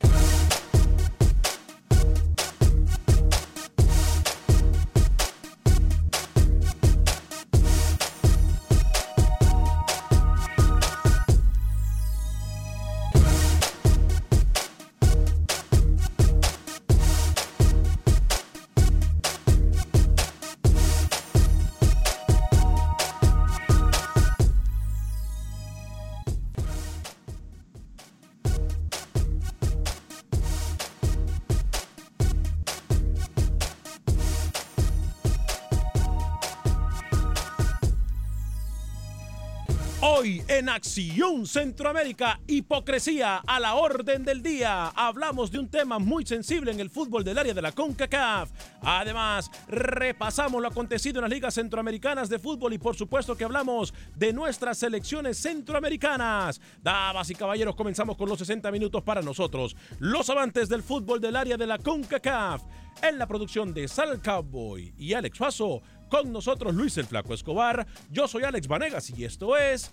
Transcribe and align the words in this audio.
Bye. 0.00 0.37
En 40.28 40.68
Acción 40.68 41.46
Centroamérica, 41.46 42.38
hipocresía 42.46 43.38
a 43.46 43.58
la 43.58 43.76
orden 43.76 44.24
del 44.24 44.42
día. 44.42 44.88
Hablamos 44.88 45.50
de 45.50 45.58
un 45.58 45.68
tema 45.68 45.98
muy 45.98 46.26
sensible 46.26 46.70
en 46.70 46.80
el 46.80 46.90
fútbol 46.90 47.24
del 47.24 47.38
área 47.38 47.54
de 47.54 47.62
la 47.62 47.72
CONCACAF. 47.72 48.50
Además, 48.82 49.50
repasamos 49.68 50.60
lo 50.60 50.68
acontecido 50.68 51.18
en 51.18 51.22
las 51.22 51.30
ligas 51.30 51.54
centroamericanas 51.54 52.28
de 52.28 52.38
fútbol 52.38 52.74
y 52.74 52.78
por 52.78 52.94
supuesto 52.94 53.38
que 53.38 53.44
hablamos 53.44 53.94
de 54.16 54.34
nuestras 54.34 54.76
selecciones 54.76 55.38
centroamericanas. 55.38 56.60
Damas 56.82 57.30
y 57.30 57.34
caballeros, 57.34 57.74
comenzamos 57.74 58.18
con 58.18 58.28
los 58.28 58.38
60 58.38 58.70
minutos 58.70 59.02
para 59.02 59.22
nosotros, 59.22 59.76
los 59.98 60.28
amantes 60.28 60.68
del 60.68 60.82
fútbol 60.82 61.22
del 61.22 61.36
área 61.36 61.56
de 61.56 61.66
la 61.66 61.78
CONCACAF. 61.78 62.62
En 63.00 63.16
la 63.16 63.26
producción 63.26 63.72
de 63.72 63.88
Sal 63.88 64.20
Cowboy 64.20 64.92
y 64.98 65.14
Alex 65.14 65.38
Faso, 65.38 65.80
con 66.10 66.32
nosotros 66.32 66.74
Luis 66.74 66.98
el 66.98 67.06
Flaco 67.06 67.32
Escobar, 67.32 67.86
yo 68.10 68.28
soy 68.28 68.42
Alex 68.42 68.66
Vanegas 68.66 69.10
y 69.10 69.24
esto 69.24 69.56
es 69.56 69.92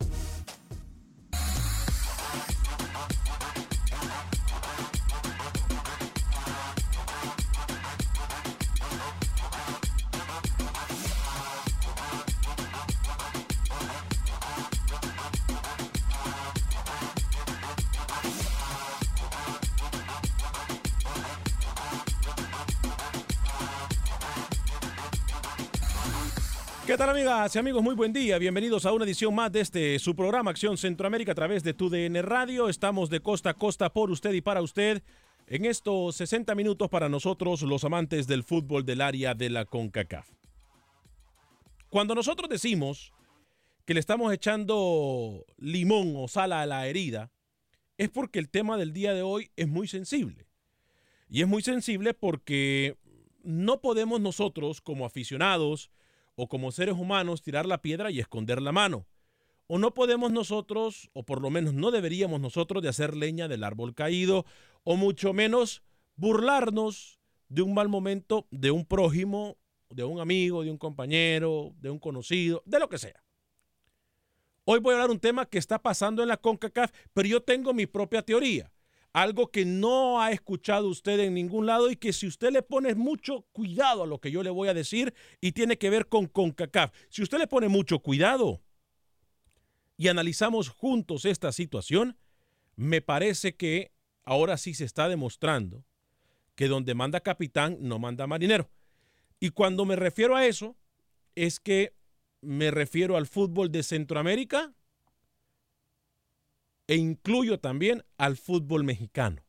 ¿Qué 26.91 26.97
tal 26.97 27.09
amigas 27.09 27.55
y 27.55 27.57
amigos? 27.57 27.81
Muy 27.81 27.95
buen 27.95 28.11
día. 28.11 28.37
Bienvenidos 28.37 28.85
a 28.85 28.91
una 28.91 29.05
edición 29.05 29.33
más 29.33 29.49
de 29.49 29.61
este 29.61 29.97
su 29.97 30.13
programa 30.13 30.51
Acción 30.51 30.77
Centroamérica 30.77 31.31
a 31.31 31.35
través 31.35 31.63
de 31.63 31.73
TUDN 31.73 32.21
Radio. 32.21 32.67
Estamos 32.67 33.09
de 33.09 33.21
costa 33.21 33.51
a 33.51 33.53
costa 33.53 33.93
por 33.93 34.11
usted 34.11 34.33
y 34.33 34.41
para 34.41 34.61
usted 34.61 35.01
en 35.47 35.63
estos 35.63 36.17
60 36.17 36.53
minutos 36.53 36.89
para 36.89 37.07
nosotros 37.07 37.61
los 37.61 37.85
amantes 37.85 38.27
del 38.27 38.43
fútbol 38.43 38.83
del 38.83 38.99
área 38.99 39.33
de 39.33 39.49
la 39.49 39.63
CONCACAF. 39.63 40.27
Cuando 41.87 42.13
nosotros 42.13 42.49
decimos 42.49 43.13
que 43.85 43.93
le 43.93 44.01
estamos 44.01 44.33
echando 44.33 45.45
limón 45.59 46.15
o 46.17 46.27
sal 46.27 46.51
a 46.51 46.65
la 46.65 46.87
herida, 46.87 47.31
es 47.97 48.09
porque 48.09 48.37
el 48.37 48.49
tema 48.49 48.75
del 48.75 48.91
día 48.91 49.13
de 49.13 49.21
hoy 49.21 49.49
es 49.55 49.69
muy 49.69 49.87
sensible. 49.87 50.45
Y 51.29 51.41
es 51.41 51.47
muy 51.47 51.61
sensible 51.61 52.13
porque 52.13 52.97
no 53.43 53.79
podemos 53.79 54.19
nosotros 54.19 54.81
como 54.81 55.05
aficionados, 55.05 55.89
o 56.35 56.47
como 56.47 56.71
seres 56.71 56.95
humanos 56.95 57.41
tirar 57.41 57.65
la 57.65 57.81
piedra 57.81 58.11
y 58.11 58.19
esconder 58.19 58.61
la 58.61 58.71
mano. 58.71 59.07
O 59.67 59.77
no 59.77 59.93
podemos 59.93 60.31
nosotros, 60.31 61.09
o 61.13 61.23
por 61.23 61.41
lo 61.41 61.49
menos 61.49 61.73
no 61.73 61.91
deberíamos 61.91 62.41
nosotros 62.41 62.83
de 62.83 62.89
hacer 62.89 63.15
leña 63.15 63.47
del 63.47 63.63
árbol 63.63 63.95
caído, 63.95 64.45
o 64.83 64.97
mucho 64.97 65.33
menos 65.33 65.83
burlarnos 66.15 67.19
de 67.47 67.61
un 67.61 67.73
mal 67.73 67.89
momento 67.89 68.47
de 68.51 68.71
un 68.71 68.85
prójimo, 68.85 69.57
de 69.89 70.03
un 70.03 70.19
amigo, 70.19 70.63
de 70.63 70.71
un 70.71 70.77
compañero, 70.77 71.73
de 71.77 71.89
un 71.89 71.99
conocido, 71.99 72.63
de 72.65 72.79
lo 72.79 72.89
que 72.89 72.97
sea. 72.97 73.23
Hoy 74.65 74.79
voy 74.79 74.93
a 74.93 74.97
hablar 74.97 75.11
un 75.11 75.19
tema 75.19 75.45
que 75.45 75.57
está 75.57 75.81
pasando 75.81 76.21
en 76.21 76.29
la 76.29 76.37
CONCACAF, 76.37 76.91
pero 77.13 77.27
yo 77.27 77.41
tengo 77.41 77.73
mi 77.73 77.87
propia 77.87 78.21
teoría 78.21 78.71
algo 79.13 79.51
que 79.51 79.65
no 79.65 80.21
ha 80.21 80.31
escuchado 80.31 80.87
usted 80.87 81.19
en 81.19 81.33
ningún 81.33 81.65
lado 81.65 81.91
y 81.91 81.95
que 81.95 82.13
si 82.13 82.27
usted 82.27 82.51
le 82.51 82.61
pone 82.61 82.95
mucho 82.95 83.41
cuidado 83.51 84.03
a 84.03 84.07
lo 84.07 84.19
que 84.19 84.31
yo 84.31 84.43
le 84.43 84.49
voy 84.49 84.69
a 84.69 84.73
decir 84.73 85.13
y 85.41 85.51
tiene 85.51 85.77
que 85.77 85.89
ver 85.89 86.07
con 86.07 86.27
CONCACAF, 86.27 86.91
si 87.09 87.21
usted 87.21 87.37
le 87.37 87.47
pone 87.47 87.67
mucho 87.67 87.99
cuidado 87.99 88.61
y 89.97 90.07
analizamos 90.07 90.69
juntos 90.69 91.25
esta 91.25 91.51
situación, 91.51 92.17
me 92.75 93.01
parece 93.01 93.55
que 93.55 93.91
ahora 94.23 94.57
sí 94.57 94.73
se 94.73 94.85
está 94.85 95.09
demostrando 95.09 95.83
que 96.55 96.67
donde 96.67 96.95
manda 96.95 97.19
capitán 97.19 97.77
no 97.81 97.99
manda 97.99 98.27
marinero. 98.27 98.69
Y 99.39 99.49
cuando 99.49 99.85
me 99.85 99.95
refiero 99.95 100.35
a 100.35 100.45
eso, 100.45 100.77
es 101.35 101.59
que 101.59 101.95
me 102.41 102.71
refiero 102.71 103.17
al 103.17 103.27
fútbol 103.27 103.71
de 103.71 103.83
Centroamérica 103.83 104.73
e 106.91 106.97
incluyo 106.97 107.57
también 107.57 108.03
al 108.17 108.35
fútbol 108.35 108.83
mexicano. 108.83 109.41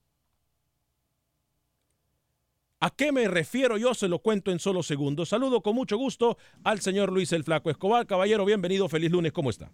¿A 2.78 2.90
qué 2.90 3.10
me 3.10 3.26
refiero 3.26 3.76
yo? 3.78 3.94
Se 3.94 4.06
lo 4.06 4.20
cuento 4.20 4.52
en 4.52 4.60
solo 4.60 4.84
segundos. 4.84 5.30
Saludo 5.30 5.60
con 5.60 5.74
mucho 5.74 5.96
gusto 5.96 6.36
al 6.62 6.78
señor 6.78 7.12
Luis 7.12 7.32
el 7.32 7.42
Flaco 7.42 7.68
Escobar. 7.68 8.06
Caballero, 8.06 8.44
bienvenido. 8.44 8.88
Feliz 8.88 9.10
lunes. 9.10 9.32
¿Cómo 9.32 9.50
está? 9.50 9.72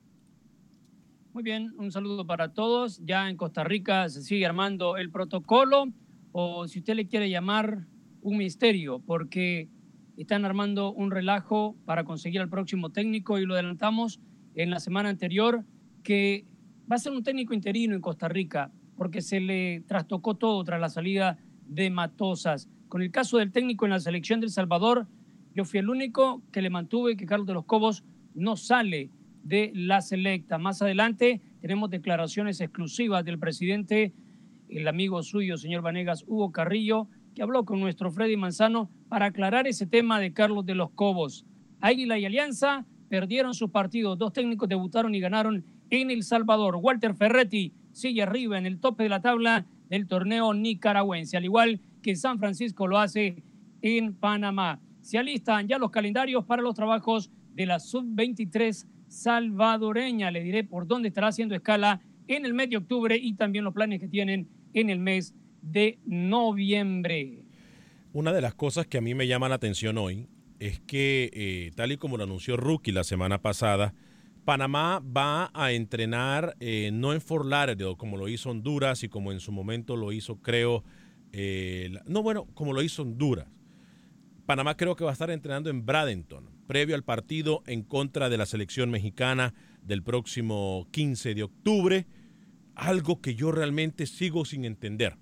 Muy 1.34 1.42
bien, 1.42 1.74
un 1.76 1.92
saludo 1.92 2.26
para 2.26 2.54
todos. 2.54 3.02
Ya 3.04 3.28
en 3.28 3.36
Costa 3.36 3.64
Rica 3.64 4.08
se 4.08 4.22
sigue 4.22 4.46
armando 4.46 4.96
el 4.96 5.10
protocolo, 5.10 5.92
o 6.32 6.66
si 6.68 6.78
usted 6.78 6.94
le 6.94 7.06
quiere 7.06 7.28
llamar 7.28 7.86
un 8.22 8.38
misterio, 8.38 9.00
porque 9.00 9.68
están 10.16 10.46
armando 10.46 10.90
un 10.94 11.10
relajo 11.10 11.76
para 11.84 12.04
conseguir 12.04 12.40
al 12.40 12.48
próximo 12.48 12.92
técnico 12.92 13.38
y 13.38 13.44
lo 13.44 13.52
adelantamos 13.52 14.20
en 14.54 14.70
la 14.70 14.80
semana 14.80 15.10
anterior, 15.10 15.66
que 16.02 16.46
va 16.90 16.96
a 16.96 16.98
ser 16.98 17.12
un 17.12 17.22
técnico 17.22 17.54
interino 17.54 17.94
en 17.94 18.00
Costa 18.00 18.28
Rica, 18.28 18.70
porque 18.96 19.20
se 19.20 19.40
le 19.40 19.82
trastocó 19.86 20.34
todo 20.34 20.62
tras 20.64 20.80
la 20.80 20.88
salida 20.88 21.38
de 21.66 21.90
Matosas. 21.90 22.68
Con 22.88 23.02
el 23.02 23.10
caso 23.10 23.38
del 23.38 23.52
técnico 23.52 23.84
en 23.84 23.90
la 23.90 24.00
selección 24.00 24.40
del 24.40 24.50
Salvador, 24.50 25.06
yo 25.54 25.64
fui 25.64 25.78
el 25.80 25.90
único 25.90 26.42
que 26.52 26.62
le 26.62 26.70
mantuve 26.70 27.16
que 27.16 27.26
Carlos 27.26 27.46
de 27.46 27.54
los 27.54 27.64
Cobos 27.64 28.04
no 28.34 28.56
sale 28.56 29.10
de 29.42 29.70
la 29.74 30.00
selecta. 30.00 30.58
Más 30.58 30.80
adelante 30.82 31.42
tenemos 31.60 31.90
declaraciones 31.90 32.60
exclusivas 32.60 33.24
del 33.24 33.38
presidente, 33.38 34.14
el 34.68 34.88
amigo 34.88 35.22
suyo, 35.22 35.56
señor 35.56 35.82
Vanegas, 35.82 36.24
Hugo 36.26 36.52
Carrillo, 36.52 37.08
que 37.34 37.42
habló 37.42 37.64
con 37.64 37.80
nuestro 37.80 38.10
Freddy 38.10 38.36
Manzano 38.36 38.90
para 39.08 39.26
aclarar 39.26 39.66
ese 39.66 39.86
tema 39.86 40.20
de 40.20 40.32
Carlos 40.32 40.66
de 40.66 40.74
los 40.74 40.90
Cobos. 40.90 41.46
Águila 41.80 42.18
y 42.18 42.24
Alianza 42.24 42.86
perdieron 43.08 43.54
sus 43.54 43.70
partidos. 43.70 44.18
Dos 44.18 44.32
técnicos 44.32 44.68
debutaron 44.68 45.14
y 45.14 45.20
ganaron 45.20 45.64
en 45.90 46.10
El 46.10 46.22
Salvador. 46.22 46.76
Walter 46.80 47.14
Ferretti 47.14 47.72
sigue 47.92 48.22
arriba 48.22 48.58
en 48.58 48.66
el 48.66 48.80
tope 48.80 49.04
de 49.04 49.08
la 49.08 49.20
tabla 49.20 49.66
del 49.88 50.06
torneo 50.06 50.54
nicaragüense, 50.54 51.36
al 51.36 51.44
igual 51.44 51.80
que 52.02 52.16
San 52.16 52.38
Francisco 52.38 52.86
lo 52.86 52.98
hace 52.98 53.42
en 53.82 54.14
Panamá. 54.14 54.80
Se 55.00 55.18
alistan 55.18 55.68
ya 55.68 55.78
los 55.78 55.90
calendarios 55.90 56.44
para 56.44 56.62
los 56.62 56.74
trabajos 56.74 57.30
de 57.54 57.66
la 57.66 57.80
sub-23 57.80 58.86
salvadoreña. 59.08 60.30
Le 60.30 60.42
diré 60.42 60.64
por 60.64 60.86
dónde 60.86 61.08
estará 61.08 61.28
haciendo 61.28 61.54
escala 61.54 62.00
en 62.26 62.44
el 62.44 62.54
mes 62.54 62.70
de 62.70 62.76
octubre 62.76 63.16
y 63.16 63.34
también 63.34 63.64
los 63.64 63.74
planes 63.74 64.00
que 64.00 64.08
tienen 64.08 64.48
en 64.74 64.90
el 64.90 64.98
mes 64.98 65.34
de 65.62 65.98
noviembre. 66.04 67.44
Una 68.12 68.32
de 68.32 68.40
las 68.40 68.54
cosas 68.54 68.86
que 68.86 68.98
a 68.98 69.00
mí 69.00 69.14
me 69.14 69.26
llama 69.26 69.48
la 69.48 69.56
atención 69.56 69.98
hoy 69.98 70.28
es 70.58 70.80
que, 70.80 71.30
eh, 71.32 71.70
tal 71.74 71.92
y 71.92 71.96
como 71.96 72.16
lo 72.16 72.24
anunció 72.24 72.56
Rookie 72.56 72.92
la 72.92 73.04
semana 73.04 73.40
pasada, 73.40 73.94
Panamá 74.48 75.00
va 75.00 75.50
a 75.52 75.72
entrenar 75.72 76.56
eh, 76.58 76.88
no 76.90 77.12
en 77.12 77.20
Fort 77.20 77.44
Lauderdale 77.44 77.98
como 77.98 78.16
lo 78.16 78.28
hizo 78.28 78.48
Honduras 78.48 79.02
y 79.02 79.10
como 79.10 79.30
en 79.30 79.40
su 79.40 79.52
momento 79.52 79.94
lo 79.94 80.10
hizo, 80.10 80.40
creo, 80.40 80.84
eh, 81.32 81.90
no 82.06 82.22
bueno, 82.22 82.46
como 82.54 82.72
lo 82.72 82.80
hizo 82.80 83.02
Honduras. 83.02 83.46
Panamá 84.46 84.74
creo 84.78 84.96
que 84.96 85.04
va 85.04 85.10
a 85.10 85.12
estar 85.12 85.28
entrenando 85.28 85.68
en 85.68 85.84
Bradenton, 85.84 86.48
previo 86.66 86.94
al 86.94 87.04
partido 87.04 87.62
en 87.66 87.82
contra 87.82 88.30
de 88.30 88.38
la 88.38 88.46
selección 88.46 88.90
mexicana 88.90 89.52
del 89.82 90.02
próximo 90.02 90.88
15 90.92 91.34
de 91.34 91.42
octubre, 91.42 92.06
algo 92.74 93.20
que 93.20 93.34
yo 93.34 93.52
realmente 93.52 94.06
sigo 94.06 94.46
sin 94.46 94.64
entender. 94.64 95.18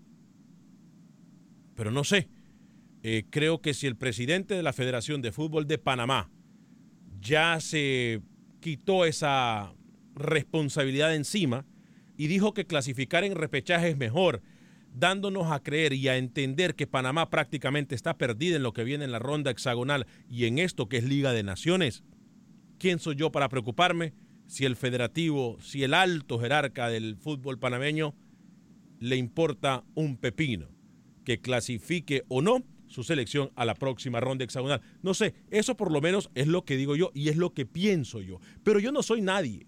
Pero 1.75 1.91
no 1.91 2.05
sé, 2.05 2.29
eh, 3.03 3.25
creo 3.29 3.61
que 3.61 3.75
si 3.75 3.89
el 3.89 3.97
presidente 3.97 4.55
de 4.55 4.63
la 4.63 4.73
Federación 4.73 5.21
de 5.21 5.33
Fútbol 5.33 5.67
de 5.67 5.79
Panamá 5.79 6.31
ya 7.21 7.59
se 7.59 8.23
quitó 8.67 9.05
esa 9.05 9.73
responsabilidad 10.17 11.15
encima 11.15 11.65
y 12.17 12.27
dijo 12.27 12.53
que 12.53 12.67
clasificar 12.67 13.23
en 13.23 13.37
repechaje 13.37 13.91
es 13.91 13.97
mejor, 13.97 14.43
dándonos 14.93 15.53
a 15.53 15.63
creer 15.63 15.93
y 15.93 16.09
a 16.09 16.17
entender 16.17 16.75
que 16.75 16.89
Panamá 16.89 17.31
prácticamente 17.31 17.95
está 17.95 18.19
perdida 18.19 18.57
en 18.57 18.65
lo 18.65 18.73
que 18.73 18.83
viene 18.83 19.05
en 19.05 19.13
la 19.13 19.21
ronda 19.21 19.53
hexagonal 19.53 20.09
y 20.29 20.47
en 20.47 20.59
esto 20.59 20.89
que 20.89 20.97
es 20.97 21.05
Liga 21.05 21.33
de 21.33 21.45
Naciones. 21.45 22.03
¿Quién 22.81 22.99
soy 22.99 23.15
yo 23.15 23.31
para 23.31 23.49
preocuparme 23.49 24.15
si 24.49 24.65
el 24.65 24.75
federativo, 24.75 25.59
si 25.61 25.85
el 25.85 25.95
alto 25.95 26.41
jerarca 26.41 26.89
del 26.89 27.15
fútbol 27.19 27.61
panameño 27.61 28.17
le 28.99 29.15
importa 29.15 29.85
un 29.95 30.17
pepino 30.17 30.67
que 31.25 31.41
clasifique 31.41 32.25
o 32.27 32.43
no 32.43 32.65
su 32.87 33.03
selección 33.03 33.51
a 33.55 33.65
la 33.65 33.75
próxima 33.75 34.21
ronda 34.21 34.45
hexagonal. 34.45 34.81
No 35.03 35.15
sé, 35.15 35.35
eso 35.51 35.77
por 35.77 35.91
lo 35.91 36.01
menos 36.01 36.31
es 36.35 36.47
lo 36.47 36.65
que 36.65 36.77
digo 36.77 36.97
yo 36.97 37.11
y 37.15 37.29
es 37.29 37.37
lo 37.37 37.53
que 37.53 37.67
pienso 37.67 38.21
yo. 38.21 38.39
Pero 38.63 38.79
yo 38.79 38.93
no 38.93 39.03
soy 39.03 39.21
nadie. 39.21 39.67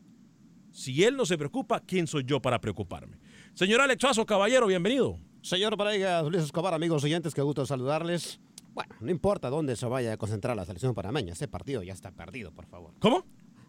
Si 0.70 1.04
él 1.04 1.16
no 1.16 1.26
se 1.26 1.38
preocupa, 1.38 1.80
¿quién 1.80 2.06
soy 2.06 2.24
yo 2.24 2.40
para 2.40 2.60
preocuparme? 2.60 3.18
Señor 3.54 3.80
Alex 3.80 4.00
Faso, 4.00 4.24
caballero, 4.26 4.66
bienvenido. 4.66 5.18
Señor 5.42 5.76
Pareja, 5.76 6.22
Luis 6.22 6.44
Escobar, 6.44 6.74
amigos 6.74 7.02
oyentes, 7.04 7.34
qué 7.34 7.42
gusto 7.42 7.66
saludarles. 7.66 8.40
Bueno, 8.74 8.94
no 9.00 9.10
importa 9.10 9.50
dónde 9.50 9.74
se 9.74 9.86
vaya 9.86 10.12
a 10.12 10.16
concentrar 10.16 10.56
la 10.56 10.64
selección 10.64 10.94
panameña, 10.94 11.32
ese 11.32 11.48
partido 11.48 11.82
ya 11.82 11.92
está 11.92 12.12
perdido, 12.12 12.52
por 12.52 12.66
favor. 12.66 12.94
¿Cómo? 13.00 13.24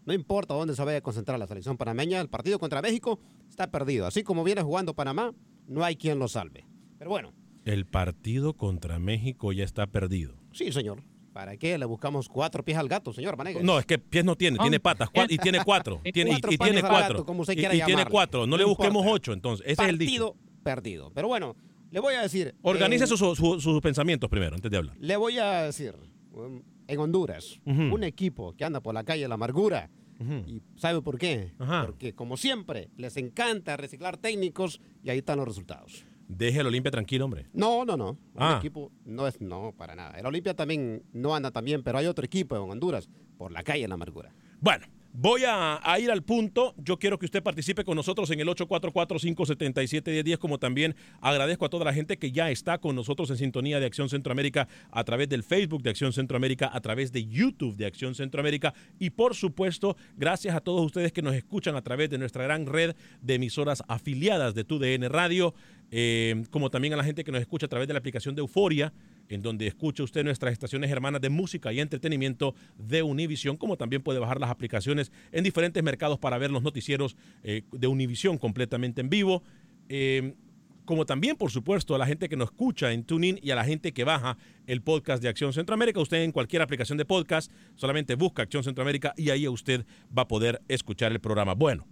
No 0.06 0.12
importa 0.12 0.54
dónde 0.54 0.74
se 0.76 0.84
vaya 0.84 0.98
a 0.98 1.02
concentrar 1.02 1.38
la 1.38 1.46
selección 1.46 1.76
panameña, 1.76 2.20
el 2.20 2.28
partido 2.28 2.58
contra 2.58 2.80
México 2.80 3.18
está 3.48 3.70
perdido. 3.70 4.06
Así 4.06 4.22
como 4.22 4.44
viene 4.44 4.62
jugando 4.62 4.94
Panamá, 4.94 5.34
no 5.66 5.84
hay 5.84 5.96
quien 5.96 6.18
lo 6.18 6.28
salve. 6.28 6.66
Pero 6.98 7.10
bueno. 7.10 7.39
El 7.64 7.86
partido 7.86 8.54
contra 8.54 8.98
México 8.98 9.52
ya 9.52 9.64
está 9.64 9.86
perdido. 9.86 10.34
Sí, 10.52 10.72
señor. 10.72 11.02
¿Para 11.32 11.56
qué 11.56 11.78
le 11.78 11.84
buscamos 11.84 12.28
cuatro 12.28 12.64
pies 12.64 12.76
al 12.76 12.88
gato, 12.88 13.12
señor 13.12 13.36
Vanegas? 13.36 13.62
No, 13.62 13.78
es 13.78 13.86
que 13.86 13.98
pies 13.98 14.24
no 14.24 14.34
tiene, 14.36 14.58
tiene 14.58 14.80
patas 14.80 15.08
y 15.28 15.38
tiene 15.38 15.60
cuatro. 15.64 16.00
tiene, 16.12 16.32
y, 16.32 16.58
tiene 16.58 16.82
cuatro. 16.82 17.24
como 17.24 17.42
usted 17.42 17.52
y, 17.54 17.56
quiera 17.56 17.74
y 17.74 17.82
tiene 17.82 18.04
cuatro. 18.06 18.46
No, 18.46 18.56
le 18.56 18.64
busquemos 18.64 19.02
importa. 19.02 19.12
ocho, 19.14 19.32
entonces. 19.32 19.64
Ese 19.66 19.82
es 19.82 19.88
el 19.88 19.98
dicho. 19.98 20.34
Partido 20.34 20.36
perdido. 20.64 21.12
Pero 21.14 21.28
bueno, 21.28 21.54
le 21.90 22.00
voy 22.00 22.14
a 22.14 22.22
decir. 22.22 22.54
Organice 22.62 23.04
en- 23.04 23.08
sus, 23.08 23.20
sus- 23.20 23.62
sus 23.62 23.80
pensamientos 23.80 24.28
primero, 24.28 24.56
antes 24.56 24.70
de 24.70 24.76
hablar. 24.76 24.96
Le 24.98 25.16
voy 25.16 25.38
a 25.38 25.62
decir, 25.62 25.94
um, 26.32 26.62
en 26.88 26.98
Honduras, 26.98 27.60
un 27.64 28.02
equipo 28.02 28.54
que 28.56 28.64
anda 28.64 28.80
por 28.80 28.92
la 28.94 29.04
calle 29.04 29.22
de 29.22 29.28
la 29.28 29.34
amargura. 29.34 29.88
¿Y 30.46 30.60
sabe 30.76 31.00
por 31.00 31.16
qué? 31.16 31.52
Ajá. 31.58 31.86
Porque 31.86 32.12
como 32.14 32.36
siempre, 32.36 32.90
les 32.98 33.16
encanta 33.16 33.76
reciclar 33.78 34.18
técnicos 34.18 34.80
y 35.02 35.08
ahí 35.08 35.18
están 35.18 35.38
los 35.38 35.48
resultados. 35.48 36.04
Deje 36.30 36.60
al 36.60 36.66
Olimpia 36.68 36.92
tranquilo, 36.92 37.24
hombre. 37.24 37.46
No, 37.52 37.84
no, 37.84 37.96
no. 37.96 38.16
Ah. 38.36 38.56
equipo 38.58 38.92
no 39.04 39.26
es, 39.26 39.40
no, 39.40 39.74
para 39.76 39.96
nada. 39.96 40.16
El 40.16 40.26
Olimpia 40.26 40.54
también 40.54 41.02
no 41.12 41.34
anda 41.34 41.50
tan 41.50 41.64
bien, 41.64 41.82
pero 41.82 41.98
hay 41.98 42.06
otro 42.06 42.24
equipo 42.24 42.54
en 42.54 42.62
Honduras 42.70 43.08
por 43.36 43.50
la 43.50 43.64
calle 43.64 43.82
de 43.82 43.88
la 43.88 43.94
amargura. 43.94 44.32
Bueno, 44.60 44.86
voy 45.12 45.42
a, 45.44 45.80
a 45.82 45.98
ir 45.98 46.08
al 46.10 46.22
punto. 46.22 46.74
Yo 46.78 46.98
quiero 46.98 47.18
que 47.18 47.24
usted 47.24 47.42
participe 47.42 47.84
con 47.84 47.96
nosotros 47.96 48.30
en 48.30 48.38
el 48.38 48.46
844-577-1010, 48.48 50.38
como 50.38 50.58
también 50.58 50.94
agradezco 51.20 51.64
a 51.64 51.68
toda 51.68 51.84
la 51.84 51.92
gente 51.92 52.16
que 52.16 52.30
ya 52.30 52.50
está 52.50 52.78
con 52.78 52.94
nosotros 52.94 53.28
en 53.30 53.36
sintonía 53.36 53.80
de 53.80 53.86
Acción 53.86 54.08
Centroamérica 54.08 54.68
a 54.90 55.02
través 55.04 55.28
del 55.28 55.42
Facebook 55.42 55.82
de 55.82 55.90
Acción 55.90 56.12
Centroamérica, 56.12 56.70
a 56.72 56.80
través 56.80 57.10
de 57.12 57.26
YouTube 57.26 57.76
de 57.76 57.86
Acción 57.86 58.14
Centroamérica 58.14 58.72
y 58.98 59.10
por 59.10 59.34
supuesto, 59.34 59.96
gracias 60.16 60.54
a 60.54 60.60
todos 60.60 60.86
ustedes 60.86 61.12
que 61.12 61.22
nos 61.22 61.34
escuchan 61.34 61.74
a 61.76 61.82
través 61.82 62.08
de 62.08 62.18
nuestra 62.18 62.44
gran 62.44 62.66
red 62.66 62.94
de 63.20 63.34
emisoras 63.34 63.82
afiliadas 63.88 64.54
de 64.54 64.64
TUDN 64.64 65.08
Radio, 65.08 65.54
eh, 65.90 66.44
como 66.50 66.70
también 66.70 66.94
a 66.94 66.96
la 66.96 67.04
gente 67.04 67.24
que 67.24 67.32
nos 67.32 67.40
escucha 67.40 67.66
a 67.66 67.68
través 67.68 67.88
de 67.88 67.94
la 67.94 67.98
aplicación 67.98 68.34
de 68.34 68.40
Euforia, 68.40 68.92
en 69.28 69.42
donde 69.42 69.66
escucha 69.66 70.02
usted 70.02 70.24
nuestras 70.24 70.52
estaciones 70.52 70.90
hermanas 70.90 71.20
de 71.20 71.30
música 71.30 71.72
y 71.72 71.80
entretenimiento 71.80 72.54
de 72.76 73.02
Univisión, 73.02 73.56
como 73.56 73.76
también 73.76 74.02
puede 74.02 74.18
bajar 74.18 74.40
las 74.40 74.50
aplicaciones 74.50 75.12
en 75.32 75.44
diferentes 75.44 75.82
mercados 75.82 76.18
para 76.18 76.38
ver 76.38 76.50
los 76.50 76.62
noticieros 76.62 77.16
eh, 77.42 77.62
de 77.72 77.86
Univisión 77.86 78.38
completamente 78.38 79.00
en 79.00 79.10
vivo. 79.10 79.42
Eh, 79.88 80.34
como 80.84 81.06
también, 81.06 81.36
por 81.36 81.52
supuesto, 81.52 81.94
a 81.94 81.98
la 81.98 82.06
gente 82.06 82.28
que 82.28 82.36
nos 82.36 82.50
escucha 82.50 82.90
en 82.90 83.04
TuneIn 83.04 83.38
y 83.40 83.52
a 83.52 83.54
la 83.54 83.64
gente 83.64 83.92
que 83.92 84.02
baja 84.02 84.36
el 84.66 84.82
podcast 84.82 85.22
de 85.22 85.28
Acción 85.28 85.52
Centroamérica. 85.52 86.00
Usted 86.00 86.22
en 86.22 86.32
cualquier 86.32 86.62
aplicación 86.62 86.98
de 86.98 87.04
podcast 87.04 87.52
solamente 87.76 88.16
busca 88.16 88.42
Acción 88.42 88.64
Centroamérica 88.64 89.14
y 89.16 89.30
ahí 89.30 89.46
usted 89.46 89.86
va 90.16 90.22
a 90.22 90.28
poder 90.28 90.62
escuchar 90.66 91.12
el 91.12 91.20
programa. 91.20 91.54
Bueno, 91.54 91.86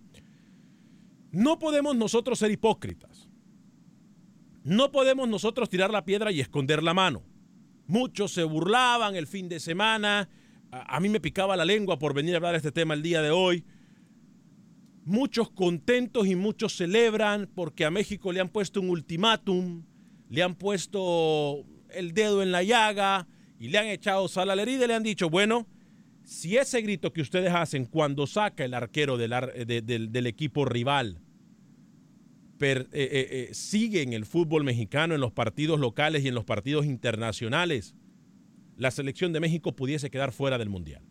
no 1.30 1.58
podemos 1.58 1.94
nosotros 1.96 2.38
ser 2.38 2.50
hipócritas. 2.50 3.17
No 4.68 4.92
podemos 4.92 5.26
nosotros 5.28 5.70
tirar 5.70 5.90
la 5.90 6.04
piedra 6.04 6.30
y 6.30 6.40
esconder 6.40 6.82
la 6.82 6.92
mano. 6.92 7.22
Muchos 7.86 8.32
se 8.32 8.44
burlaban 8.44 9.16
el 9.16 9.26
fin 9.26 9.48
de 9.48 9.60
semana. 9.60 10.28
A, 10.70 11.00
mí 11.00 11.08
me 11.08 11.20
picaba 11.20 11.56
la 11.56 11.64
lengua 11.64 11.98
por 11.98 12.12
venir 12.12 12.34
a 12.34 12.36
hablar 12.36 12.52
de 12.52 12.58
este 12.58 12.70
tema 12.72 12.92
el 12.92 13.02
día 13.02 13.22
de 13.22 13.30
hoy. 13.30 13.64
Muchos 15.06 15.50
contentos 15.50 16.26
y 16.26 16.36
muchos 16.36 16.76
celebran 16.76 17.48
porque 17.54 17.86
a 17.86 17.90
México 17.90 18.30
le 18.30 18.40
han 18.40 18.50
puesto 18.50 18.82
un 18.82 18.90
ultimátum, 18.90 19.84
le 20.28 20.42
han 20.42 20.54
puesto 20.54 21.64
el 21.88 22.12
dedo 22.12 22.42
en 22.42 22.52
la 22.52 22.62
llaga 22.62 23.26
y 23.58 23.68
le 23.68 23.78
han 23.78 23.86
echado 23.86 24.28
sal 24.28 24.50
a 24.50 24.56
la 24.56 24.60
herida 24.62 24.84
y 24.84 24.88
le 24.88 24.94
han 24.94 25.02
dicho, 25.02 25.30
bueno, 25.30 25.66
si 26.24 26.58
ese 26.58 26.82
grito 26.82 27.14
que 27.14 27.22
ustedes 27.22 27.54
hacen 27.54 27.86
cuando 27.86 28.26
saca 28.26 28.66
el 28.66 28.74
arquero 28.74 29.16
del, 29.16 29.32
ar- 29.32 29.54
de- 29.66 29.80
del- 29.80 30.12
del 30.12 30.26
equipo 30.26 30.66
rival 30.66 31.22
per- 32.58 32.88
eh, 32.92 33.08
eh, 33.10 33.28
eh, 33.50 33.54
sigue 33.54 34.02
en 34.02 34.12
el 34.12 34.26
fútbol 34.26 34.64
mexicano, 34.64 35.14
en 35.14 35.20
los 35.20 35.32
partidos 35.32 35.80
locales 35.80 36.24
y 36.24 36.28
en 36.28 36.34
los 36.34 36.44
partidos 36.44 36.84
internacionales, 36.84 37.94
la 38.76 38.90
selección 38.90 39.32
de 39.32 39.40
México 39.40 39.74
pudiese 39.74 40.10
quedar 40.10 40.32
fuera 40.32 40.58
del 40.58 40.68
Mundial. 40.68 41.02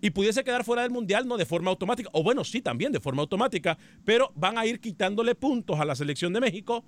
Y 0.00 0.10
pudiese 0.10 0.44
quedar 0.44 0.62
fuera 0.64 0.82
del 0.82 0.90
Mundial 0.90 1.26
no 1.26 1.36
de 1.38 1.46
forma 1.46 1.70
automática, 1.70 2.10
o 2.12 2.22
bueno, 2.22 2.44
sí 2.44 2.60
también 2.60 2.92
de 2.92 3.00
forma 3.00 3.22
automática, 3.22 3.78
pero 4.04 4.30
van 4.36 4.58
a 4.58 4.66
ir 4.66 4.78
quitándole 4.78 5.34
puntos 5.34 5.80
a 5.80 5.84
la 5.84 5.94
selección 5.94 6.32
de 6.32 6.40
México. 6.40 6.84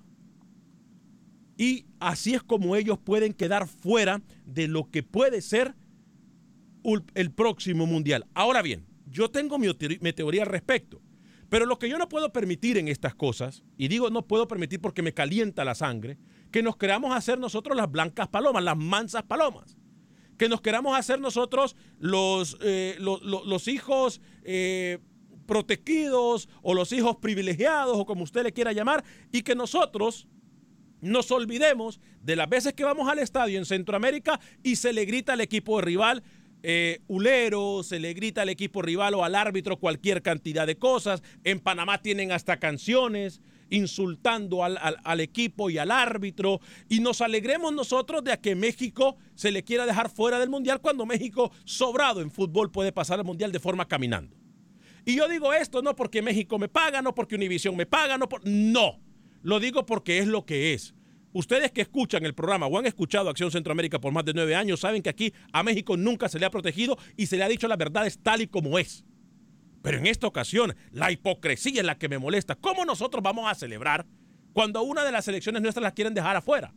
Y 1.56 1.86
así 1.98 2.34
es 2.34 2.42
como 2.42 2.76
ellos 2.76 2.98
pueden 2.98 3.32
quedar 3.32 3.66
fuera 3.66 4.22
de 4.44 4.68
lo 4.68 4.90
que 4.90 5.02
puede 5.02 5.40
ser 5.40 5.74
el 7.14 7.32
próximo 7.32 7.86
Mundial. 7.86 8.26
Ahora 8.34 8.62
bien, 8.62 8.86
yo 9.06 9.30
tengo 9.30 9.58
mi 9.58 9.72
teoría 10.12 10.42
al 10.42 10.48
respecto. 10.48 11.00
Pero 11.48 11.64
lo 11.66 11.78
que 11.78 11.88
yo 11.88 11.96
no 11.98 12.08
puedo 12.08 12.32
permitir 12.32 12.76
en 12.76 12.88
estas 12.88 13.14
cosas, 13.14 13.62
y 13.76 13.88
digo 13.88 14.10
no 14.10 14.26
puedo 14.26 14.46
permitir 14.48 14.80
porque 14.80 15.02
me 15.02 15.14
calienta 15.14 15.64
la 15.64 15.74
sangre, 15.74 16.18
que 16.50 16.62
nos 16.62 16.76
queramos 16.76 17.14
hacer 17.16 17.38
nosotros 17.38 17.76
las 17.76 17.90
blancas 17.90 18.28
palomas, 18.28 18.62
las 18.62 18.76
mansas 18.76 19.22
palomas. 19.22 19.76
Que 20.36 20.48
nos 20.48 20.60
queramos 20.60 20.96
hacer 20.96 21.20
nosotros 21.20 21.74
los, 21.98 22.56
eh, 22.62 22.96
lo- 23.00 23.18
lo- 23.20 23.44
los 23.44 23.66
hijos 23.66 24.20
eh, 24.44 24.98
protegidos 25.46 26.48
o 26.62 26.74
los 26.74 26.92
hijos 26.92 27.16
privilegiados 27.16 27.96
o 27.96 28.06
como 28.06 28.22
usted 28.24 28.42
le 28.44 28.52
quiera 28.52 28.72
llamar, 28.72 29.02
y 29.32 29.42
que 29.42 29.54
nosotros 29.54 30.28
nos 31.00 31.30
olvidemos 31.30 32.00
de 32.22 32.36
las 32.36 32.48
veces 32.48 32.72
que 32.74 32.84
vamos 32.84 33.08
al 33.08 33.18
estadio 33.20 33.58
en 33.58 33.64
Centroamérica 33.64 34.40
y 34.62 34.76
se 34.76 34.92
le 34.92 35.04
grita 35.04 35.32
al 35.34 35.40
equipo 35.40 35.80
rival 35.80 36.22
eh, 36.62 37.00
ulero, 37.06 37.82
se 37.82 38.00
le 38.00 38.14
grita 38.14 38.42
al 38.42 38.48
equipo 38.48 38.82
rival 38.82 39.14
o 39.14 39.24
al 39.24 39.34
árbitro 39.34 39.78
cualquier 39.78 40.22
cantidad 40.22 40.66
de 40.66 40.76
cosas. 40.76 41.22
En 41.44 41.60
Panamá 41.60 42.02
tienen 42.02 42.32
hasta 42.32 42.58
canciones 42.58 43.40
insultando 43.70 44.64
al, 44.64 44.78
al- 45.04 45.20
equipo 45.20 45.68
y 45.70 45.78
al 45.78 45.90
árbitro. 45.90 46.60
Y 46.88 47.00
nos 47.00 47.20
alegremos 47.20 47.72
nosotros 47.72 48.24
de 48.24 48.38
que 48.38 48.54
México 48.54 49.16
se 49.34 49.52
le 49.52 49.62
quiera 49.62 49.86
dejar 49.86 50.10
fuera 50.10 50.38
del 50.38 50.48
Mundial 50.48 50.80
cuando 50.80 51.04
México, 51.06 51.52
sobrado 51.64 52.20
en 52.20 52.30
fútbol, 52.30 52.70
puede 52.70 52.92
pasar 52.92 53.18
al 53.18 53.24
Mundial 53.26 53.52
de 53.52 53.60
forma 53.60 53.86
caminando. 53.86 54.36
Y 55.04 55.16
yo 55.16 55.28
digo 55.28 55.52
esto 55.52 55.80
no 55.82 55.94
porque 55.96 56.22
México 56.22 56.58
me 56.58 56.68
paga, 56.68 57.02
no 57.02 57.14
porque 57.14 57.34
Univisión 57.34 57.76
me 57.76 57.86
paga, 57.86 58.18
no 58.18 58.28
por... 58.28 58.40
No, 58.46 59.00
lo 59.42 59.60
digo 59.60 59.86
porque 59.86 60.18
es 60.18 60.26
lo 60.26 60.44
que 60.44 60.74
es. 60.74 60.94
Ustedes 61.32 61.72
que 61.72 61.82
escuchan 61.82 62.24
el 62.24 62.34
programa 62.34 62.66
o 62.66 62.78
han 62.78 62.86
escuchado 62.86 63.28
Acción 63.28 63.50
Centroamérica 63.50 64.00
por 64.00 64.12
más 64.12 64.24
de 64.24 64.32
nueve 64.32 64.54
años 64.54 64.80
saben 64.80 65.02
que 65.02 65.10
aquí 65.10 65.32
a 65.52 65.62
México 65.62 65.96
nunca 65.96 66.28
se 66.28 66.38
le 66.38 66.46
ha 66.46 66.50
protegido 66.50 66.96
y 67.16 67.26
se 67.26 67.36
le 67.36 67.44
ha 67.44 67.48
dicho 67.48 67.68
las 67.68 67.78
verdades 67.78 68.18
tal 68.22 68.40
y 68.40 68.46
como 68.46 68.78
es. 68.78 69.04
Pero 69.82 69.98
en 69.98 70.06
esta 70.06 70.26
ocasión, 70.26 70.74
la 70.90 71.12
hipocresía 71.12 71.80
es 71.80 71.86
la 71.86 71.98
que 71.98 72.08
me 72.08 72.18
molesta. 72.18 72.54
¿Cómo 72.56 72.84
nosotros 72.84 73.22
vamos 73.22 73.50
a 73.50 73.54
celebrar 73.54 74.06
cuando 74.52 74.82
una 74.82 75.04
de 75.04 75.12
las 75.12 75.28
elecciones 75.28 75.62
nuestras 75.62 75.82
las 75.82 75.92
quieren 75.92 76.14
dejar 76.14 76.36
afuera? 76.36 76.74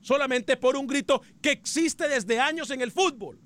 Solamente 0.00 0.56
por 0.56 0.76
un 0.76 0.86
grito 0.86 1.22
que 1.40 1.52
existe 1.52 2.08
desde 2.08 2.40
años 2.40 2.70
en 2.70 2.80
el 2.80 2.92
fútbol. 2.92 3.40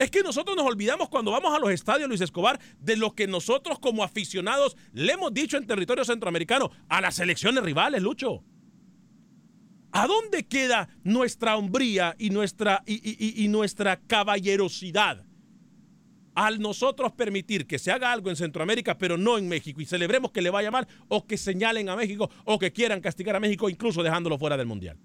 Es 0.00 0.10
que 0.10 0.22
nosotros 0.22 0.56
nos 0.56 0.64
olvidamos 0.64 1.10
cuando 1.10 1.30
vamos 1.30 1.54
a 1.54 1.58
los 1.58 1.70
estadios, 1.70 2.08
Luis 2.08 2.22
Escobar, 2.22 2.58
de 2.80 2.96
lo 2.96 3.14
que 3.14 3.26
nosotros 3.26 3.78
como 3.78 4.02
aficionados 4.02 4.74
le 4.94 5.12
hemos 5.12 5.32
dicho 5.34 5.58
en 5.58 5.66
territorio 5.66 6.06
centroamericano 6.06 6.70
a 6.88 7.02
las 7.02 7.16
selecciones 7.16 7.62
rivales, 7.62 8.00
Lucho. 8.00 8.42
¿A 9.92 10.06
dónde 10.06 10.46
queda 10.46 10.88
nuestra 11.04 11.54
hombría 11.58 12.16
y 12.18 12.30
nuestra, 12.30 12.82
y, 12.86 13.44
y- 13.44 13.48
nuestra 13.48 14.00
caballerosidad? 14.00 15.26
Al 16.34 16.60
nosotros 16.60 17.12
permitir 17.12 17.66
que 17.66 17.78
se 17.78 17.92
haga 17.92 18.10
algo 18.10 18.30
en 18.30 18.36
Centroamérica, 18.36 18.96
pero 18.96 19.18
no 19.18 19.36
en 19.36 19.48
México, 19.48 19.82
y 19.82 19.84
celebremos 19.84 20.30
que 20.30 20.40
le 20.40 20.48
vaya 20.48 20.70
mal, 20.70 20.88
o 21.08 21.26
que 21.26 21.36
señalen 21.36 21.90
a 21.90 21.96
México, 21.96 22.30
o 22.46 22.58
que 22.58 22.72
quieran 22.72 23.02
castigar 23.02 23.36
a 23.36 23.40
México, 23.40 23.68
incluso 23.68 24.02
dejándolo 24.02 24.38
fuera 24.38 24.56
del 24.56 24.66
Mundial. 24.66 24.98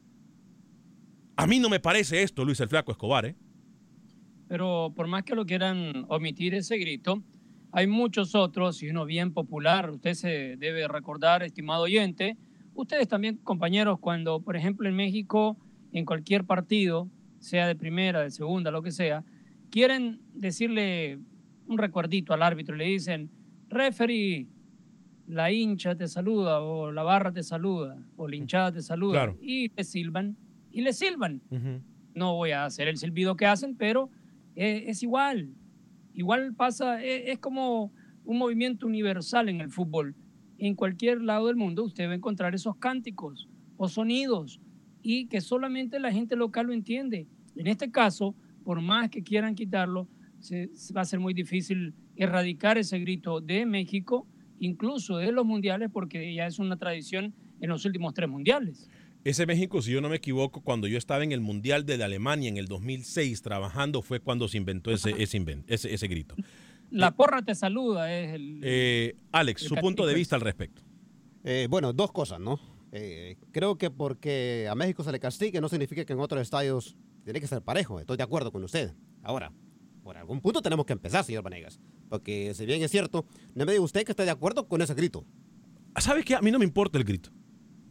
A 1.35 1.47
mí 1.47 1.59
no 1.59 1.67
me 1.67 1.81
parece 1.81 2.23
esto, 2.23 2.45
Luis 2.45 2.61
el 2.61 2.69
Flaco 2.69 2.93
Escobar, 2.93 3.25
¿eh? 3.25 3.35
Pero 4.47 4.93
por 4.95 5.07
más 5.07 5.23
que 5.23 5.35
lo 5.35 5.45
quieran 5.45 6.05
omitir 6.07 6.53
ese 6.53 6.77
grito, 6.77 7.23
hay 7.71 7.87
muchos 7.87 8.35
otros, 8.35 8.81
y 8.83 8.89
uno 8.89 9.05
bien 9.05 9.33
popular, 9.33 9.89
usted 9.89 10.13
se 10.13 10.55
debe 10.57 10.87
recordar, 10.87 11.43
estimado 11.43 11.83
oyente, 11.83 12.37
ustedes 12.73 13.07
también, 13.07 13.37
compañeros, 13.37 13.99
cuando, 13.99 14.39
por 14.39 14.55
ejemplo, 14.55 14.87
en 14.87 14.95
México, 14.95 15.57
en 15.91 16.05
cualquier 16.05 16.45
partido, 16.45 17.09
sea 17.39 17.67
de 17.67 17.75
primera, 17.75 18.21
de 18.21 18.31
segunda, 18.31 18.71
lo 18.71 18.81
que 18.81 18.91
sea, 18.91 19.23
quieren 19.71 20.21
decirle 20.33 21.19
un 21.67 21.77
recuerdito 21.77 22.33
al 22.33 22.43
árbitro 22.43 22.75
y 22.75 22.79
le 22.79 22.85
dicen, 22.85 23.29
referee, 23.69 24.47
la 25.27 25.51
hincha 25.51 25.95
te 25.95 26.07
saluda, 26.07 26.61
o 26.61 26.91
la 26.91 27.01
barra 27.03 27.31
te 27.33 27.43
saluda, 27.43 27.97
o 28.15 28.27
la 28.27 28.35
hinchada 28.35 28.71
te 28.71 28.81
saluda, 28.81 29.13
Claro. 29.23 29.37
y 29.41 29.69
le 29.75 29.83
silban, 29.83 30.37
y 30.71 30.81
le 30.81 30.93
silban 30.93 31.41
no 32.13 32.35
voy 32.35 32.51
a 32.51 32.63
hacer 32.63 32.87
el 32.87 32.95
silbido 32.97 33.35
que 33.35 33.45
hacen, 33.45 33.75
pero 33.75 34.09
eh, 34.55 34.85
es 34.87 35.03
igual. 35.03 35.53
Igual 36.13 36.53
pasa, 36.53 37.03
eh, 37.03 37.31
es 37.31 37.39
como 37.39 37.91
un 38.23 38.37
movimiento 38.37 38.87
universal 38.87 39.49
en 39.49 39.61
el 39.61 39.69
fútbol. 39.69 40.15
En 40.57 40.75
cualquier 40.75 41.21
lado 41.21 41.47
del 41.47 41.57
mundo 41.57 41.83
usted 41.83 42.07
va 42.07 42.13
a 42.13 42.15
encontrar 42.15 42.55
esos 42.55 42.77
cánticos 42.77 43.49
o 43.77 43.89
sonidos 43.89 44.61
y 45.01 45.27
que 45.27 45.41
solamente 45.41 45.99
la 45.99 46.11
gente 46.11 46.35
local 46.35 46.67
lo 46.67 46.73
entiende. 46.73 47.27
En 47.55 47.67
este 47.67 47.91
caso, 47.91 48.35
por 48.63 48.81
más 48.81 49.09
que 49.09 49.23
quieran 49.23 49.55
quitarlo, 49.55 50.07
se 50.39 50.69
va 50.95 51.01
a 51.01 51.05
ser 51.05 51.19
muy 51.19 51.33
difícil 51.33 51.93
erradicar 52.15 52.77
ese 52.77 52.99
grito 52.99 53.41
de 53.41 53.65
México, 53.65 54.27
incluso 54.59 55.17
de 55.17 55.31
los 55.31 55.45
mundiales, 55.45 55.89
porque 55.91 56.33
ya 56.33 56.47
es 56.47 56.59
una 56.59 56.77
tradición 56.77 57.33
en 57.59 57.69
los 57.69 57.85
últimos 57.85 58.13
tres 58.13 58.29
mundiales. 58.29 58.89
Ese 59.25 59.47
México, 59.47 59.81
si 59.81 59.91
yo 59.91 60.01
no 60.01 60.09
me 60.09 60.17
equivoco, 60.17 60.61
cuando 60.61 60.85
yo 60.85 60.99
estaba 60.99 61.23
en 61.23 61.31
el 61.31 61.41
Mundial 61.41 61.83
de 61.87 62.01
Alemania 62.03 62.47
en 62.47 62.57
el 62.57 62.67
2006 62.67 63.41
trabajando, 63.41 64.03
fue 64.03 64.19
cuando 64.19 64.47
se 64.47 64.57
inventó 64.57 64.91
ese, 64.91 65.15
ese, 65.17 65.43
ese, 65.67 65.93
ese 65.95 66.07
grito. 66.07 66.35
La 66.91 67.15
porra 67.15 67.41
te 67.41 67.55
saluda, 67.55 68.13
es 68.13 68.35
el... 68.35 68.61
Eh, 68.63 69.15
Alex, 69.31 69.63
El 69.63 69.69
su 69.69 69.75
punto 69.77 70.05
de 70.05 70.13
vista 70.13 70.35
al 70.35 70.41
respecto. 70.41 70.83
Eh, 71.43 71.65
bueno, 71.71 71.91
dos 71.91 72.11
cosas, 72.11 72.39
¿no? 72.39 72.59
Eh, 72.91 73.37
creo 73.51 73.79
que 73.79 73.89
porque 73.89 74.67
a 74.69 74.75
México 74.75 75.03
se 75.03 75.11
le 75.11 75.19
castigue 75.19 75.59
no 75.59 75.69
significa 75.69 76.05
que 76.05 76.13
en 76.13 76.19
otros 76.19 76.39
estadios 76.43 76.95
tiene 77.23 77.41
que 77.41 77.47
ser 77.47 77.63
parejo. 77.63 77.99
Estoy 77.99 78.17
de 78.17 78.23
acuerdo 78.23 78.51
con 78.51 78.63
usted. 78.63 78.93
Ahora, 79.23 79.51
por 80.03 80.17
algún 80.17 80.39
punto 80.39 80.61
tenemos 80.61 80.85
que 80.85 80.93
empezar, 80.93 81.23
señor 81.23 81.41
Vanegas. 81.41 81.79
Porque 82.09 82.53
si 82.53 82.67
bien 82.67 82.83
es 82.83 82.91
cierto, 82.91 83.25
no 83.55 83.65
me 83.65 83.71
diga 83.71 83.83
usted 83.83 84.03
que 84.03 84.11
está 84.11 84.23
de 84.23 84.29
acuerdo 84.29 84.67
con 84.67 84.83
ese 84.83 84.93
grito. 84.93 85.25
¿Sabe 85.97 86.23
qué? 86.23 86.35
A 86.35 86.41
mí 86.41 86.51
no 86.51 86.59
me 86.59 86.65
importa 86.65 86.99
el 86.99 87.03
grito. 87.03 87.31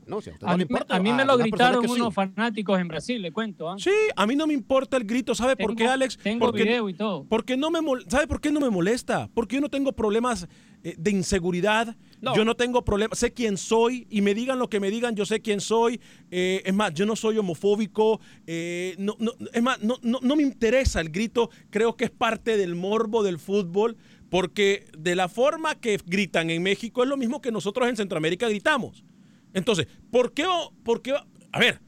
No, 0.07 0.21
si 0.21 0.31
a 0.31 0.33
usted 0.35 0.47
A 0.47 0.51
no 0.53 0.57
mí, 0.59 0.63
importa. 0.63 0.97
a 0.97 1.01
mí 1.01 1.13
me 1.13 1.25
lo 1.25 1.37
gritaron 1.39 1.85
sí. 1.85 1.91
unos 1.91 2.13
fanáticos 2.15 2.79
en 2.81 2.89
Brasil, 2.89 3.21
le 3.23 3.33
cuento. 3.33 3.71
¿ah? 3.71 3.77
Sí, 3.79 3.91
a 4.15 4.27
mí 4.27 4.37
no 4.37 4.47
me 4.47 4.55
importa 4.55 4.97
el 4.97 5.05
grito. 5.05 5.35
¿Sabe 5.35 5.57
por 5.57 5.71
qué, 5.75 5.85
Tengo- 5.85 5.93
Alex? 5.93 6.19
tengo 6.19 6.47
porque, 6.47 6.65
video 6.65 6.89
y 6.89 6.95
todo. 6.95 7.25
Porque 7.29 7.57
no 7.57 7.71
me 7.71 7.81
¿Sabe 8.09 8.27
por 8.27 8.41
qué 8.41 8.51
no 8.53 8.61
me 8.61 8.71
molesta? 8.71 9.29
Porque 9.35 9.57
yo 9.57 9.61
no 9.61 9.69
tengo 9.69 9.93
problemas 9.93 10.47
eh, 10.83 10.95
de 10.99 11.11
inseguridad. 11.11 11.97
No. 12.21 12.35
Yo 12.37 12.45
no 12.45 12.55
tengo 12.57 12.85
problemas. 12.85 13.19
Sé 13.19 13.33
quién 13.33 13.57
soy 13.57 14.07
y 14.11 14.21
me 14.21 14.35
digan 14.35 14.59
lo 14.59 14.69
que 14.69 14.81
me 14.81 14.91
digan, 14.91 15.15
yo 15.17 15.25
sé 15.27 15.41
quién 15.41 15.61
soy. 15.61 16.01
Eh, 16.31 16.63
es 16.65 16.75
más, 16.75 16.93
yo 16.95 17.07
no 17.07 17.17
soy 17.17 17.39
homofóbico. 17.39 18.21
eh, 18.47 18.95
no, 18.99 19.17
no- 19.19 19.33
es 19.53 19.63
más, 19.63 19.83
no, 19.83 19.97
no, 20.03 20.19
no 20.23 20.37
me 20.37 20.43
interesa 20.43 21.01
el 21.01 21.11
grito. 21.11 21.51
Creo 21.71 21.97
que 21.97 22.05
es 22.05 22.11
parte 22.11 22.57
del 22.57 22.75
morbo 22.75 23.23
del 23.23 23.39
fútbol. 23.39 23.97
Porque 24.31 24.87
de 24.99 25.15
la 25.15 25.29
forma 25.29 25.77
que 25.77 25.99
gritan 26.05 26.51
en 26.51 26.61
México 26.63 27.05
es 27.05 27.09
lo 27.09 27.17
mismo 27.17 27.41
que 27.41 27.53
nosotros 27.53 27.89
en 27.89 27.97
Centroamérica 27.97 28.49
gritamos. 28.49 29.05
Entonces, 29.55 29.87
¿por 30.11 30.33
qué? 30.35 30.45
¿Por 30.85 31.01
qué? 31.01 31.15
A 31.53 31.59
ver, 31.59 31.81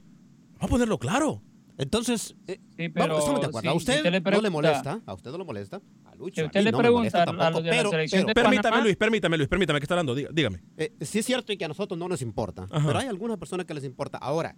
vamos 0.55 0.65
a 0.65 0.69
ponerlo 0.69 0.99
claro. 0.99 1.43
Entonces, 1.79 2.35
eh, 2.47 2.59
Sí, 2.75 2.89
vamos, 2.89 2.93
pero 2.95 3.19
estamos 3.19 3.41
de 3.43 3.47
acuerdo. 3.49 3.61
si- 3.61 3.69
¿A 3.69 3.71
si 3.73 3.77
usted, 3.77 4.23
no 4.33 4.41
le 4.41 4.49
molesta? 4.51 5.03
¿A 5.05 5.13
usted 5.13 5.31
no 5.31 5.37
le 5.39 5.45
molesta? 5.45 5.83
A 6.07 6.15
Lucho, 6.15 6.37
Si 6.37 6.41
a 6.41 6.47
usted 6.47 6.61
mí 6.61 6.65
le 6.65 6.73
no 6.73 6.79
pregunta 6.79 6.99
molesta 7.01 7.19
a- 7.19 7.23
a 7.23 7.27
tampoco, 7.27 7.51
los 7.51 7.65
de 7.65 7.71
la 7.83 7.91
selección 7.91 8.21
pero- 8.23 8.29
de 8.29 8.35
Permítame, 8.35 8.63
Panamá. 8.63 8.83
Luis, 8.85 8.97
permítame, 8.97 9.37
Luis, 9.37 9.49
permítame 9.51 9.79
que 9.81 9.85
está 9.85 9.95
hablando. 9.95 10.15
Diga- 10.17 10.31
dígame. 10.33 10.63
Eh, 10.79 10.95
sí 11.03 11.19
es 11.19 11.27
cierto 11.27 11.53
y 11.53 11.59
que 11.59 11.67
a 11.67 11.69
nosotros 11.69 11.99
no 11.99 12.09
nos 12.09 12.23
importa, 12.23 12.67
Ajá. 12.71 12.87
pero 12.87 12.99
hay 12.99 13.09
algunas 13.09 13.37
personas 13.37 13.67
que 13.67 13.75
les 13.75 13.85
importa. 13.85 14.17
Ahora, 14.17 14.57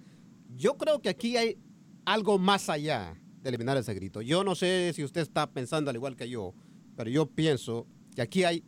yo 0.55 0.77
creo 0.77 1.00
que 1.03 1.09
aquí 1.09 1.37
hay 1.37 1.59
algo 2.05 2.38
más 2.38 2.69
allá 2.69 3.21
de 3.43 3.49
eliminar 3.49 3.77
ese 3.77 3.95
grito. 3.95 4.23
Yo 4.23 4.45
no 4.45 4.55
sé 4.55 4.93
si 4.95 5.03
usted 5.03 5.23
está 5.23 5.50
pensando 5.50 5.91
al 5.91 5.97
igual 5.97 6.15
que 6.15 6.29
yo, 6.29 6.55
pero 6.97 7.11
yo 7.11 7.27
pienso 7.27 7.88
que 8.15 8.23
aquí 8.23 8.45
hay 8.45 8.62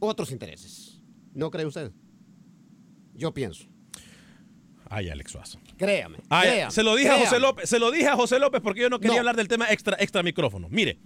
otros 0.00 0.32
intereses. 0.32 1.00
¿No 1.32 1.50
cree 1.50 1.64
usted? 1.64 1.92
Yo 3.14 3.32
pienso. 3.32 3.68
Ay, 4.90 5.08
Alex 5.08 5.32
Suazo. 5.32 5.58
Créame. 5.76 6.18
Ay, 6.28 6.48
créame, 6.48 6.70
se 6.70 6.82
lo 6.82 6.94
dije 6.96 7.10
a 7.10 7.18
José. 7.18 7.38
López, 7.40 7.68
se 7.68 7.78
lo 7.78 7.90
dije 7.90 8.08
a 8.08 8.16
José 8.16 8.38
López 8.38 8.60
porque 8.62 8.80
yo 8.82 8.90
no 8.90 8.98
quería 9.00 9.14
No. 9.16 9.20
hablar 9.20 9.36
del 9.36 9.48
tema 9.48 9.70
extra, 9.70 9.96
extra 10.00 10.22
micrófono. 10.22 10.68
Mire, 10.70 10.98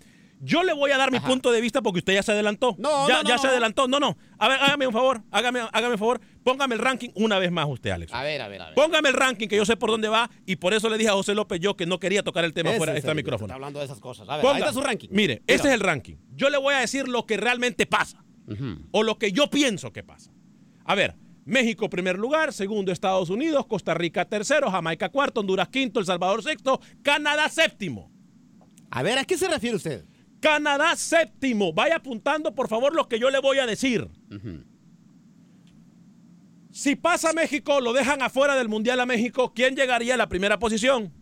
yo 0.42 0.62
le 0.62 0.72
voy 0.72 0.90
a 0.90 0.96
dar 0.96 1.12
mi 1.12 1.20
punto 1.20 1.52
de 1.52 1.60
vista 1.60 1.82
porque 1.82 1.98
usted 1.98 2.14
ya 2.14 2.22
se 2.22 2.32
adelantó. 2.32 2.74
No, 2.78 3.06
ya, 3.08 3.22
no, 3.22 3.28
ya 3.28 3.36
no, 3.36 3.42
se 3.42 3.48
adelantó. 3.48 3.88
No, 3.88 4.00
no. 4.00 4.16
A 4.38 4.48
ver, 4.48 4.58
hágame 4.60 4.86
un 4.86 4.92
favor, 4.92 5.22
hágame, 5.30 5.60
hágame 5.72 5.94
un 5.94 5.98
favor. 5.98 6.20
Póngame 6.42 6.74
el 6.76 6.80
ranking 6.80 7.10
una 7.14 7.38
vez 7.38 7.50
más 7.52 7.66
usted, 7.68 7.90
Alex. 7.90 8.12
A 8.14 8.22
ver, 8.22 8.40
a 8.40 8.48
ver, 8.48 8.62
a 8.62 8.66
ver. 8.66 8.74
Póngame 8.74 9.08
el 9.10 9.14
ranking 9.14 9.48
que 9.48 9.56
yo 9.56 9.66
sé 9.66 9.76
por 9.76 9.90
dónde 9.90 10.08
va 10.08 10.30
y 10.46 10.56
por 10.56 10.72
eso 10.72 10.88
le 10.88 10.96
dije 10.96 11.10
a 11.10 11.12
José 11.14 11.34
López 11.34 11.60
yo 11.60 11.76
que 11.76 11.84
no 11.84 11.98
quería 12.00 12.22
tocar 12.22 12.44
el 12.46 12.54
tema 12.54 12.70
Ese 12.70 12.78
fuera 12.78 12.92
de 12.92 12.98
es 12.98 13.02
extra 13.02 13.12
el- 13.12 13.16
micrófono. 13.16 13.46
Está 13.48 13.54
hablando 13.56 13.80
de 13.80 13.84
esas 13.84 14.00
cosas. 14.00 14.26
A 14.30 14.36
ver, 14.36 14.44
Ponga- 14.44 14.54
ahí 14.56 14.60
está 14.62 14.72
su 14.72 14.80
ranking. 14.80 15.08
Mire, 15.10 15.42
Mira. 15.46 15.54
ese 15.54 15.68
es 15.68 15.74
el 15.74 15.80
ranking. 15.80 16.16
Yo 16.34 16.48
le 16.48 16.56
voy 16.58 16.74
a 16.74 16.78
decir 16.78 17.06
lo 17.08 17.26
que 17.26 17.36
realmente 17.36 17.84
pasa 17.86 18.24
o 18.92 19.02
lo 19.02 19.18
que 19.18 19.32
yo 19.32 19.48
pienso 19.50 19.92
que 19.92 20.02
pasa. 20.02 20.30
A 20.86 20.94
ver, 20.94 21.14
México 21.44 21.88
primer 21.88 22.18
lugar, 22.18 22.52
segundo 22.52 22.92
Estados 22.92 23.30
Unidos, 23.30 23.66
Costa 23.66 23.94
Rica 23.94 24.24
tercero, 24.24 24.70
Jamaica 24.70 25.08
cuarto, 25.08 25.40
Honduras 25.40 25.68
quinto, 25.68 26.00
El 26.00 26.06
Salvador 26.06 26.42
sexto, 26.42 26.80
Canadá 27.02 27.48
séptimo. 27.48 28.10
A 28.90 29.02
ver, 29.02 29.18
¿a 29.18 29.24
qué 29.24 29.38
se 29.38 29.48
refiere 29.48 29.76
usted? 29.76 30.04
Canadá 30.40 30.96
séptimo. 30.96 31.72
Vaya 31.72 31.96
apuntando 31.96 32.54
por 32.54 32.68
favor 32.68 32.94
lo 32.94 33.08
que 33.08 33.18
yo 33.18 33.30
le 33.30 33.40
voy 33.40 33.58
a 33.58 33.66
decir. 33.66 34.08
Si 36.70 36.96
pasa 36.96 37.32
México, 37.32 37.80
lo 37.80 37.92
dejan 37.92 38.22
afuera 38.22 38.54
del 38.54 38.68
Mundial 38.68 39.00
a 39.00 39.06
México, 39.06 39.52
¿quién 39.54 39.74
llegaría 39.76 40.14
a 40.14 40.16
la 40.16 40.28
primera 40.28 40.58
posición? 40.58 41.12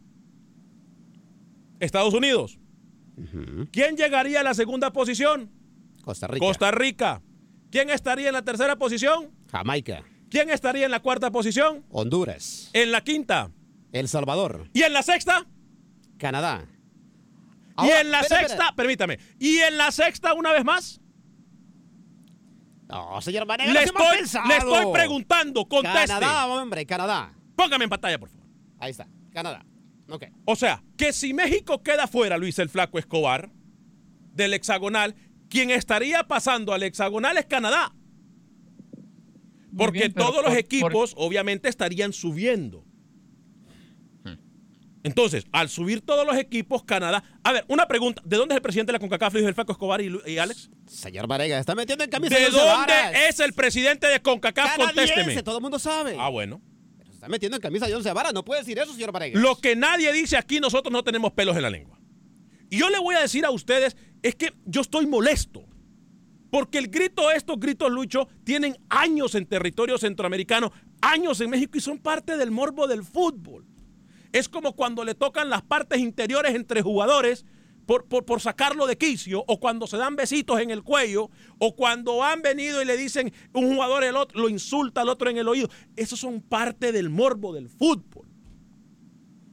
Estados 1.81 2.15
Unidos. 2.15 2.59
¿Quién 3.73 3.97
llegaría 3.97 4.41
a 4.41 4.45
la 4.45 4.55
segunda 4.55 4.93
posición? 4.93 5.51
Costa 6.03 6.27
Rica. 6.27 6.47
Costa 6.47 6.71
Rica. 6.71 7.23
¿Quién 7.71 7.91
estaría 7.91 8.29
en 8.29 8.35
la 8.35 8.43
tercera 8.43 8.77
posición? 8.77 9.31
Jamaica. 9.51 10.05
¿Quién 10.31 10.51
estaría 10.51 10.85
en 10.85 10.91
la 10.91 11.01
cuarta 11.01 11.31
posición? 11.31 11.85
Honduras. 11.91 12.71
En 12.73 12.93
la 12.93 13.03
quinta. 13.03 13.51
El 13.93 14.09
Salvador. 14.09 14.69
¿Y 14.75 14.83
en 14.83 14.93
la 14.93 15.03
sexta? 15.03 15.47
Canadá. 16.19 16.67
y 17.83 17.89
en 17.91 18.11
la 18.11 18.21
espera, 18.21 18.41
sexta, 18.41 18.55
espera. 18.55 18.73
permítame, 18.77 19.19
y 19.39 19.59
en 19.59 19.79
la 19.79 19.91
sexta 19.93 20.35
una 20.35 20.51
vez 20.53 20.65
más, 20.65 21.01
No, 22.89 23.21
señor 23.21 23.47
Vanega, 23.47 23.73
le 23.73 23.87
no 23.87 24.13
estoy, 24.13 24.49
le 24.49 24.57
estoy 24.57 24.93
preguntando, 24.93 25.67
conteste. 25.69 26.09
Canadá, 26.09 26.47
hombre, 26.47 26.85
Canadá. 26.87 27.33
Póngame 27.55 27.85
en 27.85 27.91
pantalla, 27.91 28.19
por 28.19 28.29
favor. 28.31 28.47
Ahí 28.81 28.91
está, 28.91 29.07
Canadá. 29.33 29.65
Ok. 30.11 30.25
O 30.47 30.57
sea, 30.57 30.83
que 30.97 31.13
si 31.13 31.35
México 31.35 31.83
queda 31.83 32.07
fuera, 32.09 32.37
Luis 32.39 32.59
el 32.59 32.69
Flaco 32.69 32.99
Escobar, 32.99 33.51
del 34.33 34.55
hexagonal, 34.55 35.15
quien 35.49 35.71
estaría 35.71 36.25
pasando 36.25 36.73
al 36.73 36.83
hexagonal 36.83 37.37
es 37.39 37.47
Canadá. 37.47 37.95
Porque 39.77 39.99
bien, 40.01 40.13
pero 40.13 40.27
todos 40.27 40.37
los 40.45 40.45
por- 40.45 40.53
por- 40.53 40.59
equipos 40.59 41.13
obviamente 41.17 41.69
estarían 41.69 42.13
subiendo. 42.13 42.85
Entonces, 45.05 45.47
al 45.53 45.69
subir 45.69 46.01
todos 46.01 46.27
los 46.27 46.37
equipos, 46.37 46.83
Canadá. 46.85 47.23
A 47.45 47.53
ver, 47.53 47.65
una 47.69 47.87
pregunta: 47.87 48.21
¿de 48.25 48.37
dónde 48.37 48.55
es 48.55 48.57
el 48.57 48.63
presidente 48.63 48.91
de 48.91 48.95
la 48.95 48.99
CONCACAF, 48.99 49.33
Luis 49.35 49.47
el 49.47 49.55
Flaco 49.55 49.73
Escobar 49.73 50.01
y, 50.03 50.39
Alex? 50.39 50.71
Señor 50.87 51.27
Vanega, 51.29 51.59
está 51.59 51.75
metiendo 51.75 52.03
en 52.05 52.11
camisa 52.11 52.35
¿De 52.37 52.51
dónde 52.51 52.59
varas. 52.67 53.15
es 53.29 53.41
el 53.41 53.53
presidente 53.53 54.07
de 54.09 54.21
CONCACAF? 54.21 54.77
Canadiense, 54.77 55.15
Contésteme. 55.15 55.43
todo 55.45 55.59
el 55.59 55.63
mundo 55.63 55.79
sabe. 55.79 56.17
Ah, 56.19 56.29
bueno. 56.29 56.61
Pero 56.99 57.11
se 57.11 57.15
está 57.15 57.29
metiendo 57.29 57.57
en 57.57 57.63
camisa 57.63 57.87
de 57.87 57.95
once 57.95 58.13
varas. 58.13 58.35
No 58.35 58.45
puede 58.45 58.61
decir 58.63 58.77
eso, 58.79 58.93
señor 58.93 59.13
Vanega. 59.13 59.39
Lo 59.39 59.57
que 59.57 59.77
nadie 59.77 60.13
dice 60.13 60.37
aquí, 60.37 60.59
nosotros 60.59 60.93
no 60.93 61.03
tenemos 61.05 61.33
pelos 61.33 61.57
en 61.57 61.63
la 61.63 61.71
lengua. 61.71 61.99
Y 62.69 62.79
yo 62.79 62.91
le 62.91 62.99
voy 62.99 63.15
a 63.15 63.21
decir 63.21 63.45
a 63.47 63.51
ustedes, 63.51 63.97
es 64.23 64.35
que 64.35 64.53
yo 64.67 64.81
estoy 64.81 65.07
molesto. 65.07 65.65
Porque 66.51 66.79
el 66.79 66.89
grito, 66.89 67.31
estos 67.31 67.59
gritos, 67.59 67.91
Lucho, 67.91 68.29
tienen 68.45 68.77
años 68.89 69.35
en 69.35 69.47
territorio 69.47 69.99
centroamericano, 69.99 70.73
años 71.01 71.41
en 71.41 71.51
México 71.51 71.77
y 71.77 71.81
son 71.81 71.99
parte 71.99 72.37
del 72.37 72.51
morbo 72.51 72.87
del 72.87 73.05
fútbol. 73.05 73.67
Es 74.33 74.49
como 74.49 74.75
cuando 74.75 75.05
le 75.05 75.15
tocan 75.15 75.51
las 75.51 75.63
partes 75.63 75.99
interiores 75.99 76.55
entre 76.55 76.83
jugadores 76.83 77.45
por, 77.87 78.05
por, 78.05 78.27
por 78.27 78.43
sacarlo 78.43 78.87
de 78.87 78.99
quicio, 78.99 79.43
o 79.47 79.59
cuando 79.59 79.87
se 79.87 79.97
dan 79.97 80.15
besitos 80.15 80.61
en 80.61 80.71
el 80.71 80.83
cuello, 80.83 81.31
o 81.59 81.75
cuando 81.75 82.23
han 82.23 82.43
venido 82.43 82.83
y 82.83 82.85
le 82.85 82.99
dicen 82.99 83.33
un 83.55 83.75
jugador 83.75 84.05
el 84.05 84.15
otro, 84.15 84.43
lo 84.43 84.51
insulta 84.51 85.01
al 85.01 85.09
otro 85.09 85.31
en 85.31 85.39
el 85.39 85.49
oído. 85.49 85.71
Esos 85.97 86.21
son 86.21 86.43
parte 86.43 86.93
del 86.93 87.09
morbo 87.09 87.55
del 87.55 87.71
fútbol. 87.71 88.29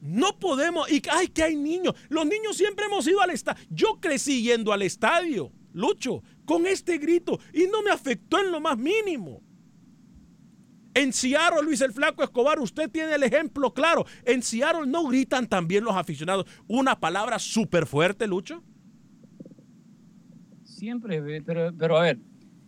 No 0.02 0.38
podemos, 0.38 0.90
y 0.92 1.02
ay, 1.10 1.28
que 1.28 1.42
hay 1.42 1.56
niños. 1.56 1.94
Los 2.10 2.26
niños 2.26 2.58
siempre 2.58 2.84
hemos 2.84 3.06
ido 3.06 3.22
al 3.22 3.30
estadio. 3.30 3.64
Yo 3.70 3.98
crecí 4.00 4.42
yendo 4.42 4.74
al 4.74 4.82
estadio, 4.82 5.50
Lucho, 5.72 6.22
con 6.46 6.66
este 6.66 6.96
grito, 6.96 7.38
y 7.52 7.66
no 7.66 7.82
me 7.82 7.90
afectó 7.90 8.38
en 8.38 8.50
lo 8.50 8.60
más 8.60 8.78
mínimo. 8.78 9.42
En 10.94 11.12
Seattle, 11.12 11.62
Luis 11.62 11.82
el 11.82 11.92
Flaco 11.92 12.22
Escobar, 12.22 12.58
usted 12.58 12.90
tiene 12.90 13.14
el 13.14 13.22
ejemplo 13.22 13.74
claro. 13.74 14.06
En 14.24 14.42
Seattle 14.42 14.86
no 14.86 15.06
gritan 15.06 15.46
también 15.46 15.84
los 15.84 15.94
aficionados 15.94 16.46
una 16.68 16.98
palabra 16.98 17.38
súper 17.38 17.84
fuerte, 17.84 18.26
Lucho. 18.26 18.62
Siempre, 20.64 21.42
pero, 21.42 21.74
pero 21.76 21.98
a 21.98 22.02
ver, 22.02 22.18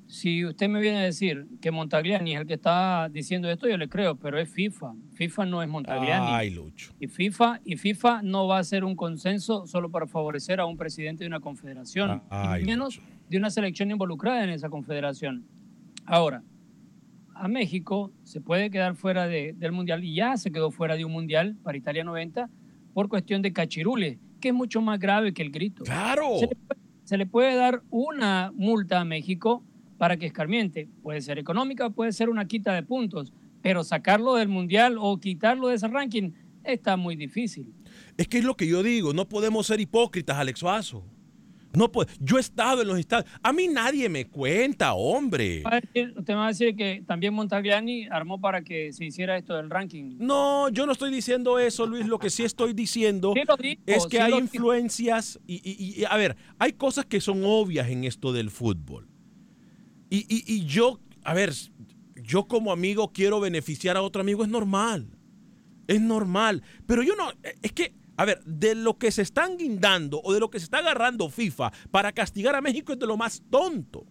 si 0.08 0.44
usted 0.44 0.68
me 0.68 0.80
viene 0.80 0.99
a 0.99 1.02
decir 1.02 1.47
que 1.61 1.70
Montagliani 1.70 2.35
es 2.35 2.40
el 2.40 2.47
que 2.47 2.54
está 2.54 3.08
diciendo 3.11 3.50
esto, 3.50 3.68
yo 3.68 3.76
le 3.76 3.88
creo, 3.88 4.16
pero 4.16 4.38
es 4.38 4.49
FIFA. 4.50 4.94
FIFA 5.14 5.47
no 5.47 5.62
es 5.62 5.68
Montagliani. 5.68 6.26
Ay, 6.30 6.50
Lucho. 6.50 6.92
Y 6.99 7.08
FIFA, 7.08 7.61
y 7.64 7.76
FIFA 7.76 8.23
no 8.23 8.47
va 8.47 8.56
a 8.56 8.61
hacer 8.61 8.85
un 8.85 8.97
consenso 8.97 9.66
solo 9.66 9.90
para 9.90 10.06
favorecer 10.06 10.61
a 10.61 10.66
un 10.66 10.78
presidente 10.78 11.25
de 11.25 11.28
una 11.28 11.40
confederación, 11.40 12.23
Ay, 12.30 12.62
y 12.62 12.64
menos 12.66 13.00
de 13.28 13.37
una 13.38 13.50
selección 13.50 13.90
involucrada 13.90 14.42
en 14.44 14.50
esa 14.50 14.68
confederación. 14.70 15.44
Ahora, 16.06 16.42
a 17.35 17.49
México 17.49 18.12
se 18.25 18.40
puede 18.40 18.70
quedar 18.70 18.94
fuera 18.97 19.26
de- 19.28 19.52
del 19.52 19.73
Mundial, 19.73 20.02
y 20.04 20.14
ya 20.14 20.37
se 20.37 20.50
quedó 20.50 20.70
fuera 20.70 20.97
de 20.97 21.04
un 21.04 21.12
Mundial 21.12 21.56
para 21.62 21.78
Italia 21.78 22.04
90 22.04 22.49
por 22.95 23.08
cuestión 23.08 23.43
de 23.43 23.52
cachirules, 23.52 24.19
que 24.41 24.49
es 24.49 24.54
mucho 24.54 24.80
más 24.80 24.99
grave 24.99 25.32
que 25.32 25.43
el 25.43 25.50
grito. 25.50 25.84
Claro. 25.84 26.38
Se 26.38 26.47
le, 26.47 26.54
puede- 26.56 26.80
se 27.04 27.17
le 27.19 27.26
puede 27.26 27.54
dar 27.54 27.82
una 27.91 28.52
multa 28.54 29.00
a 29.00 29.04
México 29.04 29.62
para 29.99 30.17
que 30.17 30.26
escarmiente. 30.26 30.88
Puede 31.02 31.21
ser 31.21 31.38
económica, 31.38 31.91
puede 31.91 32.12
ser 32.12 32.28
una 32.28 32.47
quita 32.47 32.73
de 32.75 32.82
puntos, 32.82 33.32
pero 33.62 33.84
sacarlo 33.84 34.34
del 34.34 34.49
Mundial 34.49 34.97
o 34.99 35.19
quitarlo 35.19 35.69
de 35.69 35.75
ese 35.76 35.88
ranking 35.88 36.32
está 36.64 36.97
muy 36.97 37.17
difícil. 37.17 37.73
Es 38.17 38.28
que 38.28 38.38
es 38.38 38.45
lo 38.45 38.56
que 38.56 38.67
yo 38.67 38.82
digo, 38.82 39.12
no 39.12 39.28
podemos 39.28 39.67
ser 39.67 39.80
hipócritas, 39.80 40.36
Alex 40.36 40.62
Vaso. 40.62 41.04
No 41.75 41.93
puede- 41.93 42.11
Yo 42.19 42.39
he 42.39 42.41
estado 42.41 42.81
en 42.83 42.89
los 42.89 42.99
estadios. 42.99 43.31
A 43.43 43.52
mí 43.52 43.69
nadie 43.69 44.09
me 44.09 44.26
cuenta, 44.26 44.95
hombre. 44.95 45.63
Usted 45.95 46.28
me 46.28 46.35
va 46.35 46.47
a 46.47 46.49
decir 46.49 46.75
que 46.75 47.02
también 47.07 47.35
Montagliani 47.35 48.07
armó 48.07 48.41
para 48.41 48.63
que 48.63 48.93
se 48.93 49.04
hiciera 49.04 49.37
esto 49.37 49.54
del 49.54 49.69
ranking. 49.69 50.17
No, 50.19 50.71
yo 50.71 50.87
no 50.87 50.93
estoy 50.93 51.11
diciendo 51.13 51.59
eso, 51.59 51.87
Luis. 51.87 52.07
Lo 52.07 52.19
que 52.19 52.31
sí 52.31 52.43
estoy 52.43 52.73
diciendo 52.73 53.33
Sí 53.35 53.43
es 53.87 54.07
que 54.07 54.17
sí 54.17 54.23
hay 54.23 54.31
influencias 54.41 55.39
y, 55.47 55.57
y- 55.57 56.00
y, 56.00 56.04
a 56.04 56.17
ver, 56.17 56.37
hay 56.59 56.73
cosas 56.73 57.04
que 57.04 57.21
son 57.21 57.43
obvias 57.45 57.89
en 57.91 58.04
esto 58.04 58.33
del 58.33 58.50
fútbol. 58.50 59.07
Y, 60.11 60.19
y- 60.28 60.45
y 60.47 60.65
yo, 60.65 61.00
a 61.23 61.35
ver, 61.35 61.52
yo 62.17 62.49
como 62.49 62.73
amigo 62.73 63.13
quiero 63.13 63.41
beneficiar 63.41 63.97
a 63.97 64.02
otro 64.02 64.23
amigo, 64.23 64.43
es 64.43 64.49
normal. 64.49 65.11
Es 65.87 66.00
normal. 66.00 66.63
Pero 66.87 67.02
yo 67.02 67.15
no, 67.15 67.31
es 67.63 67.73
que, 67.73 67.93
a 68.19 68.25
ver, 68.25 68.43
de 68.45 68.75
lo 68.75 68.99
que 68.99 69.11
se 69.13 69.23
están 69.23 69.57
guindando 69.57 70.21
o 70.23 70.33
de 70.35 70.41
lo 70.41 70.50
que 70.50 70.59
se 70.59 70.65
está 70.65 70.78
agarrando 70.78 71.31
FIFA 71.31 71.73
para 71.91 72.13
castigar 72.13 72.54
a 72.57 72.61
México 72.61 72.93
es 72.93 72.99
de 72.99 73.07
lo 73.07 73.17
más 73.17 73.43
tonto. 73.49 74.04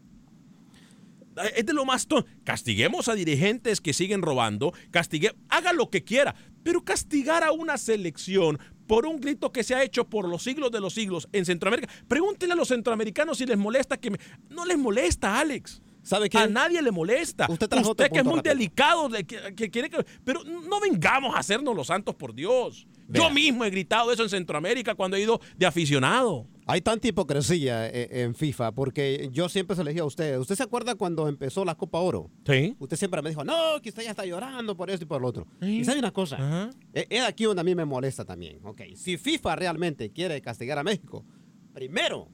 Es 1.56 1.66
de 1.66 1.74
lo 1.74 1.86
más 1.86 2.08
tonto. 2.08 2.28
Castiguemos 2.44 3.10
a 3.10 3.14
dirigentes 3.14 3.80
que 3.80 3.94
siguen 3.94 4.24
robando, 4.24 4.74
castigue, 4.90 5.36
haga 5.50 5.72
lo 5.74 5.90
que 5.92 6.04
quiera, 6.04 6.34
pero 6.64 6.84
castigar 6.84 7.44
a 7.44 7.52
una 7.52 7.78
selección 7.78 8.58
por 8.88 9.06
un 9.06 9.20
grito 9.20 9.52
que 9.52 9.64
se 9.64 9.76
ha 9.76 9.84
hecho 9.84 10.06
por 10.10 10.28
los 10.28 10.42
siglos 10.42 10.72
de 10.72 10.80
los 10.80 10.94
siglos 10.94 11.28
en 11.34 11.46
Centroamérica. 11.46 11.94
Pregúntenle 12.08 12.54
a 12.54 12.56
los 12.56 12.70
centroamericanos 12.70 13.38
si 13.38 13.46
les 13.46 13.58
molesta 13.58 13.98
que 13.98 14.12
me... 14.12 14.20
No 14.50 14.66
les 14.66 14.78
molesta, 14.78 15.38
Alex. 15.40 15.82
¿Sabe 16.02 16.30
qué? 16.30 16.38
A 16.38 16.48
nadie 16.48 16.82
le 16.82 16.90
molesta. 16.92 17.46
Usted 17.50 17.68
otro 17.84 17.94
que 18.10 18.20
es 18.20 18.24
muy 18.24 18.38
rápido. 18.38 18.56
delicado, 18.56 19.10
de 19.10 19.26
que, 19.26 19.54
que 19.54 19.70
quiere 19.70 19.90
que- 19.90 20.06
pero 20.24 20.42
no 20.46 20.80
vengamos 20.80 21.36
a 21.36 21.40
hacernos 21.40 21.76
los 21.76 21.88
santos 21.88 22.16
por 22.16 22.34
Dios. 22.34 22.88
Yo 23.08 23.30
mismo 23.30 23.64
he 23.64 23.70
gritado 23.70 24.12
eso 24.12 24.24
en 24.24 24.30
Centroamérica 24.30 24.96
cuando 24.96 25.18
he 25.18 25.22
ido 25.22 25.40
de 25.56 25.66
aficionado. 25.66 26.48
Hay 26.66 26.82
tanta 26.82 27.08
hipocresía 27.08 27.88
eh, 27.88 28.24
en 28.24 28.36
FIFA 28.36 28.74
porque 28.74 29.30
yo 29.32 29.48
siempre 29.48 29.76
se 29.76 29.84
le 29.84 29.92
dije 29.92 30.02
a 30.02 30.06
usted, 30.06 30.38
¿usted 30.38 30.56
se 30.56 30.64
acuerda 30.64 30.96
cuando 30.96 31.30
empezó 31.30 31.64
la 31.64 31.76
Copa 31.76 32.00
Oro? 32.00 32.30
Sí. 32.46 32.76
Usted 32.78 32.98
siempre 32.98 33.22
me 33.22 33.30
dijo, 33.30 33.46
no, 33.46 33.82
que 33.82 33.90
usted 33.90 34.04
ya 34.04 34.10
está 34.12 34.26
llorando 34.26 34.76
por 34.76 34.90
esto 34.90 35.06
y 35.06 35.08
por 35.08 35.22
lo 35.22 35.30
otro. 35.30 35.48
Sí. 35.62 35.80
Y 35.80 35.86
sabe 35.86 36.00
una 36.00 36.12
cosa, 36.12 36.36
Ajá. 36.36 36.70
Es 36.94 37.24
aquí 37.24 37.46
donde 37.46 37.62
a 37.62 37.64
mí 37.64 37.74
me 37.74 37.86
molesta 37.86 38.26
también. 38.26 38.60
Ok, 38.64 38.82
si 38.96 39.18
FIFA 39.18 39.56
realmente 39.56 40.12
quiere 40.12 40.42
castigar 40.42 40.78
a 40.78 40.84
México, 40.84 41.26
primero 41.74 42.30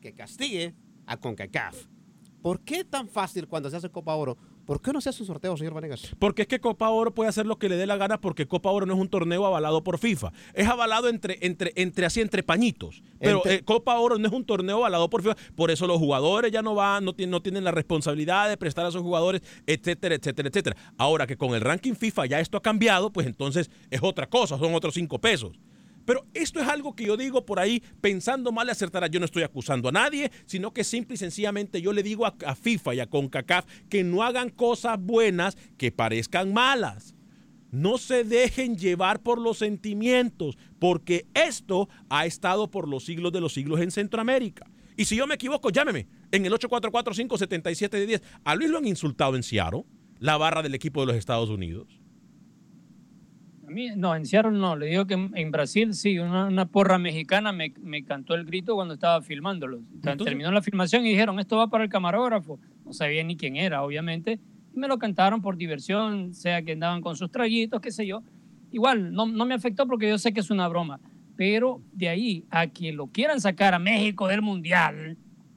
que 0.00 0.12
castigue 0.12 0.74
a 1.06 1.16
CONCACAF. 1.18 1.86
¿Por 2.42 2.60
qué 2.60 2.84
tan 2.84 3.08
fácil 3.08 3.46
cuando 3.46 3.70
se 3.70 3.76
hace 3.76 3.90
Copa 3.90 4.14
Oro? 4.14 4.36
¿Por 4.66 4.82
qué 4.82 4.92
no 4.92 5.00
se 5.00 5.08
hace 5.10 5.22
un 5.22 5.28
sorteo, 5.28 5.56
señor 5.56 5.74
Vanegas? 5.74 6.10
Porque 6.18 6.42
es 6.42 6.48
que 6.48 6.58
Copa 6.58 6.90
Oro 6.90 7.14
puede 7.14 7.30
hacer 7.30 7.46
lo 7.46 7.56
que 7.56 7.68
le 7.68 7.76
dé 7.76 7.86
la 7.86 7.96
gana 7.96 8.20
porque 8.20 8.46
Copa 8.48 8.68
Oro 8.70 8.84
no 8.84 8.94
es 8.94 9.00
un 9.00 9.08
torneo 9.08 9.46
avalado 9.46 9.84
por 9.84 9.96
FIFA. 9.98 10.32
Es 10.54 10.66
avalado 10.66 11.08
entre, 11.08 11.38
entre, 11.40 11.72
entre 11.76 12.04
así, 12.04 12.20
entre 12.20 12.42
pañitos. 12.42 13.00
Pero 13.20 13.36
Entre- 13.38 13.54
eh, 13.54 13.62
Copa 13.64 13.96
Oro 13.98 14.18
no 14.18 14.26
es 14.26 14.34
un 14.34 14.44
torneo 14.44 14.78
avalado 14.78 15.08
por 15.08 15.22
FIFA. 15.22 15.36
Por 15.54 15.70
eso 15.70 15.86
los 15.86 15.98
jugadores 15.98 16.50
ya 16.50 16.62
no 16.62 16.74
van, 16.74 17.04
no 17.04 17.14
tienen, 17.14 17.30
no 17.30 17.40
tienen 17.42 17.62
la 17.62 17.70
responsabilidad 17.70 18.48
de 18.48 18.56
prestar 18.56 18.84
a 18.86 18.90
sus 18.90 19.02
jugadores, 19.02 19.40
etcétera, 19.68 20.16
etcétera, 20.16 20.48
etcétera. 20.48 20.76
Ahora 20.98 21.28
que 21.28 21.36
con 21.36 21.54
el 21.54 21.60
ranking 21.60 21.94
FIFA 21.94 22.26
ya 22.26 22.40
esto 22.40 22.58
ha 22.58 22.62
cambiado, 22.62 23.12
pues 23.12 23.28
entonces 23.28 23.70
es 23.90 24.00
otra 24.02 24.26
cosa, 24.28 24.58
son 24.58 24.74
otros 24.74 24.94
cinco 24.94 25.20
pesos. 25.20 25.52
Pero 26.06 26.24
esto 26.32 26.60
es 26.60 26.68
algo 26.68 26.96
que 26.96 27.04
yo 27.04 27.18
digo 27.18 27.44
por 27.44 27.58
ahí 27.60 27.82
pensando 28.00 28.52
mal 28.52 28.70
acertará. 28.70 29.08
Yo 29.08 29.20
no 29.20 29.26
estoy 29.26 29.42
acusando 29.42 29.90
a 29.90 29.92
nadie, 29.92 30.30
sino 30.46 30.72
que 30.72 30.84
simple 30.84 31.14
y 31.14 31.18
sencillamente 31.18 31.82
yo 31.82 31.92
le 31.92 32.02
digo 32.02 32.24
a, 32.24 32.34
a 32.46 32.54
FIFA 32.54 32.94
y 32.94 33.00
a 33.00 33.06
CONCACAF 33.06 33.66
que 33.90 34.04
no 34.04 34.22
hagan 34.22 34.48
cosas 34.48 34.98
buenas 34.98 35.58
que 35.76 35.92
parezcan 35.92 36.54
malas. 36.54 37.14
No 37.70 37.98
se 37.98 38.24
dejen 38.24 38.76
llevar 38.76 39.20
por 39.20 39.38
los 39.40 39.58
sentimientos, 39.58 40.56
porque 40.78 41.26
esto 41.34 41.88
ha 42.08 42.24
estado 42.24 42.70
por 42.70 42.88
los 42.88 43.04
siglos 43.04 43.32
de 43.32 43.40
los 43.40 43.52
siglos 43.52 43.80
en 43.80 43.90
Centroamérica. 43.90 44.70
Y 44.96 45.04
si 45.04 45.16
yo 45.16 45.26
me 45.26 45.34
equivoco, 45.34 45.70
llámeme 45.70 46.06
en 46.30 46.46
el 46.46 46.52
844-577-10. 46.52 48.22
A 48.44 48.54
Luis 48.54 48.70
lo 48.70 48.78
han 48.78 48.86
insultado 48.86 49.36
en 49.36 49.42
Seattle, 49.42 49.84
la 50.20 50.36
barra 50.36 50.62
del 50.62 50.74
equipo 50.74 51.00
de 51.00 51.08
los 51.08 51.16
Estados 51.16 51.50
Unidos. 51.50 52.00
A 53.66 53.70
mí, 53.70 53.88
no, 53.96 54.14
en 54.14 54.24
Seattle 54.26 54.52
no. 54.52 54.76
Le 54.76 54.86
digo 54.86 55.06
que 55.06 55.14
en, 55.14 55.50
Brasil 55.50 55.92
sí, 55.94 56.18
una, 56.18 56.46
una 56.46 56.66
porra 56.66 56.98
mexicana 56.98 57.50
me, 57.52 57.72
me 57.82 58.04
cantó 58.04 58.34
el 58.34 58.44
grito 58.44 58.74
cuando 58.74 58.94
estaba 58.94 59.20
filmándolo. 59.22 59.78
Entonces- 59.94 60.24
Terminó 60.24 60.52
la 60.52 60.62
filmación 60.62 61.04
y 61.04 61.10
dijeron, 61.10 61.38
esto 61.40 61.56
va 61.56 61.68
para 61.68 61.84
el 61.84 61.90
camarógrafo. 61.90 62.60
No 62.84 62.92
sabía 62.92 63.24
ni 63.24 63.36
quién 63.36 63.56
era, 63.56 63.82
obviamente. 63.82 64.38
Y 64.74 64.78
me 64.78 64.86
lo 64.88 64.98
cantaron 64.98 65.42
por 65.42 65.56
diversión, 65.56 66.32
sea 66.34 66.62
que 66.62 66.72
andaban 66.72 67.00
con 67.00 67.16
sus 67.16 67.30
traguitos, 67.30 67.80
qué 67.80 67.90
sé 67.90 68.06
yo. 68.06 68.22
Igual, 68.70 69.12
no, 69.12 69.26
no 69.26 69.44
me 69.46 69.54
afectó 69.54 69.86
porque 69.86 70.08
yo 70.08 70.18
sé 70.18 70.32
que 70.32 70.40
es 70.40 70.50
una 70.50 70.68
broma. 70.68 71.00
Pero 71.36 71.82
de 71.92 72.08
ahí 72.08 72.44
a 72.50 72.68
que 72.68 72.92
lo 72.92 73.08
quieran 73.08 73.40
sacar 73.40 73.74
a 73.74 73.78
México 73.78 74.28
del 74.28 74.42
Mundial, 74.42 75.16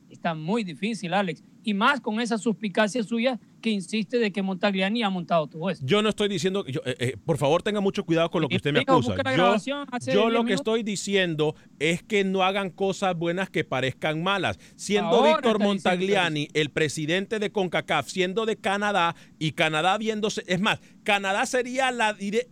está 0.10 0.34
muy 0.34 0.64
difícil, 0.64 1.14
Alex. 1.14 1.44
y 1.64 1.74
más 1.74 2.02
con 2.02 2.20
esa 2.20 2.38
suspicacia 2.38 3.04
suya 3.04 3.40
que 3.60 3.70
insiste 3.70 4.18
de 4.18 4.32
que 4.32 4.42
Montagliani 4.42 5.04
ha 5.04 5.10
montado 5.10 5.48
todo 5.48 5.70
esto. 5.70 5.86
Yo 5.86 6.02
no 6.02 6.10
estoy 6.10 6.28
diciendo, 6.30 6.66
yo, 6.66 6.82
eh, 6.86 6.96
eh, 7.00 7.18
por 7.26 7.38
favor 7.38 7.62
tenga 7.62 7.82
mucho 7.82 8.06
cuidado 8.06 8.30
con 8.30 8.42
lo 8.42 8.48
que 8.50 8.56
usted 8.56 8.72
me 8.74 8.80
acusa. 8.80 9.16
Yo, 9.16 9.24
grabación 9.24 9.88
hace 9.92 10.14
yo 10.14 10.22
10 10.24 10.34
lo 10.34 10.46
que 10.46 10.54
estoy 10.54 10.84
diciendo 10.84 11.56
es 11.80 12.04
que 12.04 12.24
no 12.24 12.44
hagan 12.44 12.70
cosas 12.70 13.16
buenas 13.16 13.50
que 13.50 13.64
parezcan 13.64 14.24
malas. 14.24 14.58
Siendo 14.76 15.10
Ahora 15.18 15.34
Víctor 15.34 15.60
Montagliani 15.60 16.48
el 16.54 16.70
presidente 16.72 17.40
de 17.40 17.52
CONCACAF, 17.52 18.08
siendo 18.10 18.46
de 18.46 18.56
Canadá 18.58 19.16
y 19.38 19.52
Canadá 19.52 19.98
viéndose, 19.98 20.44
es 20.48 20.60
más, 20.60 20.80
Canadá 21.04 21.46
sería 21.46 21.92
la 21.92 22.16
dire- 22.18 22.48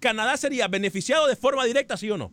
Canadá 0.00 0.36
sería 0.36 0.66
beneficiado 0.68 1.26
de 1.26 1.36
forma 1.36 1.64
directa, 1.64 1.96
¿sí 1.96 2.10
o 2.10 2.16
no? 2.16 2.32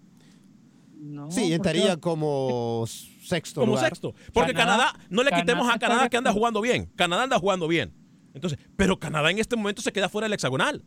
No, 0.96 1.32
Sí, 1.32 1.40
porque- 1.42 1.56
estaría 1.56 1.98
como 1.98 2.86
sexto 3.24 3.62
Como 3.62 3.74
lugar. 3.74 3.90
sexto. 3.90 4.14
Porque 4.34 4.54
Canadá, 4.54 4.92
Canadá- 4.94 5.06
no 5.10 5.24
le 5.24 5.32
quitemos 5.32 5.70
a 5.70 5.80
Canadá 5.80 6.10
que 6.10 6.18
anda 6.18 6.32
jugando 6.32 6.62
bien. 6.62 6.86
Canadá 6.96 7.24
anda 7.24 7.40
jugando 7.40 7.68
bien. 7.68 7.94
Entonces, 8.34 8.60
pero 8.76 9.00
Canadá 9.00 9.32
en 9.32 9.40
este 9.40 9.56
momento 9.56 9.82
se 9.82 9.92
queda 9.92 10.10
fuera 10.10 10.26
del 10.26 10.34
hexagonal. 10.34 10.84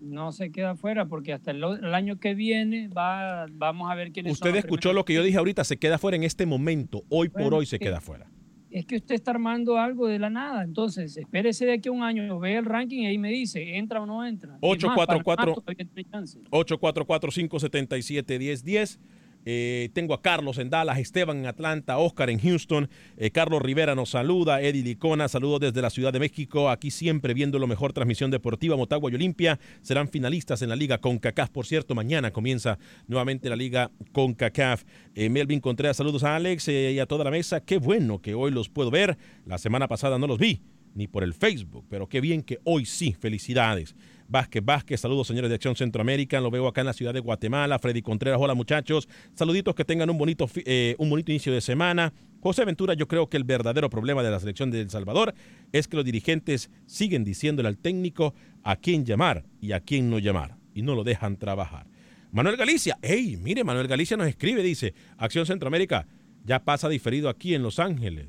No 0.00 0.30
se 0.30 0.52
queda 0.52 0.76
fuera 0.76 1.06
porque 1.06 1.32
hasta 1.32 1.50
el, 1.50 1.62
el 1.64 1.92
año 1.94 2.20
que 2.20 2.34
viene 2.34 2.86
va, 2.88 3.46
vamos 3.50 3.90
a 3.90 3.96
ver 3.96 4.12
quiénes 4.12 4.30
son 4.30 4.34
Usted 4.34 4.50
los 4.50 4.58
escuchó 4.64 4.90
primeros. 4.90 5.00
lo 5.00 5.04
que 5.04 5.14
yo 5.14 5.22
dije 5.24 5.38
ahorita, 5.38 5.64
se 5.64 5.76
queda 5.76 5.98
fuera 5.98 6.16
en 6.16 6.22
este 6.22 6.46
momento. 6.46 7.02
Hoy 7.08 7.30
por 7.30 7.52
hoy 7.52 7.66
se 7.66 7.80
queda 7.80 8.00
fuera. 8.00 8.30
Es 8.70 8.84
que 8.84 8.96
usted 8.96 9.14
está 9.14 9.30
armando 9.32 9.78
algo 9.78 10.06
de 10.06 10.18
la 10.18 10.28
nada. 10.30 10.62
Entonces, 10.62 11.16
espérese 11.16 11.64
de 11.66 11.72
aquí 11.72 11.88
a 11.88 11.92
un 11.92 12.02
año, 12.02 12.38
ve 12.38 12.56
el 12.56 12.64
ranking 12.66 12.98
y 12.98 13.06
ahí 13.06 13.18
me 13.18 13.30
dice, 13.30 13.76
¿entra 13.76 14.00
o 14.02 14.06
no 14.06 14.24
entra? 14.24 14.56
Es 14.56 14.62
más, 14.62 14.70
844. 14.70 15.36
Panamá 15.36 15.54
todavía 15.54 15.84
tiene 15.86 16.04
chance. 16.10 16.38
844-577-1010. 16.50 18.98
Eh, 19.44 19.88
tengo 19.94 20.14
a 20.14 20.20
Carlos 20.20 20.58
en 20.58 20.70
Dallas, 20.70 20.98
Esteban 20.98 21.38
en 21.38 21.46
Atlanta, 21.46 21.98
Oscar 21.98 22.28
en 22.30 22.38
Houston, 22.38 22.90
eh, 23.16 23.30
Carlos 23.30 23.62
Rivera 23.62 23.94
nos 23.94 24.10
saluda, 24.10 24.60
Eddie 24.60 24.82
Licona, 24.82 25.28
saludos 25.28 25.60
desde 25.60 25.80
la 25.80 25.90
Ciudad 25.90 26.12
de 26.12 26.18
México, 26.18 26.68
aquí 26.68 26.90
siempre 26.90 27.34
viendo 27.34 27.58
lo 27.58 27.66
mejor 27.66 27.92
transmisión 27.92 28.30
deportiva, 28.30 28.76
Motagua 28.76 29.10
y 29.10 29.14
Olimpia 29.14 29.58
serán 29.80 30.08
finalistas 30.08 30.60
en 30.62 30.68
la 30.68 30.76
liga 30.76 30.98
CONCACAF, 30.98 31.50
por 31.50 31.66
cierto, 31.66 31.94
mañana 31.94 32.30
comienza 32.30 32.78
nuevamente 33.06 33.48
la 33.48 33.56
liga 33.56 33.90
CONCACAF. 34.12 34.84
Eh, 35.14 35.30
Melvin 35.30 35.60
Contreras, 35.60 35.96
saludos 35.96 36.24
a 36.24 36.36
Alex 36.36 36.68
y 36.68 36.98
a 36.98 37.06
toda 37.06 37.24
la 37.24 37.30
mesa, 37.30 37.60
qué 37.60 37.78
bueno 37.78 38.20
que 38.20 38.34
hoy 38.34 38.50
los 38.50 38.68
puedo 38.68 38.90
ver, 38.90 39.16
la 39.46 39.58
semana 39.58 39.88
pasada 39.88 40.18
no 40.18 40.26
los 40.26 40.38
vi, 40.38 40.60
ni 40.94 41.06
por 41.06 41.22
el 41.22 41.32
Facebook, 41.32 41.86
pero 41.88 42.08
qué 42.08 42.20
bien 42.20 42.42
que 42.42 42.58
hoy 42.64 42.84
sí, 42.84 43.16
felicidades. 43.18 43.94
Vázquez 44.28 44.62
Vázquez, 44.62 45.00
saludos 45.00 45.26
señores 45.26 45.48
de 45.48 45.54
Acción 45.54 45.74
Centroamérica, 45.74 46.38
lo 46.40 46.50
veo 46.50 46.68
acá 46.68 46.82
en 46.82 46.86
la 46.86 46.92
ciudad 46.92 47.14
de 47.14 47.20
Guatemala, 47.20 47.78
Freddy 47.78 48.02
Contreras, 48.02 48.38
hola 48.38 48.52
muchachos, 48.52 49.08
saluditos 49.34 49.74
que 49.74 49.86
tengan 49.86 50.10
un 50.10 50.18
bonito, 50.18 50.48
eh, 50.66 50.94
un 50.98 51.08
bonito 51.08 51.32
inicio 51.32 51.50
de 51.50 51.62
semana. 51.62 52.12
José 52.40 52.66
Ventura, 52.66 52.92
yo 52.92 53.08
creo 53.08 53.28
que 53.28 53.38
el 53.38 53.44
verdadero 53.44 53.88
problema 53.88 54.22
de 54.22 54.30
la 54.30 54.38
selección 54.38 54.70
de 54.70 54.82
El 54.82 54.90
Salvador 54.90 55.34
es 55.72 55.88
que 55.88 55.96
los 55.96 56.04
dirigentes 56.04 56.70
siguen 56.84 57.24
diciéndole 57.24 57.68
al 57.68 57.78
técnico 57.78 58.34
a 58.62 58.76
quién 58.76 59.06
llamar 59.06 59.46
y 59.62 59.72
a 59.72 59.80
quién 59.80 60.10
no 60.10 60.18
llamar, 60.18 60.56
y 60.74 60.82
no 60.82 60.94
lo 60.94 61.04
dejan 61.04 61.38
trabajar. 61.38 61.86
Manuel 62.30 62.58
Galicia, 62.58 62.98
hey, 63.00 63.38
mire, 63.42 63.64
Manuel 63.64 63.88
Galicia 63.88 64.18
nos 64.18 64.28
escribe, 64.28 64.62
dice, 64.62 64.92
Acción 65.16 65.46
Centroamérica, 65.46 66.06
ya 66.44 66.62
pasa 66.62 66.90
diferido 66.90 67.30
aquí 67.30 67.54
en 67.54 67.62
Los 67.62 67.78
Ángeles. 67.78 68.28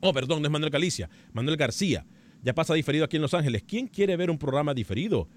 Oh, 0.00 0.12
perdón, 0.12 0.42
no 0.42 0.48
es 0.48 0.52
Manuel 0.52 0.72
Galicia, 0.72 1.08
Manuel 1.32 1.56
García. 1.56 2.04
Ya 2.44 2.54
pasa 2.54 2.74
diferido 2.74 3.04
aquí 3.04 3.16
en 3.16 3.22
Los 3.22 3.34
Ángeles. 3.34 3.64
¿Quién 3.66 3.88
quiere 3.88 4.16
ver 4.16 4.30
un 4.30 4.38
programa 4.38 4.72
diferido? 4.74 5.28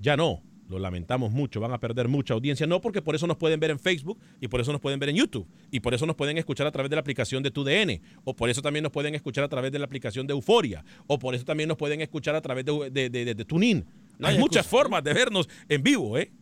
Ya 0.00 0.16
no. 0.16 0.42
Lo 0.68 0.80
lamentamos 0.80 1.30
mucho, 1.30 1.60
van 1.60 1.72
a 1.72 1.78
perder 1.78 2.08
mucha 2.08 2.34
audiencia. 2.34 2.66
No 2.66 2.80
porque 2.80 3.00
por 3.00 3.14
eso 3.14 3.28
nos 3.28 3.36
pueden 3.36 3.60
ver 3.60 3.70
en 3.70 3.78
Facebook 3.78 4.18
y 4.40 4.48
por 4.48 4.60
eso 4.60 4.72
nos 4.72 4.80
pueden 4.80 4.98
ver 4.98 5.10
en 5.10 5.14
YouTube 5.14 5.46
y 5.70 5.78
por 5.78 5.94
eso 5.94 6.06
nos 6.06 6.16
pueden 6.16 6.38
escuchar 6.38 6.66
a 6.66 6.72
través 6.72 6.90
de 6.90 6.96
la 6.96 7.00
aplicación 7.02 7.40
de 7.44 7.52
TUDN 7.52 8.00
o 8.24 8.34
por 8.34 8.50
eso 8.50 8.62
también 8.62 8.82
nos 8.82 8.90
pueden 8.90 9.14
escuchar 9.14 9.44
a 9.44 9.48
través 9.48 9.70
de 9.70 9.78
la 9.78 9.84
aplicación 9.84 10.26
de 10.26 10.32
Euforia 10.32 10.84
o 11.06 11.20
por 11.20 11.36
eso 11.36 11.44
también 11.44 11.68
nos 11.68 11.76
pueden 11.78 12.00
escuchar 12.00 12.34
a 12.34 12.40
través 12.40 12.64
de, 12.64 12.90
de, 12.90 13.10
de- 13.10 13.24
de- 13.26 13.34
de 13.36 13.44
TuneIn. 13.44 13.84
No 14.18 14.26
hay 14.26 14.34
hay 14.34 14.40
muchas 14.40 14.66
formas 14.66 15.04
de 15.04 15.12
vernos 15.12 15.48
en 15.68 15.82
vivo, 15.84 16.18
¿eh? 16.18 16.32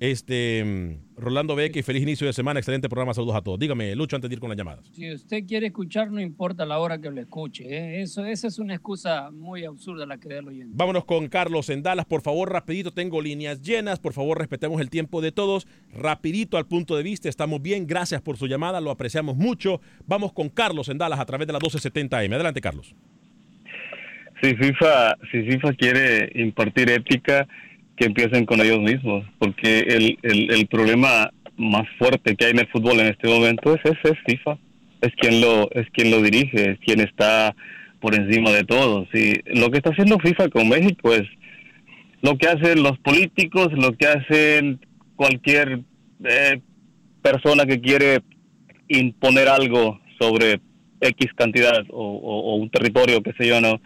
Este, 0.00 0.96
Rolando 1.14 1.54
Beque, 1.54 1.82
feliz 1.82 2.02
inicio 2.02 2.26
de 2.26 2.32
semana, 2.32 2.58
excelente 2.58 2.88
programa, 2.88 3.12
saludos 3.12 3.36
a 3.36 3.42
todos. 3.42 3.58
Dígame, 3.58 3.94
Lucho, 3.94 4.16
antes 4.16 4.30
de 4.30 4.34
ir 4.34 4.40
con 4.40 4.48
las 4.48 4.56
llamadas. 4.56 4.88
Si 4.94 5.12
usted 5.12 5.44
quiere 5.46 5.66
escuchar, 5.66 6.10
no 6.10 6.22
importa 6.22 6.64
la 6.64 6.78
hora 6.78 6.98
que 6.98 7.10
lo 7.10 7.20
escuche. 7.20 7.64
¿eh? 7.64 8.00
Eso, 8.00 8.24
esa 8.24 8.46
es 8.46 8.58
una 8.58 8.72
excusa 8.72 9.30
muy 9.30 9.66
absurda 9.66 10.06
la 10.06 10.16
que 10.16 10.30
da 10.30 10.38
el 10.38 10.48
oyente. 10.48 10.72
Vámonos 10.74 11.04
con 11.04 11.28
Carlos 11.28 11.68
en 11.68 11.82
Dallas, 11.82 12.06
por 12.06 12.22
favor, 12.22 12.50
rapidito, 12.50 12.92
tengo 12.92 13.20
líneas 13.20 13.60
llenas, 13.60 13.98
por 14.00 14.14
favor, 14.14 14.38
respetemos 14.38 14.80
el 14.80 14.88
tiempo 14.88 15.20
de 15.20 15.32
todos, 15.32 15.68
rapidito 15.92 16.56
al 16.56 16.66
punto 16.66 16.96
de 16.96 17.02
vista, 17.02 17.28
estamos 17.28 17.60
bien, 17.60 17.86
gracias 17.86 18.22
por 18.22 18.38
su 18.38 18.46
llamada, 18.46 18.80
lo 18.80 18.90
apreciamos 18.90 19.36
mucho. 19.36 19.82
Vamos 20.06 20.32
con 20.32 20.48
Carlos 20.48 20.88
en 20.88 20.96
Dallas 20.96 21.20
a 21.20 21.26
través 21.26 21.46
de 21.46 21.52
la 21.52 21.58
1270M. 21.58 22.32
Adelante, 22.32 22.62
Carlos. 22.62 22.94
Si 24.42 24.56
FIFA, 24.56 25.18
si 25.30 25.42
FIFA 25.42 25.72
quiere 25.74 26.32
impartir 26.36 26.88
ética, 26.88 27.46
que 28.00 28.06
empiecen 28.06 28.46
con 28.46 28.62
ellos 28.62 28.80
mismos, 28.80 29.26
porque 29.38 29.80
el, 29.80 30.18
el, 30.22 30.66
problema 30.68 31.30
más 31.58 31.86
fuerte 31.98 32.34
que 32.34 32.46
hay 32.46 32.52
en 32.52 32.60
el 32.60 32.68
fútbol 32.68 32.98
en 32.98 33.08
este 33.08 33.28
momento 33.28 33.74
es 33.74 33.80
ese, 33.84 34.14
es 34.14 34.18
FIFA. 34.26 34.56
Es 35.02 35.12
quien 35.16 35.42
lo, 35.42 35.70
es 35.72 35.86
quien 35.90 36.10
lo 36.10 36.22
dirige, 36.22 36.70
es 36.72 36.78
quien 36.78 37.00
está 37.00 37.54
por 38.00 38.14
encima 38.14 38.50
de 38.52 38.64
todo. 38.64 39.06
Sí, 39.12 39.34
lo 39.52 39.70
que 39.70 39.76
está 39.76 39.90
haciendo 39.90 40.18
FIFA 40.18 40.48
con 40.48 40.70
México 40.70 41.12
es 41.12 41.24
lo 42.22 42.38
que 42.38 42.48
hacen 42.48 42.82
los 42.82 42.98
políticos, 43.00 43.68
lo 43.74 43.92
que 43.94 44.06
hacen 44.06 44.80
cualquier 45.16 45.80
eh, 46.24 46.58
persona 47.20 47.66
que 47.66 47.82
quiere 47.82 48.20
imponer 48.88 49.48
algo 49.48 50.00
sobre 50.18 50.58
X 51.02 51.26
cantidad 51.36 51.82
o, 51.90 52.02
o- 52.02 52.52
o 52.52 52.54
un 52.56 52.70
territorio, 52.70 53.22
qué 53.22 53.34
sé 53.38 53.46
yo, 53.46 53.60
no 53.60 53.78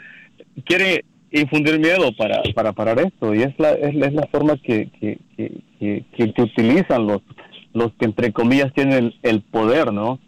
quiere 0.65 1.05
infundir 1.41 1.79
miedo 1.79 2.13
para, 2.17 2.43
para 2.55 2.73
parar 2.73 2.99
esto 3.01 3.35
y 3.35 3.43
es 3.43 3.59
la, 3.59 3.73
es, 3.73 3.95
la- 3.95 4.07
es 4.07 4.15
la 4.15 4.27
forma 4.29 4.57
que, 4.57 4.89
que, 5.01 5.19
que, 5.37 6.05
que- 6.15 6.43
utilizan 6.43 7.07
los, 7.07 7.23
los 7.73 7.93
que 7.95 8.05
entre 8.07 8.33
comillas 8.33 8.73
tienen 8.73 8.95
el, 8.95 9.15
el 9.23 9.43
poder, 9.43 9.93
¿no? 9.93 10.19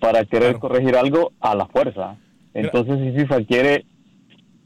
Para 0.00 0.24
querer 0.24 0.56
corregir 0.58 0.96
algo 0.96 1.32
a 1.40 1.54
la 1.54 1.66
fuerza. 1.66 2.16
Entonces 2.54 2.98
si 3.14 3.20
FIFA 3.20 3.44
quiere 3.44 3.84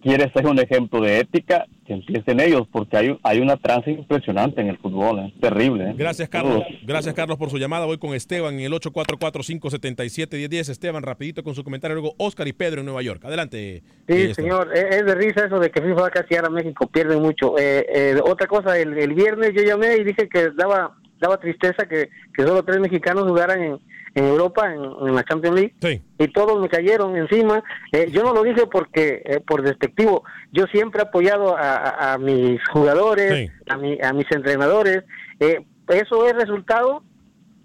quiere 0.03 0.31
ser 0.33 0.47
un 0.47 0.59
ejemplo 0.59 1.01
de 1.01 1.21
ética, 1.21 1.67
que 1.87 1.95
empiecen 1.95 2.41
ellos, 2.41 2.67
porque 2.71 2.97
hay, 2.97 3.19
hay 3.23 3.41
una 3.41 3.57
tranza 3.57 3.91
impresionante 3.91 4.61
en 4.61 4.69
el 4.69 4.79
fútbol, 4.79 5.21
es 5.21 5.41
terrible. 5.41 5.91
¿eh? 5.91 5.95
Gracias, 5.97 6.29
Carlos. 6.29 6.65
Gracias, 6.83 7.15
Carlos, 7.15 7.39
por 7.39 7.51
su 7.51 7.59
llamada. 7.59 7.87
Voy 7.87 7.99
con 7.99 8.15
Esteban 8.15 8.55
en 8.55 8.61
el 8.61 8.73
844-577-1010. 8.73 10.69
Esteban, 10.71 11.03
rapidito 11.03 11.43
con 11.43 11.55
su 11.55 11.65
comentario. 11.65 11.95
Luego 11.95 12.15
Oscar 12.19 12.49
y 12.49 12.53
Pedro 12.53 12.81
en 12.81 12.87
Nueva 12.87 13.03
York. 13.03 13.25
Adelante. 13.25 13.83
Sí, 14.09 14.15
Esteban. 14.15 14.35
señor, 14.35 14.71
es 14.75 14.97
es 14.97 15.07
de 15.07 15.15
risa 15.15 15.47
eso 15.47 15.59
de 15.59 15.71
que 15.71 15.81
FIFA 15.81 16.01
va 16.01 16.07
a 16.09 16.11
castigar 16.11 16.45
a 16.45 16.51
México, 16.51 16.87
pierde 16.87 17.17
mucho. 17.17 17.59
Eh, 17.59 17.87
eh, 17.89 18.21
otra 18.25 18.47
cosa, 18.47 18.79
el, 18.79 18.99
el 18.99 19.15
viernes 19.15 19.53
yo 19.55 19.63
llamé 19.63 19.97
y 19.97 20.05
dije 20.05 20.29
que 20.29 20.51
daba 20.51 20.97
daba 21.23 21.39
tristeza 21.39 21.87
que, 21.89 22.11
que 22.35 22.43
solo 22.43 22.65
tres 22.65 22.81
mexicanos 22.81 23.25
jugaran 23.29 23.63
en, 23.63 23.79
en 24.15 24.25
Europa, 24.27 24.73
en, 24.73 24.83
en 25.09 25.15
la 25.15 25.25
Champions 25.25 25.57
League, 25.57 25.75
y 26.19 26.29
todos 26.29 26.61
me 26.61 26.69
cayeron 26.69 27.17
encima. 27.17 27.63
Eh, 27.93 28.09
yo 28.11 28.23
no 28.23 28.33
lo 28.35 28.43
dije 28.43 28.67
porque 28.67 29.23
eh, 29.25 29.41
por 29.41 29.63
despectivo, 29.63 30.23
yo 30.53 30.67
siempre 30.67 31.01
he 31.01 31.07
apoyado 31.07 31.57
a, 31.57 31.77
a- 31.77 32.13
a 32.15 32.19
mis 32.19 32.61
jugadores, 32.69 33.51
a, 33.69 33.77
mi, 33.77 33.99
a 34.03 34.13
mis 34.13 34.31
entrenadores. 34.31 35.05
Eh, 35.41 35.65
eso 35.89 36.27
es 36.27 36.35
resultado 36.35 37.03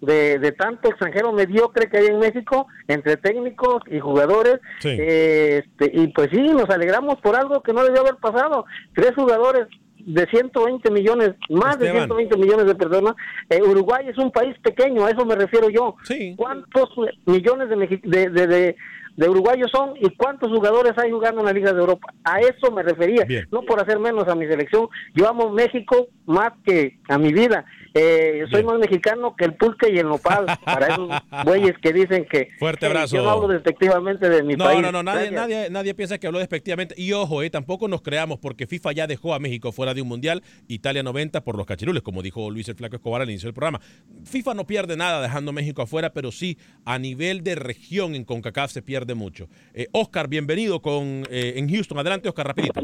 de, 0.02 0.38
de 0.40 0.52
tanto 0.52 0.90
extranjero 0.90 1.34
mediocre 1.34 1.90
que 1.90 1.98
hay 1.98 2.06
en 2.08 2.20
México 2.20 2.68
entre 2.88 3.18
técnicos 3.18 3.82
y 3.90 4.00
jugadores 4.00 4.60
Sí. 4.80 4.90
Eh, 5.00 5.64
este, 5.66 5.92
y 5.92 6.08
pues 6.10 6.30
sí 6.32 6.40
nos 6.42 6.70
alegramos 6.70 7.16
por 7.22 7.36
algo 7.36 7.62
que 7.64 7.74
no 7.74 7.84
debió 7.84 8.02
haber 8.02 8.16
pasado 8.18 8.66
tres 8.94 9.14
jugadores 9.16 9.68
de 10.08 10.26
120 10.28 10.89
millones 10.89 11.36
más 11.50 11.78
de 11.78 11.88
Esteban. 11.88 12.08
120 12.08 12.38
millones 12.38 12.65
de 12.65 12.76
personas. 12.76 13.13
Eh, 13.50 13.62
Uruguay 13.62 14.06
es 14.08 14.17
un 14.17 14.32
país 14.32 14.56
pequeño 14.63 15.06
a 15.06 15.12
eso 15.12 15.26
me 15.26 15.36
refiero 15.36 15.70
yo. 15.70 15.96
Cuántos 16.38 16.89
millones 17.26 17.70
de, 17.70 18.00
de, 18.04 18.30
de, 18.30 18.48
de- 18.48 18.76
de 19.17 19.28
uruguayos 19.28 19.72
son 19.72 19.93
y 20.00 20.15
cuántos 20.15 20.52
jugadores 20.52 20.93
hay 20.98 21.10
jugando 21.10 21.39
en 21.41 21.48
la 21.48 21.52
Liga 21.52 21.74
de 21.74 21.80
Europa 21.80 22.13
a 22.24 22.39
eso 22.39 22.72
me 22.72 22.84
refería 22.84 23.26
no 23.52 23.63
por 23.63 23.82
hacer 23.82 23.98
menos 23.98 24.28
a 24.28 24.36
mi 24.36 24.46
selección. 24.46 24.89
Yo 25.15 25.28
amo 25.28 25.50
México 25.50 26.08
más 26.28 26.52
que 26.63 27.00
a 27.10 27.17
mi 27.17 27.34
vida 27.34 27.65
Eh, 27.93 28.45
soy 28.52 28.63
más 28.63 28.78
mexicano 28.80 29.36
que 29.36 29.45
el 29.45 29.56
pulque 29.56 29.89
y 29.91 29.97
el 29.97 30.08
nopal 30.08 30.45
para 30.65 30.88
esos 30.88 31.10
güeyes 31.45 31.76
que 31.82 31.93
dicen 31.93 32.26
que 32.30 32.50
Fuerte 32.60 32.86
abrazo. 32.86 33.15
yo 33.15 33.23
no 33.23 33.30
hablo 33.30 33.47
despectivamente 33.47 34.30
de 34.30 34.43
mi 34.43 34.56
No, 34.56 34.65
país 34.65 34.82
no, 34.82 34.91
no, 34.91 35.04
nadie, 35.04 35.32
nadie, 35.32 35.69
nadie 35.69 35.93
piensa 35.93 36.17
que 36.17 36.28
habló 36.28 36.39
despectivamente. 36.39 36.95
Y 36.97 37.13
ojo, 37.13 37.43
eh, 37.43 37.50
tampoco 37.50 37.88
nos 37.88 38.02
creamos 38.02 38.39
porque 38.39 38.67
FIFA 38.67 38.91
ya 38.93 39.08
dejó 39.08 39.34
a 39.34 39.39
México 39.39 39.71
fuera 39.71 39.93
de 39.93 40.02
un 40.02 40.08
mundial, 40.08 40.43
Italia 40.67 41.04
90 41.04 41.43
por 41.43 41.58
los 41.58 41.65
cachirules, 41.65 42.04
como 42.04 42.21
dijo 42.21 42.50
Luis 42.50 42.67
el 42.69 42.76
Flaco 42.76 42.95
Escobar 42.97 43.21
al 43.21 43.30
inicio 43.30 43.47
del 43.47 43.54
programa. 43.54 43.80
FIFA 44.26 44.54
no 44.54 44.67
pierde 44.67 44.97
nada 44.97 45.21
dejando 45.21 45.52
a 45.52 45.54
México 45.54 45.82
afuera, 45.82 46.13
pero 46.13 46.32
sí 46.32 46.58
a 46.86 47.00
nivel 47.00 47.43
de 47.43 47.56
región 47.56 48.15
en 48.15 48.23
CONCACAF 48.26 48.71
se 48.71 48.82
pierde 48.82 49.15
mucho. 49.15 49.47
Eh, 49.73 49.88
Oscar, 49.91 50.28
bienvenido 50.28 50.82
con, 50.82 51.23
eh, 51.30 51.54
en 51.58 51.69
Houston. 51.69 51.97
Adelante, 52.00 52.30
Oscar, 52.30 52.47
rapidito. 52.47 52.82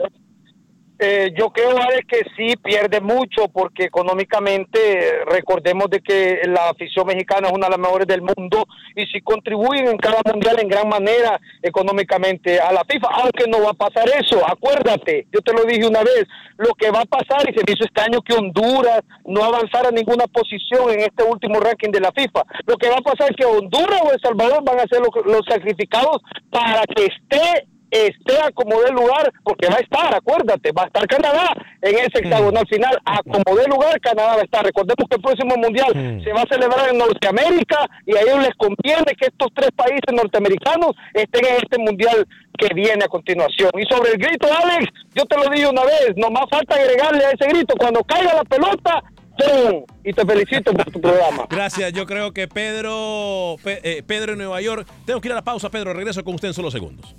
Eh, 1.05 1.33
yo 1.37 1.49
creo 1.49 1.77
Alex, 1.77 2.07
que 2.07 2.21
sí 2.37 2.55
pierde 2.55 3.01
mucho 3.01 3.49
porque 3.51 3.83
económicamente 3.83 5.25
recordemos 5.25 5.89
de 5.89 5.99
que 5.99 6.39
la 6.45 6.69
afición 6.69 7.05
mexicana 7.05 7.49
es 7.49 7.53
una 7.53 7.65
de 7.65 7.71
las 7.71 7.79
mejores 7.79 8.07
del 8.07 8.21
mundo 8.21 8.65
y 8.95 9.05
sí 9.07 9.19
contribuyen 9.19 9.89
en 9.89 9.97
cada 9.97 10.21
mundial 10.31 10.61
en 10.61 10.69
gran 10.69 10.87
manera 10.87 11.37
económicamente 11.61 12.57
a 12.57 12.71
la 12.71 12.85
FIFA, 12.85 13.07
aunque 13.15 13.49
no 13.49 13.61
va 13.63 13.71
a 13.71 13.73
pasar 13.73 14.07
eso, 14.17 14.41
acuérdate, 14.47 15.27
yo 15.33 15.41
te 15.41 15.51
lo 15.51 15.65
dije 15.65 15.85
una 15.85 16.03
vez, 16.03 16.25
lo 16.55 16.73
que 16.73 16.89
va 16.89 17.01
a 17.01 17.05
pasar 17.05 17.49
y 17.49 17.53
se 17.53 17.69
hizo 17.69 17.83
este 17.83 18.01
año 18.01 18.21
que 18.21 18.35
Honduras 18.35 19.01
no 19.25 19.43
avanzara 19.43 19.91
ninguna 19.91 20.25
posición 20.27 20.89
en 20.89 21.01
este 21.01 21.23
último 21.23 21.59
ranking 21.59 21.91
de 21.91 21.99
la 21.99 22.13
FIFA, 22.13 22.43
lo 22.65 22.77
que 22.77 22.87
va 22.87 22.95
a 22.99 23.01
pasar 23.01 23.29
es 23.29 23.35
que 23.35 23.45
Honduras 23.45 23.99
o 24.05 24.11
El 24.13 24.21
Salvador 24.21 24.63
van 24.63 24.79
a 24.79 24.87
ser 24.87 25.01
los 25.01 25.41
sacrificados 25.49 26.21
para 26.49 26.83
que 26.95 27.07
esté 27.07 27.67
esté 27.93 28.41
a 28.41 28.51
como 28.51 28.81
de 28.81 28.91
lugar, 28.91 29.31
porque 29.43 29.67
va 29.67 29.75
a 29.75 29.79
estar, 29.79 30.13
acuérdate, 30.15 30.71
va 30.71 30.83
a 30.83 30.85
estar 30.87 31.07
Canadá 31.07 31.53
en 31.81 31.95
ese 31.99 32.19
hexagonal 32.19 32.65
final, 32.67 32.97
a 33.05 33.21
como 33.23 33.55
de 33.57 33.67
lugar 33.67 33.99
Canadá 34.01 34.35
va 34.35 34.41
a 34.41 34.45
estar. 34.45 34.65
Recordemos 34.65 35.07
que 35.09 35.15
el 35.15 35.21
próximo 35.21 35.55
mundial 35.57 36.21
se 36.23 36.31
va 36.33 36.41
a 36.41 36.47
celebrar 36.47 36.89
en 36.89 36.97
Norteamérica 36.97 37.77
y 38.05 38.15
a 38.17 38.21
ellos 38.21 38.39
les 38.39 38.55
conviene 38.55 39.13
que 39.19 39.27
estos 39.27 39.49
tres 39.53 39.69
países 39.75 40.11
norteamericanos 40.11 40.91
estén 41.13 41.45
en 41.45 41.55
este 41.61 41.77
mundial 41.77 42.27
que 42.57 42.73
viene 42.73 43.05
a 43.05 43.07
continuación. 43.07 43.69
Y 43.77 43.83
sobre 43.93 44.11
el 44.11 44.17
grito, 44.17 44.47
Alex, 44.51 44.85
yo 45.15 45.25
te 45.25 45.37
lo 45.37 45.49
dije 45.49 45.67
una 45.67 45.83
vez, 45.83 46.13
nomás 46.15 46.45
falta 46.49 46.75
agregarle 46.75 47.25
a 47.25 47.31
ese 47.31 47.47
grito, 47.49 47.75
cuando 47.77 48.03
caiga 48.03 48.33
la 48.35 48.43
pelota, 48.43 49.03
¡pum! 49.37 49.83
Y 50.03 50.13
te 50.13 50.25
felicito 50.25 50.71
por 50.73 50.85
tu 50.91 51.01
programa. 51.01 51.45
Gracias, 51.49 51.91
yo 51.93 52.05
creo 52.05 52.31
que 52.31 52.47
Pedro, 52.47 53.55
Pe- 53.63 53.79
eh, 53.83 54.03
Pedro 54.03 54.33
en 54.33 54.37
Nueva 54.39 54.61
York. 54.61 54.87
Tengo 55.05 55.19
que 55.21 55.27
ir 55.29 55.31
a 55.31 55.35
la 55.35 55.43
pausa, 55.43 55.69
Pedro. 55.69 55.93
Regreso 55.93 56.23
con 56.23 56.35
usted 56.35 56.49
en 56.49 56.53
solo 56.53 56.69
segundos. 56.69 57.15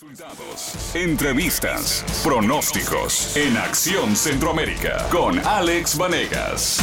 Resultados, 0.00 0.94
entrevistas, 0.94 2.22
pronósticos 2.22 3.36
en 3.36 3.56
Acción 3.56 4.14
Centroamérica 4.14 5.08
con 5.10 5.40
Alex 5.40 5.98
Vanegas. 5.98 6.78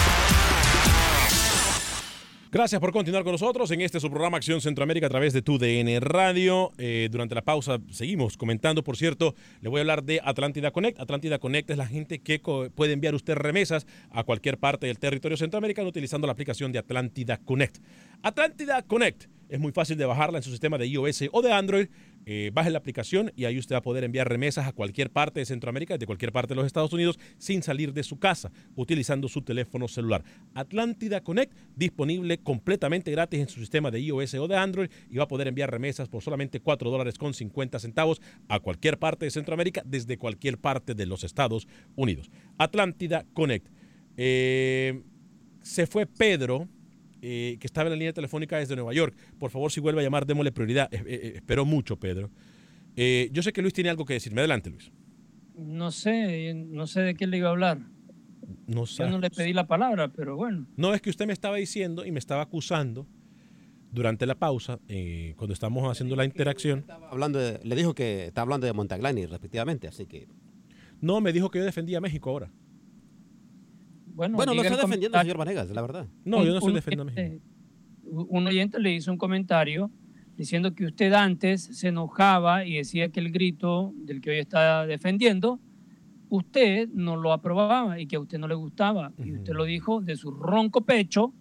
Gracias 2.51 2.81
por 2.81 2.91
continuar 2.91 3.23
con 3.23 3.31
nosotros 3.31 3.71
en 3.71 3.79
este 3.79 4.01
su 4.01 4.09
programa 4.09 4.35
Acción 4.35 4.59
Centroamérica 4.59 5.07
a 5.07 5.09
través 5.09 5.31
de 5.31 5.41
tu 5.41 5.57
DN 5.57 5.97
Radio. 6.01 6.73
Eh, 6.77 7.07
durante 7.09 7.35
la 7.35 7.41
pausa 7.41 7.79
seguimos 7.89 8.35
comentando, 8.35 8.83
por 8.83 8.97
cierto, 8.97 9.33
le 9.61 9.69
voy 9.69 9.79
a 9.79 9.81
hablar 9.81 10.03
de 10.03 10.19
Atlántida 10.21 10.71
Connect. 10.71 10.99
Atlántida 10.99 11.39
Connect 11.39 11.69
es 11.69 11.77
la 11.77 11.87
gente 11.87 12.19
que 12.19 12.39
puede 12.75 12.91
enviar 12.91 13.15
usted 13.15 13.35
remesas 13.35 13.87
a 14.11 14.23
cualquier 14.23 14.57
parte 14.57 14.87
del 14.87 14.99
territorio 14.99 15.37
centroamericano 15.37 15.87
utilizando 15.87 16.27
la 16.27 16.33
aplicación 16.33 16.73
de 16.73 16.79
Atlántida 16.79 17.37
Connect. 17.37 17.77
Atlántida 18.23 18.81
Connect 18.81 19.25
es 19.49 19.59
muy 19.59 19.71
fácil 19.71 19.97
de 19.97 20.05
bajarla 20.05 20.39
en 20.39 20.43
su 20.43 20.51
sistema 20.51 20.77
de 20.77 20.87
iOS 20.87 21.25
o 21.31 21.41
de 21.41 21.51
Android. 21.51 21.87
Eh, 22.25 22.51
baje 22.53 22.71
la 22.71 22.79
aplicación 22.79 23.31
y 23.35 23.45
ahí 23.45 23.59
usted 23.59 23.75
va 23.75 23.79
a 23.79 23.83
poder 23.83 24.03
enviar 24.03 24.27
remesas 24.27 24.67
a 24.67 24.73
cualquier 24.73 25.11
parte 25.11 25.39
de 25.39 25.45
Centroamérica, 25.45 25.97
de 25.97 26.05
cualquier 26.05 26.31
parte 26.31 26.53
de 26.53 26.55
los 26.55 26.65
Estados 26.65 26.91
Unidos, 26.91 27.19
sin 27.37 27.61
salir 27.61 27.93
de 27.93 28.03
su 28.03 28.17
casa, 28.17 28.51
utilizando 28.75 29.27
su 29.27 29.41
teléfono 29.41 29.87
celular. 29.87 30.23
Atlántida 30.53 31.21
Connect, 31.21 31.53
disponible 31.75 32.39
completamente 32.39 33.11
gratis 33.11 33.39
en 33.39 33.47
su 33.47 33.59
sistema 33.59 33.91
de 33.91 33.99
iOS 33.99 34.33
o 34.35 34.47
de 34.47 34.57
Android, 34.57 34.89
y 35.09 35.17
va 35.17 35.25
a 35.25 35.27
poder 35.27 35.47
enviar 35.47 35.69
remesas 35.69 36.09
por 36.09 36.23
solamente 36.23 36.59
4 36.59 36.89
dólares 36.89 37.17
con 37.17 37.33
50 37.33 37.79
centavos 37.79 38.21
a 38.47 38.59
cualquier 38.59 38.97
parte 38.97 39.25
de 39.25 39.31
Centroamérica, 39.31 39.83
desde 39.85 40.17
cualquier 40.17 40.57
parte 40.57 40.95
de 40.95 41.05
los 41.05 41.23
Estados 41.23 41.67
Unidos. 41.95 42.31
Atlántida 42.57 43.25
Connect. 43.33 43.67
Eh, 44.17 45.03
se 45.61 45.87
fue 45.87 46.05
Pedro, 46.05 46.69
eh, 47.27 47.57
que 47.59 47.65
estaba 47.67 47.87
en 47.87 47.93
la 47.93 47.97
línea 47.97 48.13
telefónica 48.13 48.57
desde 48.57 48.75
Nueva 48.75 48.93
York. 48.93 49.15
Por 49.39 49.49
favor, 49.51 49.71
si 49.71 49.79
vuelve 49.79 50.01
a 50.01 50.03
llamar, 50.03 50.25
démosle 50.25 50.51
prioridad. 50.51 50.93
Eh, 50.93 51.03
eh, 51.07 51.31
espero 51.35 51.65
mucho, 51.65 51.97
Pedro. 51.97 52.29
Eh, 52.95 53.29
yo 53.33 53.41
sé 53.41 53.51
que 53.51 53.61
Luis 53.61 53.73
tiene 53.73 53.89
algo 53.89 54.05
que 54.05 54.13
decirme. 54.13 54.41
Adelante, 54.41 54.69
Luis. 54.69 54.91
No 55.57 55.89
sé, 55.91 56.53
no 56.53 56.85
sé 56.87 57.01
de 57.01 57.15
qué 57.15 57.27
le 57.27 57.37
iba 57.37 57.47
a 57.49 57.51
hablar. 57.51 57.79
No, 58.67 58.81
Yo 58.81 58.85
sabes. 58.85 59.11
no 59.11 59.19
le 59.19 59.29
pedí 59.31 59.53
la 59.53 59.65
palabra, 59.67 60.09
pero 60.11 60.35
bueno. 60.35 60.67
No, 60.77 60.93
es 60.93 61.01
que 61.01 61.09
usted 61.09 61.25
me 61.25 61.33
estaba 61.33 61.55
diciendo 61.57 62.05
y 62.05 62.11
me 62.11 62.19
estaba 62.19 62.43
acusando 62.43 63.07
durante 63.91 64.25
la 64.25 64.35
pausa, 64.35 64.79
eh, 64.87 65.33
cuando 65.37 65.53
estamos 65.53 65.89
haciendo 65.89 66.15
la 66.15 66.25
interacción. 66.25 66.85
Hablando 67.09 67.39
de- 67.39 67.59
le 67.63 67.75
dijo 67.75 67.95
que 67.95 68.25
está 68.25 68.41
hablando 68.41 68.67
de 68.67 68.73
Montaglani, 68.73 69.25
respectivamente, 69.25 69.87
así 69.87 70.05
que... 70.05 70.27
No, 71.01 71.21
me 71.21 71.31
dijo 71.33 71.49
que 71.49 71.59
yo 71.59 71.65
defendía 71.65 71.97
a 71.99 72.01
México 72.01 72.29
ahora. 72.29 72.51
Bueno, 74.15 74.37
Bueno, 74.37 74.53
lo 74.53 74.61
está 74.61 74.73
el 74.75 74.81
defendiendo, 74.81 75.19
señor 75.19 75.37
Vanegas, 75.37 75.69
la 75.69 75.81
verdad. 75.81 76.07
No, 76.23 76.43
yo 76.43 76.51
no 76.51 76.57
estoy 76.59 76.73
defendiendo 76.73 77.11
a 77.11 77.15
oyente- 77.15 77.41
Un 78.29 78.47
oyente 78.47 78.79
le 78.79 78.93
hizo 78.93 79.11
un 79.11 79.17
comentario 79.17 79.91
diciendo 80.37 80.73
que 80.73 80.85
usted 80.85 81.11
antes 81.13 81.63
se 81.63 81.87
enojaba 81.89 82.65
y 82.65 82.75
decía 82.75 83.09
que 83.09 83.19
el 83.19 83.31
grito 83.31 83.93
del 83.95 84.21
que 84.21 84.29
hoy 84.31 84.37
está 84.39 84.85
defendiendo, 84.85 85.59
usted 86.29 86.89
no 86.93 87.15
lo 87.17 87.31
aprobaba 87.33 87.99
y 87.99 88.07
que 88.07 88.15
a 88.15 88.19
usted 88.19 88.37
no 88.37 88.47
le 88.47 88.55
gustaba. 88.55 89.11
Y 89.17 89.33
usted 89.33 89.53
lo 89.53 89.65
dijo 89.65 90.01
de 90.01 90.15
su 90.15 90.31
ronco 90.31 90.85
pecho 90.85 91.33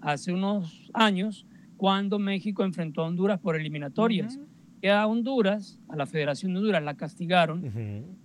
hace 0.00 0.32
unos 0.32 0.90
años 0.94 1.46
cuando 1.76 2.18
México 2.18 2.64
enfrentó 2.64 3.02
a 3.02 3.06
Honduras 3.08 3.38
por 3.40 3.56
eliminatorias. 3.56 4.38
Que 4.80 4.90
a 4.92 5.06
Honduras, 5.08 5.80
a 5.88 5.96
la 5.96 6.06
Federación 6.06 6.52
de 6.52 6.58
Honduras 6.60 6.82
la 6.84 6.94
castigaron 6.96 7.62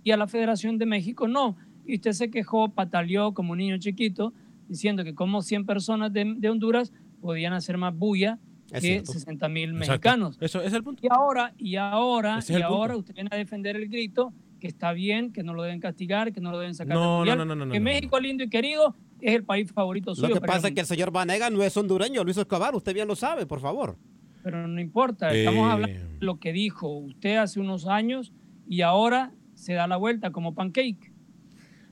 y 0.04 0.10
a 0.12 0.16
la 0.16 0.26
Federación 0.28 0.78
de 0.78 0.86
México 0.86 1.26
no. 1.28 1.56
Y 1.86 1.96
usted 1.96 2.12
se 2.12 2.30
quejó, 2.30 2.68
pataleó 2.70 3.34
como 3.34 3.52
un 3.52 3.58
niño 3.58 3.78
chiquito, 3.78 4.32
diciendo 4.68 5.04
que 5.04 5.14
como 5.14 5.42
100 5.42 5.66
personas 5.66 6.12
de, 6.12 6.34
de 6.36 6.48
Honduras 6.50 6.92
podían 7.20 7.52
hacer 7.52 7.76
más 7.78 7.96
bulla 7.96 8.38
Es 8.66 8.72
que 8.72 8.80
cierto. 8.80 9.12
60 9.12 9.48
mil 9.48 9.74
mexicanos. 9.74 10.36
Eso 10.40 10.60
es 10.62 10.72
el 10.72 10.82
punto. 10.82 11.00
Y 11.04 11.08
ahora, 11.10 11.52
y 11.58 11.76
ahora, 11.76 12.38
es 12.38 12.48
y 12.50 12.54
punto. 12.54 12.66
ahora 12.68 12.96
usted 12.96 13.14
viene 13.14 13.28
a 13.32 13.36
defender 13.36 13.76
el 13.76 13.88
grito, 13.88 14.32
que 14.60 14.68
está 14.68 14.92
bien, 14.92 15.32
que 15.32 15.42
no 15.42 15.52
lo 15.52 15.62
deben 15.62 15.80
castigar, 15.80 16.32
que 16.32 16.40
no 16.40 16.50
lo 16.50 16.58
deben 16.58 16.74
sacar 16.74 16.94
No, 16.96 17.00
del 17.00 17.08
no, 17.10 17.16
mundial, 17.18 17.38
no, 17.38 17.44
no, 17.44 17.54
no, 17.54 17.64
que 17.72 17.78
no, 17.78 17.84
no. 17.84 17.84
México 17.84 18.18
lindo 18.18 18.44
y 18.44 18.48
querido 18.48 18.94
es 19.20 19.34
el 19.34 19.44
país 19.44 19.70
favorito 19.70 20.14
suyo. 20.14 20.28
Lo 20.28 20.34
que 20.34 20.40
pasa 20.46 20.68
es 20.68 20.74
que 20.74 20.80
el 20.80 20.86
señor 20.86 21.10
Vanegas 21.10 21.52
no 21.52 21.62
es 21.62 21.76
hondureño, 21.76 22.24
Luis 22.24 22.36
Escobar, 22.38 22.74
usted 22.74 22.94
bien 22.94 23.06
lo 23.08 23.14
sabe, 23.16 23.44
por 23.46 23.60
favor. 23.60 23.96
Pero 24.42 24.66
no 24.66 24.80
importa, 24.80 25.30
estamos 25.32 25.66
Eh. 25.68 25.72
hablando 25.72 25.98
de 25.98 26.16
lo 26.20 26.38
que 26.38 26.52
dijo 26.52 26.88
usted 26.88 27.36
hace 27.36 27.60
unos 27.60 27.86
años 27.86 28.32
y 28.68 28.80
ahora 28.82 29.32
se 29.54 29.72
da 29.74 29.86
la 29.86 29.96
vuelta 29.96 30.30
como 30.32 30.54
pancake. 30.54 31.12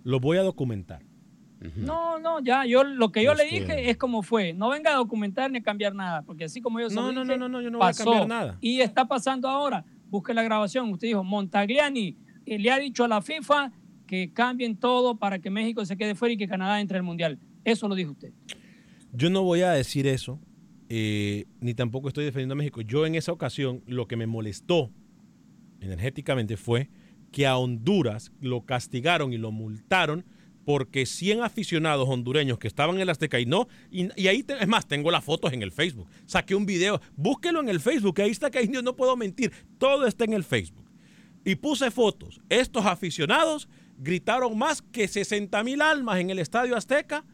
Lo 0.05 0.21
voy 0.21 0.39
a 0.39 0.43
documentar. 0.43 1.03
No, 1.77 2.19
no, 2.19 2.41
ya, 2.41 2.67
yo 2.67 2.83
lo 2.83 3.13
que 3.13 3.23
yo 3.23 3.35
le 3.35 3.45
Este- 3.45 3.61
dije 3.61 3.91
es 3.91 3.97
como 3.97 4.23
fue. 4.25 4.53
No 4.53 4.71
venga 4.71 4.91
a 4.93 4.97
documentar 4.97 5.49
ni 5.51 5.59
a 5.59 5.63
cambiar 5.63 5.95
nada, 5.95 6.23
porque 6.23 6.45
así 6.45 6.61
como 6.61 6.81
yo 6.81 6.89
No, 6.89 7.03
lo 7.03 7.13
no, 7.13 7.21
dije, 7.25 7.37
no, 7.39 7.49
no, 7.49 7.49
no, 7.49 7.61
yo 7.63 7.71
no 7.71 7.79
voy 7.79 7.85
a 7.87 7.91
pasó. 7.91 8.05
cambiar 8.05 8.27
nada. 8.29 8.59
Y 8.61 8.81
está 8.81 9.07
pasando 9.07 9.49
ahora. 9.49 9.85
Busque 10.11 10.35
la 10.35 10.43
grabación. 10.43 10.91
Usted 10.91 11.07
dijo, 11.09 11.23
Montagliani 11.23 12.17
eh, 12.47 12.59
le 12.59 12.71
ha 12.73 12.79
dicho 12.79 13.05
a 13.05 13.09
la 13.09 13.23
FIFA 13.23 13.71
que 14.09 14.33
cambien 14.33 14.77
todo 14.77 15.17
para 15.19 15.39
que 15.39 15.51
México 15.51 15.85
se 15.87 15.97
quede 15.97 16.17
fuera 16.17 16.33
y 16.35 16.37
que 16.37 16.49
Canadá 16.49 16.81
entre 16.81 16.97
al 16.99 17.05
Mundial. 17.05 17.39
Eso 17.65 17.87
lo 17.87 17.95
dijo 17.95 18.11
usted. 18.11 18.33
Yo 19.13 19.31
no 19.31 19.43
voy 19.45 19.61
a 19.63 19.71
decir 19.71 20.07
eso, 20.09 20.41
eh, 20.89 21.45
ni 21.61 21.75
tampoco 21.75 22.09
estoy 22.09 22.25
defendiendo 22.25 22.55
a 22.55 22.57
México. 22.57 22.81
Yo 22.81 23.07
en 23.07 23.15
esa 23.15 23.31
ocasión 23.31 23.83
lo 23.87 24.09
que 24.09 24.17
me 24.17 24.27
molestó 24.27 24.91
energéticamente 25.81 26.57
fue 26.57 26.91
que 27.33 27.47
a 27.47 27.57
Honduras 27.57 28.31
lo 28.41 28.61
castigaron 28.65 29.33
y 29.33 29.39
lo 29.39 29.51
multaron 29.51 30.25
porque 30.65 31.07
100 31.07 31.43
aficionados 31.43 32.09
hondureños 32.09 32.57
que 32.59 32.69
estaban 32.69 32.95
en 32.95 33.01
el 33.03 33.09
Azteca 33.11 33.41
y 33.41 33.47
no, 33.47 33.67
y, 33.91 34.09
y 34.21 34.29
ahí, 34.29 34.45
te- 34.45 34.63
es 34.63 34.69
más, 34.69 34.87
tengo 34.87 35.11
las 35.11 35.25
fotos 35.25 35.53
en 35.53 35.61
el 35.63 35.73
Facebook, 35.73 36.07
saqué 36.27 36.55
un 36.55 36.67
video, 36.67 37.01
búsquelo 37.17 37.61
en 37.61 37.69
el 37.69 37.81
Facebook, 37.81 38.21
ahí 38.21 38.31
está 38.31 38.49
que 38.49 38.65
no 38.69 38.95
puedo 38.95 39.17
mentir, 39.17 39.51
todo 39.79 40.07
está 40.07 40.25
en 40.25 40.35
el 40.35 40.45
Facebook. 40.45 40.89
Y 41.45 41.57
puse 41.57 41.91
fotos, 41.91 42.41
estos 42.49 42.87
aficionados 42.87 43.69
gritaron 43.99 44.57
más 44.57 44.83
que 44.83 45.09
60 45.09 45.65
mil 45.65 45.83
almas 45.83 46.21
en 46.21 46.31
el 46.31 46.39
Estadio 46.39 46.77
Azteca 46.77 47.25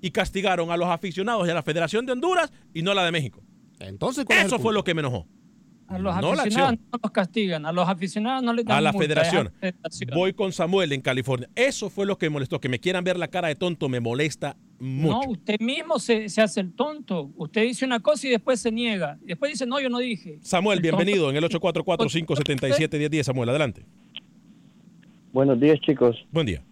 y 0.00 0.10
castigaron 0.10 0.72
a 0.72 0.76
los 0.76 0.88
aficionados 0.88 1.46
y 1.46 1.50
a 1.50 1.54
la 1.54 1.62
Federación 1.62 2.04
de 2.06 2.12
Honduras 2.12 2.52
y 2.72 2.82
no 2.82 2.90
a 2.90 2.94
la 2.94 3.04
de 3.04 3.12
México. 3.12 3.44
Entonces, 3.78 4.24
Eso 4.28 4.58
fue 4.58 4.72
lo 4.74 4.82
que 4.82 4.94
me 4.94 5.00
enojó. 5.00 5.28
A 5.86 5.98
los 5.98 6.14
No 6.20 6.32
aficionados 6.32 6.78
no 6.92 6.98
los 7.02 7.10
castigan, 7.12 7.66
a 7.66 7.72
los 7.72 7.86
aficionados 7.88 8.42
no 8.42 8.54
les 8.54 8.64
dan 8.64 8.78
A 8.78 8.80
la 8.80 8.92
multa, 8.92 9.04
federación. 9.06 9.44
la 9.44 9.50
federación. 9.72 10.10
Voy 10.14 10.32
con 10.32 10.50
Samuel 10.52 10.92
en 10.92 11.02
California. 11.02 11.48
Eso 11.54 11.90
fue 11.90 12.06
lo 12.06 12.16
que 12.16 12.26
me 12.26 12.30
molestó. 12.30 12.58
Que 12.58 12.70
me 12.70 12.78
quieran 12.78 13.04
ver 13.04 13.18
la 13.18 13.28
cara 13.28 13.48
de 13.48 13.54
tonto 13.54 13.88
me 13.90 14.00
molesta 14.00 14.56
mucho. 14.80 15.12
No, 15.26 15.30
usted 15.30 15.60
mismo 15.60 15.98
se, 15.98 16.28
se 16.30 16.40
hace 16.40 16.60
el 16.60 16.72
tonto. 16.72 17.30
Usted 17.36 17.62
dice 17.64 17.84
una 17.84 18.00
cosa 18.00 18.26
y 18.26 18.30
después 18.30 18.60
se 18.60 18.72
niega. 18.72 19.18
Después 19.22 19.52
dice, 19.52 19.66
no, 19.66 19.78
yo 19.78 19.90
no 19.90 19.98
dije. 19.98 20.38
Samuel, 20.40 20.78
El 20.78 20.82
tonto- 20.90 20.96
bienvenido 21.04 21.30
en 21.30 21.36
el 21.36 21.44
844-577-1010. 21.44 23.22
Samuel, 23.22 23.48
adelante. 23.50 23.84
Buenos 25.32 25.60
días, 25.60 25.78
chicos. 25.80 26.16
Buen 26.32 26.46
día. 26.46 26.62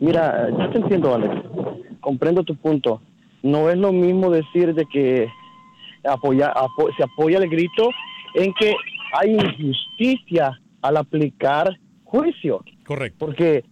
Mira, 0.00 0.48
yo 0.50 0.70
te 0.70 0.78
entiendo, 0.78 1.14
Alex. 1.14 1.34
Comprendo 2.00 2.42
tu 2.44 2.56
punto. 2.56 3.02
No 3.42 3.68
es 3.68 3.76
lo 3.76 3.92
mismo 3.92 4.30
decir 4.30 4.74
de 4.74 4.86
que 4.86 5.28
apoya, 6.04 6.48
apo- 6.54 6.90
se 6.96 7.02
apoya 7.02 7.38
el 7.38 7.48
grito 7.50 7.90
en 8.34 8.52
que 8.54 8.74
hay 9.18 9.32
injusticia 9.32 10.60
al 10.82 10.96
aplicar 10.96 11.78
juicio. 12.04 12.62
Correcto. 12.84 13.24
Porque 13.24 13.64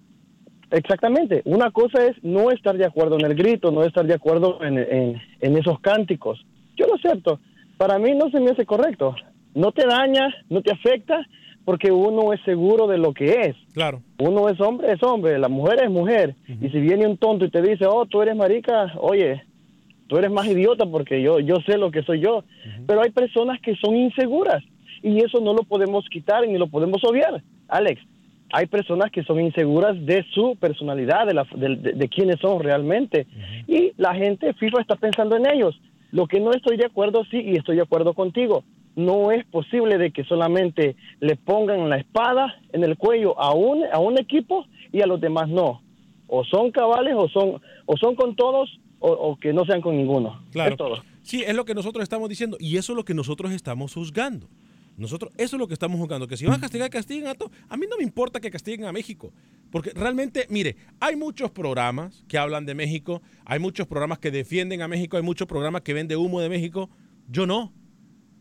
Exactamente. 0.73 1.43
Una 1.45 1.71
cosa 1.71 2.03
es 2.07 2.17
no 2.23 2.51
estar 2.51 2.77
de 2.77 2.87
acuerdo 2.87 3.19
en 3.19 3.27
el 3.27 3.35
grito, 3.35 3.71
no 3.71 3.85
estar 3.85 4.07
de 4.07 4.15
acuerdo 4.15 4.65
en, 4.65 4.79
en, 4.79 5.21
en 5.41 5.57
esos 5.59 5.79
cánticos. 5.81 6.45
Yo 6.77 6.87
lo 6.87 6.95
acepto. 6.95 7.41
Para 7.77 7.99
mí 7.99 8.15
no 8.15 8.31
se 8.31 8.41
me 8.41 8.51
hace 8.51 8.65
correcto. 8.65 9.15
No 9.55 9.73
te 9.73 9.87
daña, 9.87 10.35
no 10.49 10.63
te 10.63 10.73
afecta, 10.73 11.27
porque 11.65 11.93
uno 11.93 12.33
es 12.33 12.41
seguro 12.45 12.87
de 12.87 12.97
lo 12.97 13.13
que 13.13 13.33
es. 13.43 13.57
Claro. 13.75 14.01
Uno 14.19 14.49
es 14.49 14.59
hombre, 14.61 14.93
es 14.93 15.03
hombre, 15.03 15.39
la 15.39 15.49
mujer 15.49 15.83
es 15.83 15.91
mujer. 15.91 16.35
Y 16.49 16.69
si 16.71 16.81
viene 16.81 17.07
un 17.07 17.19
tonto 17.19 17.45
y 17.45 17.51
te 17.51 17.61
dice, 17.61 17.85
oh, 17.87 18.07
tú 18.07 18.23
eres 18.23 18.35
marica, 18.35 18.95
oye, 18.99 19.43
tú 20.13 20.19
eres 20.19 20.31
más 20.31 20.47
idiota 20.47 20.85
porque 20.85 21.23
yo, 21.23 21.41
yo 21.41 21.57
sé 21.65 21.79
lo 21.79 21.91
que 21.91 22.03
soy 22.03 22.21
yo. 22.21 22.45
Pero 22.87 23.01
hay 23.01 23.09
personas 23.13 23.59
que 23.63 23.75
son 23.77 23.97
inseguras 23.97 24.63
y 25.03 25.21
eso 25.25 25.41
no 25.41 25.55
lo 25.55 25.63
podemos 25.63 26.07
quitar 26.11 26.47
ni 26.47 26.59
lo 26.59 26.67
podemos 26.67 27.03
obviar. 27.03 27.43
Alex, 27.69 27.99
hay 28.53 28.67
personas 28.67 29.11
que 29.11 29.23
son 29.23 29.41
inseguras 29.41 29.97
de 30.05 30.23
su 30.35 30.55
personalidad, 30.57 31.27
de, 31.27 31.33
la, 31.33 31.47
de, 31.57 31.77
de- 31.77 31.93
de 31.95 32.09
quiénes 32.11 32.39
son 32.41 32.63
realmente. 32.63 33.27
Y 33.67 33.93
la 33.97 34.15
gente, 34.15 34.53
FIFA 34.53 34.83
está 34.83 34.97
pensando 34.97 35.35
en 35.35 35.47
ellos. 35.51 35.81
Lo 36.11 36.27
que 36.27 36.41
no 36.41 36.51
estoy 36.53 36.77
de 36.77 36.85
acuerdo, 36.85 37.25
sí, 37.31 37.41
y 37.41 37.57
estoy 37.57 37.77
de 37.77 37.83
acuerdo 37.83 38.13
contigo, 38.13 38.65
no 38.95 39.31
es 39.33 39.47
posible 39.47 39.97
de 39.97 40.11
que 40.11 40.25
solamente 40.25 40.95
le 41.21 41.37
pongan 41.37 41.89
la 41.89 41.97
espada 41.97 42.55
en 42.75 42.85
el 42.85 42.99
cuello 42.99 43.41
a 43.41 43.55
un, 43.55 43.83
a 43.91 43.99
un 43.99 44.19
equipo 44.19 44.67
y 44.93 45.01
a 45.01 45.07
los 45.07 45.23
demás 45.23 45.49
no. 45.49 45.81
O 46.27 46.45
son 46.45 46.71
cabales 46.71 47.15
o 47.17 47.29
son, 47.31 47.63
o 47.87 47.97
son 47.97 48.15
con 48.15 48.37
todos 48.37 48.79
o, 49.03 49.13
o 49.13 49.37
que 49.37 49.53
no 49.53 49.65
sean 49.65 49.81
con 49.81 49.97
ninguno. 49.97 50.45
Claro. 50.53 50.73
Es 50.73 50.77
todo. 50.79 51.03
Sí, 51.23 51.43
es 51.47 51.55
lo 51.55 51.65
que 51.65 51.75
nosotros 51.75 52.03
estamos 52.03 52.29
diciendo 52.29 52.57
y 52.59 52.77
eso 52.77 52.93
es 52.93 52.97
lo 52.97 53.05
que 53.05 53.15
nosotros 53.15 53.53
estamos 53.53 53.93
juzgando. 53.95 54.49
Nosotros, 54.97 55.33
eso 55.39 55.57
es 55.57 55.61
lo 55.61 55.67
que 55.67 55.75
estamos 55.75 55.99
juzgando, 55.99 56.29
que 56.29 56.37
si 56.37 56.45
van 56.45 56.57
a 56.57 56.61
castigar, 56.61 56.91
castiguen 56.91 57.27
a 57.27 57.35
todos. 57.35 57.51
A 57.69 57.77
mí 57.77 57.87
no 57.89 57.97
me 57.97 58.03
importa 58.03 58.41
que 58.41 58.51
castiguen 58.51 58.85
a 58.85 58.93
México, 58.93 59.33
porque 59.71 59.91
realmente, 59.95 60.47
mire, 60.51 60.77
hay 61.01 61.17
muchos 61.17 61.51
programas 61.51 62.25
que 62.29 62.37
hablan 62.37 62.67
de 62.67 62.75
México, 62.75 63.23
hay 63.45 63.59
muchos 63.59 63.87
programas 63.87 64.19
que 64.19 64.31
defienden 64.31 64.83
a 64.83 64.89
México, 64.89 65.17
hay 65.17 65.23
muchos 65.23 65.49
programas 65.49 65.81
que 65.83 65.95
venden 65.95 66.19
humo 66.19 66.41
de 66.41 66.51
México. 66.51 66.91
Yo 67.29 67.47
no. 67.47 67.73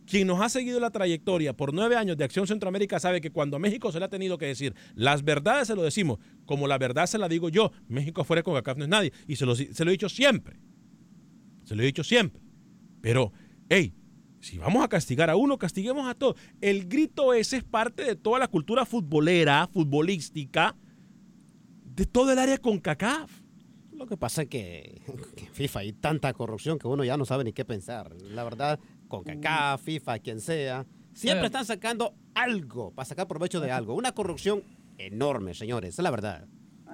Quien 0.06 0.28
nos 0.28 0.42
ha 0.42 0.50
seguido 0.50 0.80
la 0.80 0.90
trayectoria 0.90 1.54
por 1.54 1.74
nueve 1.74 1.96
años 1.96 2.18
de 2.18 2.24
Acción 2.24 2.48
Centroamérica 2.48 3.00
sabe 3.00 3.22
que 3.22 3.32
cuando 3.32 3.58
a 3.58 3.60
México 3.60 3.92
se 3.92 4.00
le 4.00 4.06
ha 4.06 4.10
tenido 4.10 4.38
que 4.38 4.48
decir 4.48 4.76
las 4.96 5.24
verdades 5.24 5.68
se 5.68 5.76
lo 5.76 5.84
decimos, 5.84 6.20
como 6.46 6.68
la 6.68 6.78
verdad 6.78 7.06
se 7.06 7.18
la 7.18 7.30
digo 7.30 7.50
yo, 7.50 7.72
México 7.88 8.24
fuera 8.24 8.44
con 8.44 8.56
CACAF 8.56 8.78
no 8.78 8.84
es 8.84 8.90
nadie, 8.90 9.14
y 9.28 9.36
se 9.36 9.46
lo, 9.46 9.56
se 9.56 9.86
lo 9.86 9.92
he 9.92 9.94
dicho 9.94 10.10
siempre. 10.10 10.60
Se 11.64 11.76
lo 11.76 11.84
he 11.84 11.86
dicho 11.86 12.04
siempre. 12.04 12.42
Pero, 13.02 13.32
hey, 13.70 13.94
si 14.42 14.58
vamos 14.58 14.84
a 14.84 14.88
castigar 14.88 15.30
a 15.30 15.36
uno, 15.36 15.58
castiguemos 15.58 16.08
a 16.08 16.16
todos. 16.16 16.36
El 16.62 16.88
grito 16.88 17.34
ese 17.34 17.58
es 17.58 17.64
parte 17.64 18.04
de 18.04 18.16
toda 18.16 18.40
la 18.40 18.48
cultura 18.48 18.86
futbolera, 18.86 19.68
futbolística, 19.72 20.76
de 21.86 22.06
todo 22.06 22.32
el 22.32 22.40
área 22.40 22.58
con 22.58 22.80
CACAF. 22.80 23.32
Lo 23.94 24.08
que 24.08 24.18
pasa 24.18 24.42
es 24.42 24.48
que, 24.50 25.02
que 25.36 25.46
FIFA 25.52 25.80
hay 25.80 25.94
tanta 25.94 26.34
corrupción 26.34 26.80
que 26.80 26.88
uno 26.88 27.04
ya 27.04 27.18
no 27.18 27.26
sabe 27.26 27.44
ni 27.44 27.54
qué 27.54 27.66
pensar. 27.66 28.16
La 28.20 28.44
verdad, 28.44 28.80
con 29.12 29.24
CACAF, 29.24 29.82
FIFA, 29.84 30.20
quien 30.20 30.40
sea, 30.42 30.86
siempre 31.14 31.44
Eh. 31.44 31.48
están 31.48 31.66
sacando 31.66 32.16
algo 32.34 32.92
para 32.92 33.06
sacar 33.06 33.28
provecho 33.28 33.60
de 33.60 33.70
algo. 33.72 33.94
Una 33.94 34.14
corrupción 34.14 34.64
enorme, 34.98 35.54
señores, 35.54 35.90
esa 35.94 36.02
es 36.02 36.04
la 36.04 36.12
verdad. 36.12 36.48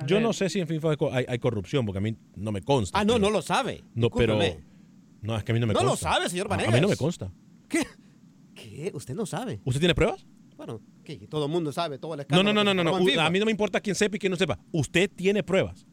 Yo 0.05 0.19
no 0.19 0.33
sé 0.33 0.49
si 0.49 0.59
en 0.59 0.67
FIFA 0.67 0.91
hay, 0.91 0.97
co- 0.97 1.11
hay- 1.13 1.25
hay 1.27 1.39
corrupción, 1.39 1.85
porque 1.85 1.97
a 1.97 2.01
mí 2.01 2.15
no 2.35 2.51
me 2.51 2.61
consta. 2.61 2.99
Ah, 2.99 3.03
no, 3.05 3.13
pero- 3.13 3.25
no 3.25 3.31
lo 3.31 3.41
sabe. 3.41 3.83
No, 3.95 4.09
pero. 4.09 4.37
No, 5.21 5.35
es 5.35 5.43
que 5.43 5.51
a 5.51 5.55
mí 5.55 5.59
no 5.59 5.65
me 5.67 5.73
No 5.73 5.81
lo 5.81 5.89
consta. 5.89 6.13
sabe, 6.13 6.29
señor 6.29 6.47
A- 6.51 6.53
A, 6.53 6.57
mí 6.57 6.63
Vanegas. 6.63 6.81
no 6.81 6.87
me 6.89 6.95
consta. 6.97 7.31
¿Qué? 7.67 8.91
Usted 8.93 9.15
no 9.15 9.25
sabe. 9.25 9.59
¿Usted 9.65 9.79
tiene 9.79 9.95
pruebas? 9.95 10.25
Bueno, 10.55 10.81
¿qué? 11.03 11.17
Todo 11.27 11.45
el 11.45 11.51
mundo 11.51 11.71
sabe, 11.71 11.97
todo 11.99 12.13
el 12.13 12.17
No, 12.17 12.21
escándalo. 12.21 12.53
no, 12.53 12.63
no, 12.63 12.71
que 12.71 12.75
no, 12.83 12.83
no. 12.99 13.05
FIFA. 13.05 13.25
A 13.25 13.29
mí 13.29 13.39
no 13.39 13.45
me 13.45 13.51
importa 13.51 13.79
quién 13.79 13.95
sepa 13.95 14.15
y 14.15 14.19
quién 14.19 14.31
no 14.31 14.37
sepa. 14.37 14.57
Usted 14.71 15.09
tiene 15.15 15.43
pruebas. 15.43 15.85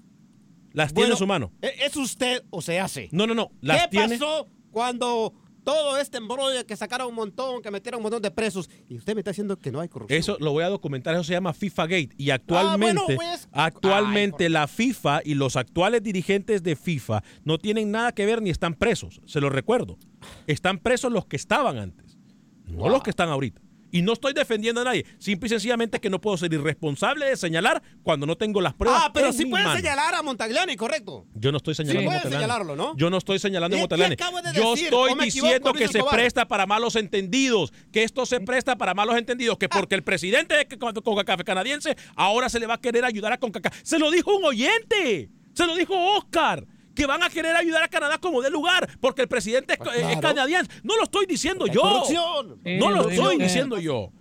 Las 0.73 0.93
tiene 0.93 1.11
en 1.11 1.17
su 1.17 1.27
mano. 1.27 1.53
¿e- 1.63 1.85
¿Es 1.87 1.97
usted 1.97 2.43
o 2.51 2.61
se 2.63 2.81
hace? 2.81 3.09
No, 3.13 3.27
no, 3.27 3.35
no. 3.35 3.51
Las 3.61 3.83
¿Qué 3.83 3.89
tiene. 3.91 4.19
pasó 4.19 4.49
cuando 4.71 5.33
todo 5.65 5.99
este 5.99 6.19
embrollo 6.19 6.65
que 6.67 6.77
sacaron 6.77 7.09
un 7.09 7.15
montón, 7.15 7.63
que 7.63 7.71
metieron 7.71 7.99
un 7.99 8.05
montón 8.05 8.23
de 8.23 8.31
presos? 8.31 8.71
Y 8.89 8.97
usted 8.97 9.15
me 9.15 9.21
está 9.21 9.31
diciendo 9.31 9.59
que 9.59 9.73
no 9.73 9.81
hay 9.81 9.89
corrupción. 9.89 10.19
Eso 10.19 10.37
lo 10.39 10.53
voy 10.53 10.65
a 10.65 10.69
documentar, 10.69 11.15
eso 11.15 11.25
se 11.25 11.33
llama 11.33 11.53
FIFA 11.53 11.87
Gate. 11.87 12.11
Y 12.17 12.31
actualmente, 12.31 13.03
bueno, 13.03 13.03
pues. 13.17 13.49
actualmente 13.53 14.49
la 14.49 14.69
FIFA 14.69 15.23
y 15.25 15.35
los 15.35 15.57
actuales 15.57 16.03
dirigentes 16.03 16.63
de 16.63 16.77
FIFA 16.77 17.23
no 17.45 17.59
tienen 17.59 17.91
nada 17.91 18.13
que 18.13 18.27
ver 18.27 18.43
ni 18.43 18.51
están 18.51 18.75
presos. 18.75 19.21
Se 19.27 19.41
lo 19.41 19.49
recuerdo. 19.51 19.99
Están 20.47 20.79
presos 20.79 21.11
los 21.11 21.27
que 21.27 21.37
estaban 21.37 21.79
antes, 21.79 22.19
no 22.67 22.89
los 22.89 23.03
que 23.03 23.11
están 23.11 23.29
ahorita. 23.29 23.64
Y 23.95 24.03
no 24.03 24.13
estoy 24.13 24.33
defendiendo 24.33 24.81
a 24.81 24.85
nadie. 24.85 25.07
Simple 25.21 25.47
y 25.47 25.51
sencillamente 25.51 26.01
que 26.01 26.11
no 26.11 26.21
puedo 26.21 26.37
ser 26.37 26.53
irresponsable 26.53 27.27
de 27.27 27.37
señalar 27.37 27.81
cuando 28.03 28.27
no 28.27 28.35
tengo 28.37 28.61
las 28.61 28.75
pruebas. 28.75 29.03
Ah, 29.05 29.11
pero 29.15 29.33
sí 29.33 29.47
pueden 29.47 29.69
mano. 29.69 29.79
señalar 29.79 30.15
a 30.17 30.23
Montagliani, 30.23 30.75
correcto. 30.75 31.27
Yo 31.35 31.53
no 31.53 31.59
estoy 31.59 31.77
señalando 31.77 32.01
Sí, 32.03 32.07
a 32.09 32.11
Montagliani. 32.15 32.43
señalarlo, 32.43 32.75
¿no? 32.75 32.97
Yo 32.97 33.09
no 33.09 33.19
estoy 33.19 33.39
señalando 33.39 33.77
a 33.77 33.79
¿Y 33.79 33.79
qué 33.79 33.83
Montagliani. 33.83 34.17
de 34.17 34.53
Yo 34.61 34.71
decir? 34.73 34.87
estoy 34.87 35.13
¿O 35.13 35.15
me 35.17 35.27
equivoco, 35.27 35.47
diciendo 35.49 35.73
que 35.75 35.87
se 35.87 36.03
presta 36.03 36.49
para 36.49 36.67
malos 36.67 36.97
entendidos. 36.97 37.73
Que 37.93 38.03
esto 38.03 38.27
se 38.27 38.41
presta 38.41 38.75
para 38.77 38.95
malos 38.95 39.17
entendidos. 39.17 39.59
Que 39.59 39.69
porque 39.69 39.95
el 39.95 40.03
presidente 40.03 40.57
de 40.57 40.67
CONCACAF 40.77 41.43
canadiense, 41.45 41.97
ahora 42.17 42.49
se 42.49 42.59
le 42.59 42.67
va 42.67 42.75
a 42.75 42.81
querer 42.81 43.05
ayudar 43.05 43.33
a 43.33 43.39
CONCACAF. 43.39 43.79
Se 43.85 44.01
lo 44.01 44.11
dijo 44.11 44.37
un 44.37 44.45
oyente. 44.45 45.31
Se 45.53 45.67
lo 45.67 45.77
dijo 45.77 45.95
Oscar. 46.17 46.67
Que 46.95 47.07
van 47.07 47.23
a 47.23 47.31
querer 47.31 47.57
ayudar 47.57 47.83
a 47.83 47.89
Canadá 47.89 48.19
como 48.19 48.43
de 48.43 48.51
lugar. 48.51 48.89
Porque 49.01 49.23
el 49.23 49.29
presidente 49.29 49.73
es, 49.75 49.79
Pues 49.79 49.97
es 49.97 50.17
canadiense. 50.19 50.71
No 50.83 50.97
lo 50.97 51.05
estoy 51.05 51.27
diciendo 51.27 51.67
yo. 51.67 51.81
corrupción. 51.83 52.61
No 52.65 52.91
lo 52.91 53.09
estoy 53.09 53.39
diciendo 53.39 53.79
yo. 53.81 54.13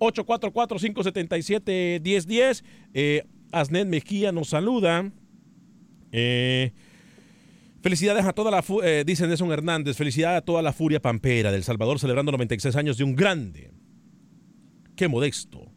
844-577-1010. 0.00 2.64
Eh, 2.94 3.24
Asnet 3.52 3.86
Mejía 3.86 4.32
nos 4.32 4.48
saluda. 4.48 5.10
Eh, 6.12 6.72
felicidades 7.82 8.24
a 8.24 8.32
toda 8.32 8.50
la, 8.50 8.64
eh, 8.82 9.04
dice 9.06 9.26
Nelson 9.26 9.52
Hernández, 9.52 9.96
felicidades 9.96 10.38
a 10.38 10.44
toda 10.44 10.62
la 10.62 10.72
furia 10.72 11.00
pampera 11.00 11.52
del 11.52 11.64
Salvador 11.64 11.98
celebrando 11.98 12.32
96 12.32 12.76
años 12.76 12.98
de 12.98 13.04
un 13.04 13.14
grande. 13.14 13.70
Qué 14.96 15.08
modesto 15.08 15.70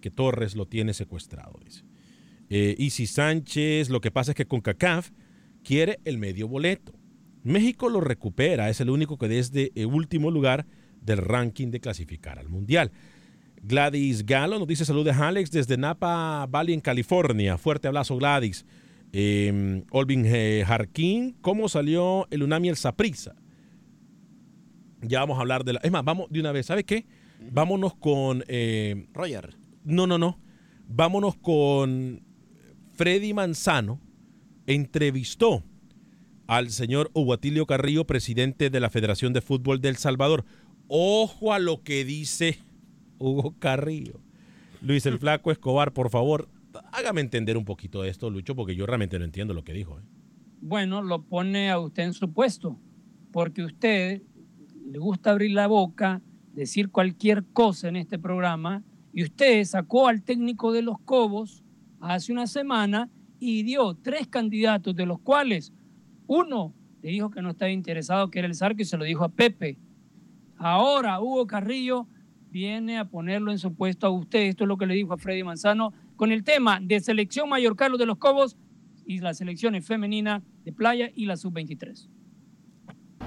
que 0.00 0.10
Torres 0.10 0.56
lo 0.56 0.66
tiene 0.66 0.94
secuestrado, 0.94 1.58
dice. 1.64 1.84
Eh, 2.50 2.90
Sánchez, 3.06 3.88
lo 3.88 4.00
que 4.00 4.10
pasa 4.10 4.32
es 4.32 4.36
que 4.36 4.46
con 4.46 4.60
CACAF 4.60 5.10
quiere 5.62 6.00
el 6.04 6.18
medio 6.18 6.48
boleto. 6.48 6.92
México 7.42 7.88
lo 7.88 8.00
recupera, 8.00 8.70
es 8.70 8.80
el 8.80 8.90
único 8.90 9.18
que 9.18 9.28
desde 9.28 9.72
el 9.74 9.86
último 9.86 10.30
lugar 10.30 10.66
del 11.00 11.18
ranking 11.18 11.68
de 11.70 11.80
clasificar 11.80 12.38
al 12.38 12.48
Mundial. 12.48 12.92
Gladys 13.62 14.26
Galo 14.26 14.58
nos 14.58 14.68
dice 14.68 14.84
saludos 14.84 15.16
Alex 15.16 15.50
desde 15.50 15.76
Napa 15.76 16.46
Valley 16.46 16.74
en 16.74 16.80
California. 16.80 17.58
Fuerte 17.58 17.88
abrazo 17.88 18.16
Gladys. 18.16 18.64
Eh, 19.12 19.84
Olvin 19.90 20.24
eh, 20.26 20.64
Jarquín, 20.66 21.36
¿cómo 21.40 21.68
salió 21.68 22.26
el 22.30 22.42
Unami 22.42 22.68
el 22.70 22.76
Saprisa? 22.76 23.34
Ya 25.02 25.20
vamos 25.20 25.38
a 25.38 25.42
hablar 25.42 25.64
de 25.64 25.74
la... 25.74 25.80
Es 25.82 25.90
más, 25.90 26.04
vamos 26.04 26.28
de 26.30 26.40
una 26.40 26.52
vez, 26.52 26.66
¿sabe 26.66 26.84
qué? 26.84 27.06
Vámonos 27.50 27.94
con... 27.94 28.44
eh, 28.48 29.06
Roger. 29.12 29.56
no, 29.84 30.06
no, 30.06 30.18
no. 30.18 30.38
Vámonos 30.88 31.36
con 31.36 32.22
Freddy 32.94 33.32
Manzano. 33.32 34.00
Entrevistó 34.66 35.62
al 36.46 36.70
señor 36.70 37.10
Hugo 37.14 37.32
Atilio 37.32 37.66
Carrillo, 37.66 38.06
presidente 38.06 38.70
de 38.70 38.80
la 38.80 38.90
Federación 38.90 39.32
de 39.32 39.40
Fútbol 39.40 39.80
del 39.80 39.96
Salvador. 39.96 40.44
Ojo 40.88 41.52
a 41.52 41.58
lo 41.58 41.82
que 41.82 42.04
dice 42.04 42.58
Hugo 43.18 43.54
Carrillo. 43.58 44.20
Luis 44.82 45.06
el 45.06 45.18
Flaco 45.18 45.50
Escobar, 45.50 45.92
por 45.92 46.10
favor, 46.10 46.48
hágame 46.92 47.20
entender 47.20 47.56
un 47.56 47.64
poquito 47.64 48.02
de 48.02 48.10
esto, 48.10 48.30
Lucho, 48.30 48.54
porque 48.54 48.74
yo 48.74 48.86
realmente 48.86 49.18
no 49.18 49.24
entiendo 49.24 49.54
lo 49.54 49.64
que 49.64 49.72
dijo. 49.72 49.98
¿eh? 49.98 50.02
Bueno, 50.60 51.02
lo 51.02 51.22
pone 51.22 51.70
a 51.70 51.78
usted 51.78 52.04
en 52.04 52.12
su 52.12 52.32
puesto, 52.32 52.78
porque 53.32 53.64
usted 53.64 54.22
le 54.86 54.98
gusta 54.98 55.30
abrir 55.30 55.52
la 55.52 55.66
boca, 55.66 56.20
decir 56.52 56.90
cualquier 56.90 57.44
cosa 57.52 57.88
en 57.88 57.96
este 57.96 58.18
programa, 58.18 58.82
y 59.12 59.24
usted 59.24 59.64
sacó 59.64 60.08
al 60.08 60.22
técnico 60.22 60.72
de 60.72 60.82
los 60.82 60.98
Cobos 61.00 61.62
hace 62.00 62.32
una 62.32 62.46
semana 62.46 63.08
y 63.44 63.64
dio 63.64 63.94
tres 63.94 64.28
candidatos, 64.28 64.94
de 64.94 65.04
los 65.04 65.18
cuales 65.18 65.72
uno 66.28 66.72
le 67.02 67.10
dijo 67.10 67.28
que 67.28 67.42
no 67.42 67.50
estaba 67.50 67.72
interesado, 67.72 68.30
que 68.30 68.38
era 68.38 68.46
el 68.46 68.54
Zarco, 68.54 68.82
y 68.82 68.84
se 68.84 68.96
lo 68.96 69.02
dijo 69.02 69.24
a 69.24 69.30
Pepe. 69.30 69.78
Ahora 70.56 71.20
Hugo 71.20 71.44
Carrillo 71.48 72.06
viene 72.52 72.98
a 72.98 73.06
ponerlo 73.06 73.50
en 73.50 73.58
su 73.58 73.74
puesto 73.74 74.06
a 74.06 74.10
usted, 74.10 74.42
esto 74.42 74.62
es 74.62 74.68
lo 74.68 74.76
que 74.76 74.86
le 74.86 74.94
dijo 74.94 75.12
a 75.12 75.16
Freddy 75.16 75.42
Manzano, 75.42 75.92
con 76.14 76.30
el 76.30 76.44
tema 76.44 76.78
de 76.80 77.00
selección 77.00 77.48
mayor 77.48 77.74
Carlos 77.74 77.98
de 77.98 78.06
los 78.06 78.18
Cobos 78.18 78.56
y 79.06 79.18
las 79.18 79.38
selecciones 79.38 79.84
femeninas 79.84 80.40
de 80.64 80.72
playa 80.72 81.10
y 81.12 81.26
la 81.26 81.36
sub-23. 81.36 82.08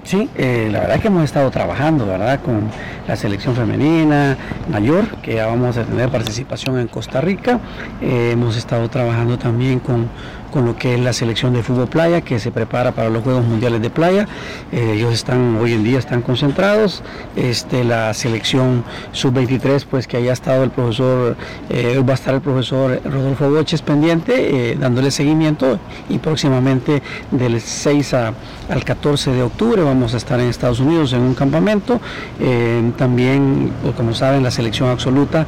Sí, 0.06 0.30
eh, 0.36 0.68
la 0.70 0.82
verdad 0.82 1.00
que 1.00 1.08
hemos 1.08 1.24
estado 1.24 1.50
trabajando, 1.50 2.06
¿verdad? 2.06 2.38
Con 2.38 2.70
la 3.08 3.16
selección 3.16 3.56
femenina 3.56 4.36
mayor, 4.70 5.08
que 5.16 5.34
ya 5.34 5.48
vamos 5.48 5.76
a 5.76 5.82
tener 5.82 6.10
participación 6.10 6.78
en 6.78 6.86
Costa 6.86 7.20
Rica. 7.20 7.58
Eh, 8.00 8.30
hemos 8.30 8.56
estado 8.56 8.88
trabajando 8.88 9.36
también 9.36 9.80
con, 9.80 10.08
con 10.56 10.64
lo 10.64 10.74
que 10.74 10.94
es 10.94 11.00
la 11.00 11.12
selección 11.12 11.52
de 11.52 11.62
fútbol 11.62 11.86
playa 11.86 12.22
que 12.22 12.38
se 12.38 12.50
prepara 12.50 12.92
para 12.92 13.10
los 13.10 13.22
Juegos 13.22 13.44
Mundiales 13.44 13.82
de 13.82 13.90
Playa. 13.90 14.26
Eh, 14.72 14.94
ellos 14.96 15.12
están 15.12 15.56
hoy 15.56 15.74
en 15.74 15.84
día 15.84 15.98
están 15.98 16.22
concentrados. 16.22 17.02
Este, 17.36 17.84
la 17.84 18.14
selección 18.14 18.82
sub-23, 19.12 19.84
pues 19.84 20.06
que 20.06 20.16
haya 20.16 20.32
estado 20.32 20.64
el 20.64 20.70
profesor, 20.70 21.36
eh, 21.68 22.02
va 22.08 22.12
a 22.12 22.14
estar 22.14 22.34
el 22.34 22.40
profesor 22.40 23.02
Rodolfo 23.04 23.50
Boches 23.50 23.82
pendiente, 23.82 24.70
eh, 24.72 24.76
dándole 24.80 25.10
seguimiento 25.10 25.78
y 26.08 26.16
próximamente 26.16 27.02
del 27.32 27.60
6 27.60 28.14
a- 28.14 28.32
al 28.70 28.82
14 28.82 29.32
de 29.32 29.42
octubre 29.42 29.82
vamos 29.82 30.14
a 30.14 30.16
estar 30.16 30.40
en 30.40 30.48
Estados 30.48 30.80
Unidos 30.80 31.12
en 31.12 31.20
un 31.20 31.34
campamento. 31.34 32.00
También, 32.96 33.72
pues, 33.82 33.94
como 33.94 34.14
saben, 34.14 34.42
la 34.42 34.50
selección 34.50 34.88
absoluta 34.88 35.46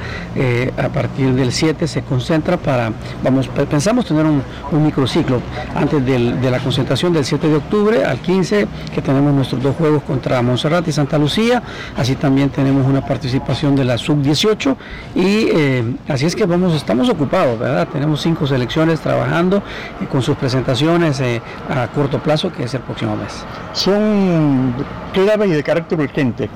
a 0.76 0.88
partir 0.90 1.32
del 1.34 1.50
7 1.50 1.88
se 1.88 2.02
concentra 2.02 2.58
para, 2.58 2.92
vamos, 3.24 3.48
pe- 3.48 3.64
pensamos 3.64 4.04
tener 4.04 4.26
un, 4.26 4.42
un 4.70 4.82
microciclo 5.02 5.40
antes 5.76 6.04
del- 6.04 6.40
de 6.40 6.50
la 6.50 6.58
concentración 6.58 7.12
del 7.12 7.24
7 7.24 7.46
de 7.48 7.54
octubre 7.56 8.04
al 8.04 8.18
15, 8.18 8.66
que 8.92 9.00
tenemos 9.00 9.32
nuestros 9.32 9.62
dos 9.62 9.76
juegos 9.76 10.02
contra 10.02 10.42
Montserrat 10.42 10.86
y 10.88 10.92
Santa 10.92 11.18
Lucía, 11.18 11.62
así 11.96 12.16
también 12.16 12.50
tenemos 12.50 12.84
una 12.84 13.00
participación 13.06 13.76
de 13.76 13.84
la 13.84 13.96
sub-18 13.96 14.76
y 15.14 15.48
eh, 15.54 15.84
así 16.08 16.26
es 16.26 16.34
que 16.34 16.46
vamos, 16.46 16.74
estamos 16.74 17.08
ocupados, 17.08 17.58
¿verdad? 17.60 17.86
Tenemos 17.92 18.20
cinco 18.20 18.46
selecciones 18.48 18.98
trabajando 19.00 19.58
eh, 20.00 20.06
con 20.10 20.20
sus 20.20 20.36
presentaciones 20.36 21.20
eh, 21.20 21.40
a 21.70 21.86
corto 21.88 22.18
plazo, 22.18 22.50
que 22.52 22.64
es 22.64 22.74
el 22.74 22.80
próximo 22.80 23.14
mes. 23.16 23.44
Son 23.74 24.74
claves 25.12 25.48
y 25.48 25.52
de 25.52 25.62
carácter 25.62 26.00
urgente 26.00 26.50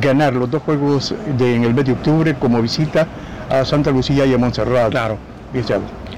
ganar 0.00 0.34
los 0.34 0.48
dos 0.50 0.62
juegos 0.62 1.14
de, 1.36 1.56
en 1.56 1.64
el 1.64 1.74
mes 1.74 1.84
de 1.86 1.92
octubre 1.92 2.34
como 2.38 2.62
visita 2.62 3.06
a 3.50 3.64
Santa 3.64 3.90
Lucía 3.90 4.24
y 4.24 4.32
a 4.32 4.38
Montserrat. 4.38 4.90
Claro. 4.90 5.31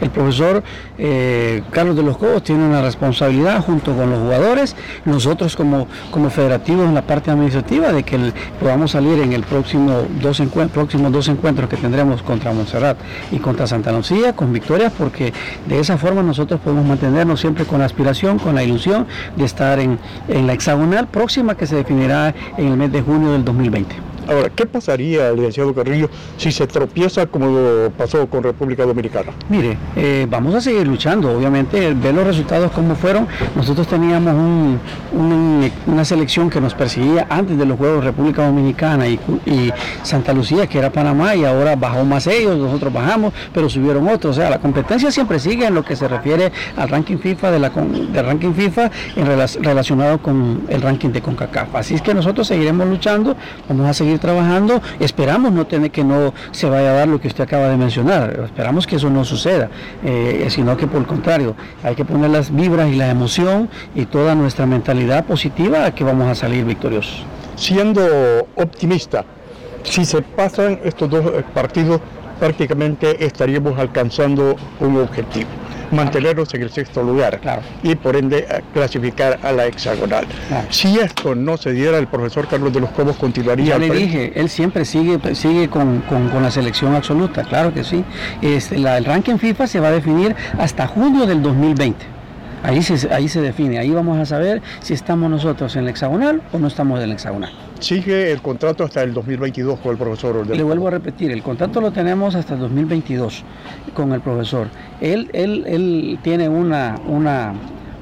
El 0.00 0.10
profesor 0.10 0.62
eh, 0.98 1.62
Carlos 1.70 1.96
de 1.96 2.02
los 2.02 2.16
Cobos 2.18 2.42
tiene 2.42 2.66
una 2.66 2.82
responsabilidad 2.82 3.62
junto 3.64 3.94
con 3.96 4.10
los 4.10 4.18
jugadores, 4.18 4.76
nosotros 5.04 5.56
como, 5.56 5.86
como 6.10 6.30
federativos 6.30 6.86
en 6.86 6.94
la 6.94 7.02
parte 7.02 7.30
administrativa 7.30 7.92
de 7.92 8.02
que 8.02 8.32
podamos 8.60 8.90
salir 8.90 9.20
en 9.20 9.32
el 9.32 9.44
próximo 9.44 10.02
dos 10.20 10.42
próximos 10.72 11.12
dos 11.12 11.28
encuentros 11.28 11.68
que 11.68 11.76
tendremos 11.76 12.22
contra 12.22 12.52
Montserrat 12.52 12.98
y 13.30 13.38
contra 13.38 13.66
Santa 13.66 13.92
Lucía 13.92 14.34
con 14.34 14.52
victorias 14.52 14.92
porque 14.96 15.32
de 15.66 15.78
esa 15.78 15.96
forma 15.96 16.22
nosotros 16.22 16.60
podemos 16.60 16.84
mantenernos 16.84 17.40
siempre 17.40 17.64
con 17.64 17.78
la 17.78 17.86
aspiración, 17.86 18.38
con 18.38 18.54
la 18.54 18.62
ilusión 18.62 19.06
de 19.36 19.44
estar 19.44 19.78
en, 19.78 19.98
en 20.28 20.46
la 20.46 20.52
hexagonal 20.52 21.06
próxima 21.06 21.56
que 21.56 21.66
se 21.66 21.76
definirá 21.76 22.34
en 22.56 22.68
el 22.68 22.76
mes 22.76 22.92
de 22.92 23.02
junio 23.02 23.32
del 23.32 23.44
2020. 23.44 24.13
Ahora, 24.28 24.50
¿qué 24.50 24.66
pasaría, 24.66 25.30
licenciado 25.32 25.74
Carrillo, 25.74 26.08
si 26.36 26.50
se 26.52 26.66
tropieza 26.66 27.26
como 27.26 27.46
lo 27.46 27.90
pasó 27.90 28.26
con 28.28 28.42
República 28.42 28.84
Dominicana? 28.84 29.32
Mire, 29.48 29.76
eh, 29.96 30.26
vamos 30.28 30.54
a 30.54 30.60
seguir 30.60 30.86
luchando, 30.86 31.30
obviamente, 31.36 31.92
ver 31.94 32.14
los 32.14 32.26
resultados 32.26 32.70
como 32.72 32.94
fueron. 32.94 33.26
Nosotros 33.54 33.86
teníamos 33.86 34.34
un- 34.34 34.78
un- 35.12 35.70
una 35.86 36.04
selección 36.04 36.50
que 36.50 36.60
nos 36.60 36.74
perseguía 36.74 37.26
antes 37.28 37.56
de 37.58 37.66
los 37.66 37.78
Juegos 37.78 38.04
República 38.04 38.46
Dominicana 38.46 39.06
y, 39.08 39.18
Santa 40.02 40.32
Lucía, 40.32 40.66
que 40.66 40.78
era 40.78 40.90
Panamá, 40.90 41.34
y 41.34 41.44
ahora 41.44 41.76
bajó 41.76 42.04
más 42.04 42.26
ellos, 42.26 42.56
nosotros 42.58 42.92
bajamos, 42.92 43.32
pero 43.52 43.68
subieron 43.68 44.08
otros. 44.08 44.36
O 44.36 44.40
sea, 44.40 44.50
la 44.50 44.58
competencia 44.60 45.10
siempre 45.10 45.38
sigue 45.38 45.66
en 45.66 45.74
lo 45.74 45.84
que 45.84 45.96
se 45.96 46.08
refiere 46.08 46.52
al 46.76 46.88
ranking 46.88 47.18
FIFA, 47.18 47.50
de 47.50 47.58
la, 47.58 47.70
del 47.70 48.24
ranking 48.24 48.52
FIFA 48.52 48.90
en 49.16 49.26
rela- 49.26 49.60
relacionado 49.62 50.18
con 50.18 50.62
el 50.68 50.82
ranking 50.82 51.10
de 51.10 51.20
CONCACAF. 51.22 51.74
Así 51.74 51.94
es 51.94 52.02
que 52.02 52.14
nosotros 52.14 52.46
seguiremos 52.46 52.86
luchando, 52.88 53.36
vamos 53.68 53.86
a 53.88 53.94
seguir 53.94 54.13
trabajando, 54.18 54.80
esperamos 55.00 55.52
no 55.52 55.66
tener 55.66 55.90
que 55.90 56.04
no 56.04 56.34
se 56.52 56.68
vaya 56.68 56.90
a 56.90 56.94
dar 56.94 57.08
lo 57.08 57.20
que 57.20 57.28
usted 57.28 57.44
acaba 57.44 57.68
de 57.68 57.76
mencionar, 57.76 58.40
esperamos 58.44 58.86
que 58.86 58.96
eso 58.96 59.10
no 59.10 59.24
suceda, 59.24 59.70
eh, 60.04 60.46
sino 60.50 60.76
que 60.76 60.86
por 60.86 61.00
el 61.00 61.06
contrario, 61.06 61.54
hay 61.82 61.94
que 61.94 62.04
poner 62.04 62.30
las 62.30 62.54
vibras 62.54 62.88
y 62.90 62.96
la 62.96 63.10
emoción 63.10 63.68
y 63.94 64.06
toda 64.06 64.34
nuestra 64.34 64.66
mentalidad 64.66 65.24
positiva 65.24 65.84
a 65.84 65.94
que 65.94 66.04
vamos 66.04 66.28
a 66.28 66.34
salir 66.34 66.64
victoriosos. 66.64 67.24
Siendo 67.56 68.02
optimista, 68.56 69.24
si 69.84 70.04
se 70.04 70.22
pasan 70.22 70.80
estos 70.84 71.10
dos 71.10 71.24
eh, 71.26 71.44
partidos, 71.54 72.00
prácticamente 72.40 73.24
estaríamos 73.24 73.78
alcanzando 73.78 74.56
un 74.80 74.96
objetivo, 74.98 75.48
mantenernos 75.92 76.52
en 76.54 76.62
el 76.62 76.70
sexto 76.70 77.02
lugar 77.02 77.40
y 77.82 77.94
por 77.94 78.16
ende 78.16 78.46
clasificar 78.72 79.38
a 79.42 79.52
la 79.52 79.66
hexagonal. 79.66 80.26
Si 80.70 80.98
esto 80.98 81.34
no 81.34 81.56
se 81.56 81.72
diera, 81.72 81.98
el 81.98 82.06
profesor 82.06 82.46
Carlos 82.48 82.72
de 82.72 82.80
los 82.80 82.90
Cobos 82.90 83.16
continuaría. 83.16 83.66
Ya 83.66 83.78
le 83.78 83.88
dije, 83.98 84.32
él 84.34 84.48
siempre 84.48 84.84
sigue, 84.84 85.18
sigue 85.34 85.68
con, 85.68 86.00
con- 86.02 86.28
con 86.28 86.42
la 86.42 86.50
selección 86.50 86.94
absoluta, 86.94 87.42
claro 87.44 87.72
que 87.72 87.84
sí. 87.84 88.04
Este, 88.42 88.78
la- 88.78 88.98
el 88.98 89.04
ranking 89.04 89.36
FIFA 89.38 89.66
se 89.66 89.80
va 89.80 89.88
a 89.88 89.92
definir 89.92 90.34
hasta 90.58 90.86
junio 90.86 91.26
del 91.26 91.42
2020. 91.42 92.06
Ahí 92.64 92.82
se, 92.82 93.12
ahí 93.12 93.28
se 93.28 93.42
define, 93.42 93.78
ahí 93.78 93.90
vamos 93.90 94.16
a 94.16 94.24
saber 94.24 94.62
si 94.80 94.94
estamos 94.94 95.30
nosotros 95.30 95.76
en 95.76 95.82
el 95.82 95.90
hexagonal 95.90 96.40
o 96.50 96.58
no 96.58 96.66
estamos 96.66 96.98
en 96.98 97.04
el 97.04 97.12
hexagonal. 97.12 97.52
Sigue 97.78 98.32
el 98.32 98.40
contrato 98.40 98.84
hasta 98.84 99.02
el 99.02 99.12
2022 99.12 99.80
con 99.80 99.92
el 99.92 99.98
profesor. 99.98 100.46
de 100.46 100.56
Le 100.56 100.62
vuelvo 100.62 100.88
a 100.88 100.92
repetir, 100.92 101.30
el 101.30 101.42
contrato 101.42 101.82
lo 101.82 101.90
tenemos 101.90 102.34
hasta 102.34 102.54
el 102.54 102.60
2022 102.60 103.44
con 103.92 104.14
el 104.14 104.22
profesor. 104.22 104.68
Él, 105.02 105.28
él, 105.34 105.64
él 105.66 106.18
tiene 106.22 106.48
una, 106.48 106.98
una, 107.06 107.52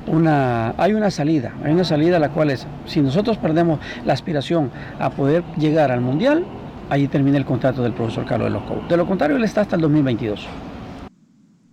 una, 0.06 0.74
hay 0.78 0.94
una 0.94 1.10
salida, 1.10 1.52
hay 1.64 1.72
una 1.72 1.82
salida 1.82 2.18
a 2.18 2.20
la 2.20 2.28
cual 2.28 2.50
es, 2.50 2.64
si 2.86 3.00
nosotros 3.00 3.38
perdemos 3.38 3.80
la 4.06 4.12
aspiración 4.12 4.70
a 5.00 5.10
poder 5.10 5.42
llegar 5.58 5.90
al 5.90 6.02
Mundial, 6.02 6.44
ahí 6.88 7.08
termina 7.08 7.36
el 7.36 7.44
contrato 7.44 7.82
del 7.82 7.94
profesor 7.94 8.24
Carlos 8.26 8.46
de 8.46 8.52
los 8.52 8.62
Cobos. 8.62 8.88
De 8.88 8.96
lo 8.96 9.06
contrario, 9.08 9.36
él 9.36 9.42
está 9.42 9.62
hasta 9.62 9.74
el 9.74 9.82
2022. 9.82 10.46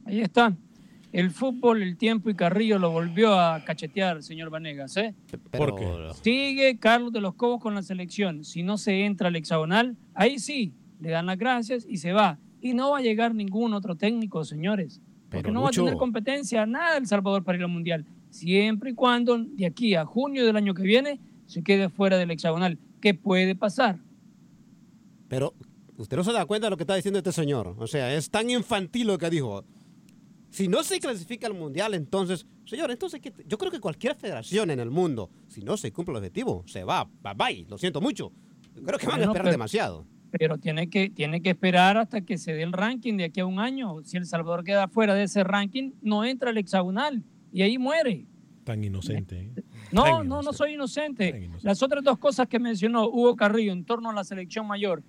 Ahí 0.08 0.22
está. 0.22 0.52
El 1.12 1.32
fútbol, 1.32 1.82
el 1.82 1.98
tiempo 1.98 2.30
y 2.30 2.36
Carrillo 2.36 2.78
lo 2.78 2.92
volvió 2.92 3.34
a 3.40 3.64
cachetear, 3.66 4.22
señor 4.22 4.50
Vanegas. 4.52 4.96
¿eh? 4.98 5.16
¿Por 5.52 5.76
qué? 5.76 5.88
Sigue 6.22 6.78
Carlos 6.78 7.12
de 7.12 7.20
los 7.22 7.34
Cobos 7.34 7.62
con 7.62 7.74
la 7.74 7.82
selección. 7.82 8.44
Si 8.44 8.62
no 8.62 8.78
se 8.78 9.06
entra 9.06 9.30
al 9.30 9.36
hexagonal, 9.36 9.98
ahí 10.14 10.38
sí, 10.38 10.72
le 11.00 11.10
dan 11.10 11.26
las 11.26 11.38
gracias 11.40 11.86
y 11.90 11.98
se 11.98 12.14
va. 12.14 12.38
Y 12.62 12.74
no 12.74 12.92
va 12.92 13.00
a 13.00 13.02
llegar 13.02 13.34
ningún 13.34 13.74
otro 13.74 13.96
técnico, 13.96 14.44
señores. 14.46 15.02
Porque 15.30 15.44
Pero, 15.44 15.54
no 15.54 15.62
Lucho- 15.62 15.82
va 15.82 15.88
a 15.88 15.92
tener 15.92 15.98
competencia 16.00 16.66
nada 16.66 16.98
El 16.98 17.08
Salvador 17.08 17.44
para 17.44 17.58
ir 17.58 17.64
al 17.64 17.70
Mundial. 17.72 18.06
Siempre 18.30 18.92
y 18.92 18.94
cuando 18.94 19.38
de 19.40 19.66
aquí 19.66 19.96
a 19.96 20.06
junio 20.06 20.46
del 20.46 20.56
año 20.58 20.74
que 20.76 20.84
viene 20.84 21.20
se 21.48 21.64
quede 21.64 21.90
fuera 21.90 22.18
del 22.18 22.30
hexagonal. 22.30 22.78
¿Qué 23.02 23.16
puede 23.16 23.56
pasar? 23.56 23.98
Pero 25.28 25.54
usted 25.98 26.18
no 26.18 26.24
se 26.24 26.34
da 26.34 26.46
cuenta 26.46 26.68
de 26.68 26.72
lo 26.72 26.78
que 26.78 26.84
está 26.84 26.96
diciendo 26.96 27.18
este 27.18 27.32
señor. 27.32 27.76
O 27.80 27.88
sea, 27.88 28.14
es 28.14 28.30
tan 28.30 28.50
infantil 28.50 29.08
lo 29.08 29.18
que 29.18 29.30
dijo. 29.32 29.64
Si 30.50 30.68
no 30.68 30.84
se 30.84 31.00
clasifica 31.00 31.48
al 31.48 31.54
mundial, 31.54 31.94
entonces, 31.94 32.46
señor, 32.66 32.90
entonces 32.92 33.20
¿qué- 33.22 33.34
yo 33.48 33.58
creo 33.58 33.72
que 33.72 33.80
cualquier 33.80 34.16
federación 34.16 34.72
en 34.72 34.80
el 34.80 34.90
mundo, 34.90 35.30
si 35.48 35.62
no 35.62 35.78
se 35.78 35.92
cumple 35.92 36.14
el 36.14 36.18
objetivo, 36.18 36.64
se 36.68 36.84
va, 36.84 37.08
bye 37.22 37.34
bye, 37.36 37.66
lo 37.70 37.78
siento 37.78 38.02
mucho. 38.02 38.32
Yo 38.76 38.84
creo 38.84 38.98
que 39.00 39.08
van 39.08 39.20
a 39.20 39.24
esperar 39.26 39.44
pero- 39.44 39.52
demasiado. 39.52 40.06
Pero 40.32 40.58
tiene 40.60 40.90
que, 40.92 41.10
tiene 41.10 41.42
que 41.42 41.50
esperar 41.50 41.98
hasta 41.98 42.22
que 42.22 42.38
se 42.38 42.54
dé 42.54 42.62
el 42.62 42.72
ranking 42.72 43.18
de 43.18 43.24
aquí 43.26 43.40
a 43.40 43.48
un 43.48 43.60
año. 43.60 44.04
Si 44.04 44.16
El 44.16 44.28
Salvador 44.28 44.64
queda 44.64 44.88
fuera 44.88 45.16
de 45.16 45.24
ese 45.24 45.44
ranking, 45.44 45.94
no 46.04 46.24
entra 46.24 46.52
al 46.52 46.58
hexagonal 46.60 47.24
y 47.52 47.64
ahí 47.64 47.80
muere. 47.80 48.28
Tan 48.64 48.84
inocente. 48.84 49.52
¿eh? 49.56 49.64
No, 49.92 50.04
Tan 50.04 50.28
no, 50.28 50.44
no 50.44 50.54
soy 50.54 50.74
inocente. 50.74 51.50
Las 51.64 51.82
otras 51.82 52.04
dos 52.04 52.20
cosas 52.20 52.48
que 52.48 52.60
mencionó 52.60 53.08
Hugo 53.10 53.36
Carrillo 53.36 53.72
en 53.72 53.84
torno 53.86 54.12
a 54.12 54.14
la 54.14 54.24
selección 54.24 54.68
mayor, 54.68 55.02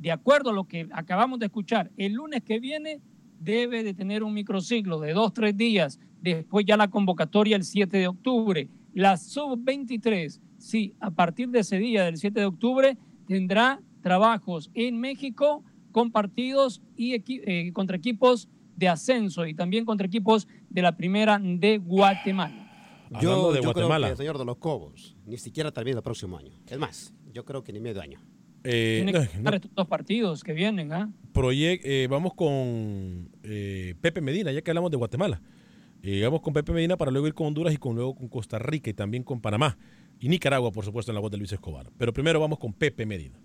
de 0.00 0.10
acuerdo 0.10 0.50
a 0.50 0.52
lo 0.52 0.64
que 0.64 0.88
acabamos 0.90 1.38
de 1.38 1.46
escuchar, 1.46 1.92
el 1.96 2.14
lunes 2.14 2.42
que 2.42 2.58
viene 2.58 3.00
debe 3.40 3.82
de 3.84 3.94
tener 3.94 4.22
un 4.22 4.32
microciclo 4.34 5.00
de 5.00 5.12
dos, 5.12 5.32
tres 5.32 5.56
días, 5.56 5.98
después 6.22 6.64
ya 6.66 6.76
la 6.76 6.88
convocatoria 6.88 7.56
el 7.56 7.64
7 7.64 7.96
de 7.96 8.08
octubre. 8.08 8.68
La 8.94 9.16
sub-23, 9.16 10.40
sí, 10.58 10.94
a 11.00 11.10
partir 11.10 11.48
de 11.50 11.60
ese 11.60 11.78
día, 11.78 12.04
del 12.04 12.16
7 12.16 12.40
de 12.40 12.46
octubre, 12.46 12.96
tendrá 13.26 13.80
trabajos 14.02 14.70
en 14.74 14.98
México 15.00 15.62
con 15.92 16.10
partidos 16.10 16.82
y 16.96 17.12
equi- 17.14 17.42
eh, 17.46 17.72
contra 17.72 17.96
equipos 17.96 18.48
de 18.76 18.88
ascenso 18.88 19.46
y 19.46 19.54
también 19.54 19.84
contra 19.84 20.06
equipos 20.06 20.46
de 20.68 20.82
la 20.82 20.96
primera 20.96 21.38
de 21.42 21.78
Guatemala. 21.78 22.62
Yo, 23.22 23.30
Hablando 23.30 23.52
de 23.52 23.56
yo 23.56 23.60
creo 23.62 23.72
que 23.74 23.80
Guatemala. 23.80 24.08
el 24.10 24.16
señor 24.16 24.36
de 24.38 24.44
los 24.44 24.56
Cobos 24.56 25.16
ni 25.26 25.38
siquiera 25.38 25.70
termina 25.72 25.98
el 25.98 26.02
próximo 26.02 26.36
año. 26.36 26.52
Es 26.66 26.78
más, 26.78 27.14
yo 27.32 27.44
creo 27.44 27.62
que 27.62 27.72
ni 27.72 27.80
medio 27.80 28.02
año. 28.02 28.20
Eh, 28.68 29.02
Tiene 29.04 29.12
no, 29.12 29.20
que 29.20 29.36
ganar 29.36 29.54
estos 29.54 29.72
dos 29.74 29.86
partidos 29.86 30.42
que 30.42 30.52
vienen, 30.52 30.92
¿ah? 30.92 31.08
eh, 31.84 32.08
vamos 32.10 32.34
con 32.34 33.30
eh, 33.44 33.94
Pepe 34.00 34.20
Medina, 34.20 34.50
ya 34.50 34.60
que 34.60 34.70
hablamos 34.72 34.90
de 34.90 34.96
Guatemala. 34.96 35.40
Eh, 36.02 36.20
vamos 36.24 36.40
con 36.40 36.52
Pepe 36.52 36.72
Medina 36.72 36.96
para 36.96 37.12
luego 37.12 37.28
ir 37.28 37.34
con 37.34 37.46
Honduras 37.46 37.72
y 37.72 37.76
con, 37.76 37.94
luego 37.94 38.16
con 38.16 38.26
Costa 38.26 38.58
Rica 38.58 38.90
y 38.90 38.94
también 38.94 39.22
con 39.22 39.40
Panamá. 39.40 39.78
Y 40.18 40.28
Nicaragua, 40.28 40.72
por 40.72 40.84
supuesto, 40.84 41.12
en 41.12 41.14
la 41.14 41.20
voz 41.20 41.30
de 41.30 41.36
Luis 41.36 41.52
Escobar. 41.52 41.90
Pero 41.96 42.12
primero 42.12 42.40
vamos 42.40 42.58
con 42.58 42.72
Pepe 42.72 43.06
Medina. 43.06 43.38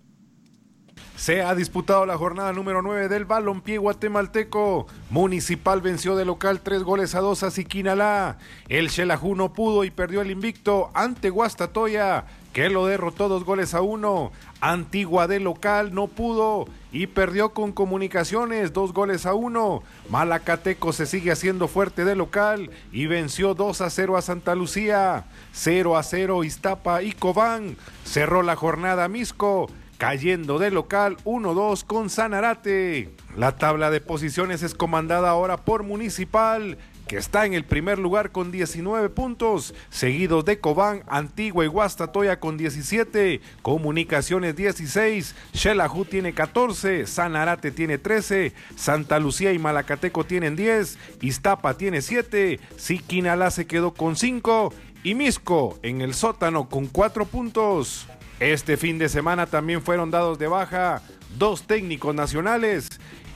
Se 1.16 1.40
ha 1.40 1.54
disputado 1.54 2.04
la 2.04 2.18
jornada 2.18 2.52
número 2.52 2.82
9 2.82 3.08
del 3.08 3.24
balompié 3.24 3.78
guatemalteco. 3.78 4.88
Municipal 5.10 5.80
venció 5.80 6.16
de 6.16 6.24
local 6.24 6.60
tres 6.62 6.82
goles 6.82 7.14
a 7.14 7.20
dos 7.20 7.44
a 7.44 7.52
Siquinalá. 7.52 8.38
El 8.68 8.90
Xelajú 8.90 9.36
no 9.36 9.52
pudo 9.52 9.84
y 9.84 9.90
perdió 9.90 10.22
el 10.22 10.32
invicto 10.32 10.90
ante 10.94 11.30
Guastatoya, 11.30 12.24
que 12.52 12.68
lo 12.68 12.86
derrotó 12.86 13.28
dos 13.28 13.44
goles 13.44 13.74
a 13.74 13.80
uno. 13.80 14.32
Antigua 14.60 15.26
de 15.26 15.40
local 15.40 15.94
no 15.94 16.06
pudo 16.06 16.66
y 16.92 17.06
perdió 17.06 17.50
con 17.50 17.72
comunicaciones 17.72 18.72
dos 18.72 18.92
goles 18.92 19.26
a 19.26 19.34
uno. 19.34 19.82
Malacateco 20.10 20.92
se 20.92 21.06
sigue 21.06 21.32
haciendo 21.32 21.68
fuerte 21.68 22.04
de 22.04 22.14
local 22.14 22.70
y 22.92 23.06
venció 23.06 23.54
2 23.54 23.80
a 23.80 23.90
0 23.90 24.16
a 24.16 24.22
Santa 24.22 24.54
Lucía. 24.54 25.24
0 25.52 25.96
a 25.96 26.02
0 26.02 26.44
Iztapa 26.44 27.02
y 27.02 27.12
Cobán. 27.12 27.76
Cerró 28.04 28.42
la 28.42 28.56
jornada 28.56 29.08
Misco 29.08 29.68
cayendo 30.02 30.58
de 30.58 30.72
local 30.72 31.16
1-2 31.24 31.84
con 31.84 32.10
Sanarate. 32.10 33.14
La 33.36 33.56
tabla 33.56 33.88
de 33.88 34.00
posiciones 34.00 34.64
es 34.64 34.74
comandada 34.74 35.30
ahora 35.30 35.58
por 35.58 35.84
Municipal, 35.84 36.76
que 37.12 37.18
está 37.18 37.44
en 37.44 37.52
el 37.52 37.64
primer 37.64 37.98
lugar 37.98 38.32
con 38.32 38.50
19 38.50 39.10
puntos, 39.10 39.74
seguidos 39.90 40.46
de 40.46 40.60
Cobán, 40.60 41.02
Antigua 41.06 41.62
y 41.62 41.68
Guastatoya 41.68 42.40
con 42.40 42.56
17, 42.56 43.42
Comunicaciones 43.60 44.56
16, 44.56 45.34
Xelajú 45.52 46.06
tiene 46.06 46.32
14, 46.32 47.06
Sanarate 47.06 47.70
tiene 47.70 47.98
13, 47.98 48.54
Santa 48.76 49.18
Lucía 49.18 49.52
y 49.52 49.58
Malacateco 49.58 50.24
tienen 50.24 50.56
10, 50.56 50.96
Iztapa 51.20 51.74
tiene 51.76 52.00
7, 52.00 52.58
Siquinalá 52.78 53.50
se 53.50 53.66
quedó 53.66 53.92
con 53.92 54.16
5 54.16 54.72
y 55.04 55.14
Misco 55.14 55.78
en 55.82 56.00
el 56.00 56.14
sótano 56.14 56.70
con 56.70 56.86
4 56.86 57.26
puntos. 57.26 58.06
Este 58.40 58.78
fin 58.78 58.96
de 58.96 59.10
semana 59.10 59.44
también 59.44 59.82
fueron 59.82 60.10
dados 60.10 60.38
de 60.38 60.46
baja 60.46 61.02
dos 61.38 61.64
técnicos 61.66 62.14
nacionales. 62.14 62.88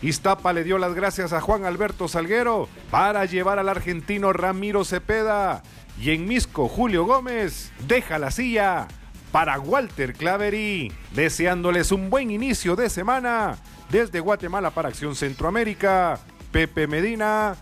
Iztapa 0.02 0.52
le 0.52 0.64
dio 0.64 0.78
las 0.78 0.94
gracias 0.94 1.32
a 1.32 1.40
Juan 1.40 1.64
Alberto 1.64 2.08
Salguero 2.08 2.68
para 2.90 3.24
llevar 3.24 3.58
al 3.58 3.68
argentino 3.68 4.32
Ramiro 4.32 4.84
Cepeda. 4.84 5.62
Y 5.98 6.10
en 6.10 6.26
Misco, 6.26 6.68
Julio 6.68 7.04
Gómez 7.04 7.72
deja 7.88 8.18
la 8.18 8.30
silla 8.30 8.88
para 9.32 9.58
Walter 9.58 10.12
Clavery, 10.12 10.92
deseándoles 11.14 11.92
un 11.92 12.10
buen 12.10 12.30
inicio 12.30 12.76
de 12.76 12.90
semana 12.90 13.56
desde 13.90 14.20
Guatemala 14.20 14.70
para 14.70 14.88
Acción 14.88 15.14
Centroamérica. 15.14 16.20
Pepe 16.52 16.86
Medina, 16.86 17.56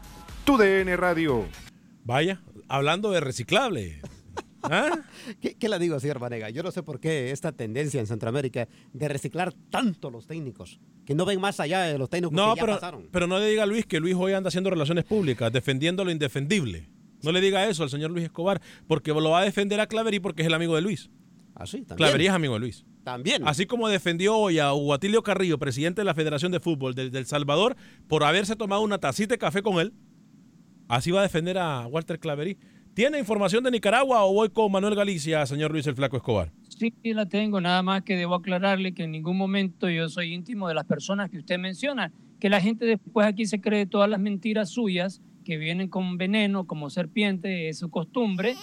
TUDN 0.44 0.96
Radio. 0.96 1.46
Vaya, 2.04 2.40
hablando 2.68 3.10
de 3.10 3.20
reciclable. 3.20 4.00
¿Ah? 4.70 5.00
¿Qué, 5.40 5.54
¿Qué, 5.54 5.68
le 5.68 5.78
digo, 5.78 5.98
señor 6.00 6.18
Vanega? 6.18 6.50
Yo 6.50 6.62
no 6.62 6.70
sé 6.70 6.82
por 6.82 7.00
qué 7.00 7.30
esta 7.30 7.52
tendencia 7.52 8.00
en 8.00 8.06
Centroamérica 8.06 8.68
de 8.92 9.08
reciclar 9.08 9.52
tanto 9.70 10.10
los 10.10 10.26
técnicos, 10.26 10.80
que 11.04 11.14
no 11.14 11.24
ven 11.24 11.40
más 11.40 11.60
allá 11.60 11.82
de 11.82 11.98
los 11.98 12.08
técnicos 12.08 12.34
no, 12.34 12.54
que 12.54 12.60
ya 12.60 12.66
pero, 12.66 12.74
pasaron. 12.74 13.08
Pero 13.10 13.26
no 13.26 13.38
le 13.38 13.46
diga 13.46 13.64
a 13.64 13.66
Luis 13.66 13.86
que 13.86 14.00
Luis 14.00 14.14
hoy 14.16 14.32
anda 14.32 14.48
haciendo 14.48 14.70
relaciones 14.70 15.04
públicas, 15.04 15.52
defendiendo 15.52 16.04
lo 16.04 16.10
indefendible. 16.10 16.88
No 17.22 17.32
le 17.32 17.40
diga 17.40 17.66
eso 17.68 17.82
al 17.82 17.90
señor 17.90 18.10
Luis 18.10 18.24
Escobar, 18.24 18.60
porque 18.86 19.12
lo 19.12 19.30
va 19.30 19.40
a 19.40 19.44
defender 19.44 19.80
a 19.80 19.86
Claverí 19.86 20.20
porque 20.20 20.42
es 20.42 20.46
el 20.46 20.54
amigo 20.54 20.74
de 20.74 20.82
Luis. 20.82 21.10
Así, 21.54 21.78
también. 21.78 21.96
Claverí 21.96 22.26
es 22.26 22.32
amigo 22.32 22.54
de 22.54 22.60
Luis. 22.60 22.84
También. 23.02 23.46
Así 23.46 23.66
como 23.66 23.88
defendió 23.88 24.36
hoy 24.36 24.58
a 24.58 24.72
Huatilio 24.72 25.22
Carrillo, 25.22 25.58
presidente 25.58 26.00
de 26.00 26.04
la 26.04 26.14
Federación 26.14 26.52
de 26.52 26.60
Fútbol 26.60 26.94
del, 26.94 27.10
del 27.10 27.26
Salvador, 27.26 27.76
por 28.08 28.24
haberse 28.24 28.56
tomado 28.56 28.82
una 28.82 28.98
tacita 28.98 29.34
de 29.34 29.38
café 29.38 29.62
con 29.62 29.78
él, 29.78 29.94
así 30.88 31.10
va 31.10 31.20
a 31.20 31.22
defender 31.22 31.58
a 31.58 31.86
Walter 31.86 32.18
Claverí. 32.18 32.58
¿Tiene 32.94 33.18
información 33.18 33.64
de 33.64 33.72
Nicaragua 33.72 34.24
o 34.24 34.32
voy 34.32 34.50
con 34.50 34.70
Manuel 34.70 34.94
Galicia, 34.94 35.44
señor 35.46 35.72
Luis 35.72 35.84
el 35.88 35.96
Flaco 35.96 36.16
Escobar? 36.16 36.52
Sí, 36.68 36.94
la 37.02 37.26
tengo, 37.26 37.60
nada 37.60 37.82
más 37.82 38.02
que 38.02 38.14
debo 38.14 38.36
aclararle 38.36 38.94
que 38.94 39.02
en 39.02 39.10
ningún 39.10 39.36
momento 39.36 39.90
yo 39.90 40.08
soy 40.08 40.32
íntimo 40.32 40.68
de 40.68 40.74
las 40.74 40.84
personas 40.84 41.28
que 41.28 41.38
usted 41.38 41.58
menciona, 41.58 42.12
que 42.38 42.48
la 42.48 42.60
gente 42.60 42.84
después 42.84 43.26
aquí 43.26 43.46
se 43.46 43.60
cree 43.60 43.86
todas 43.86 44.08
las 44.08 44.20
mentiras 44.20 44.70
suyas 44.70 45.20
que 45.44 45.56
vienen 45.56 45.88
con 45.88 46.18
veneno, 46.18 46.68
como 46.68 46.88
serpiente, 46.88 47.68
es 47.68 47.80
su 47.80 47.90
costumbre, 47.90 48.54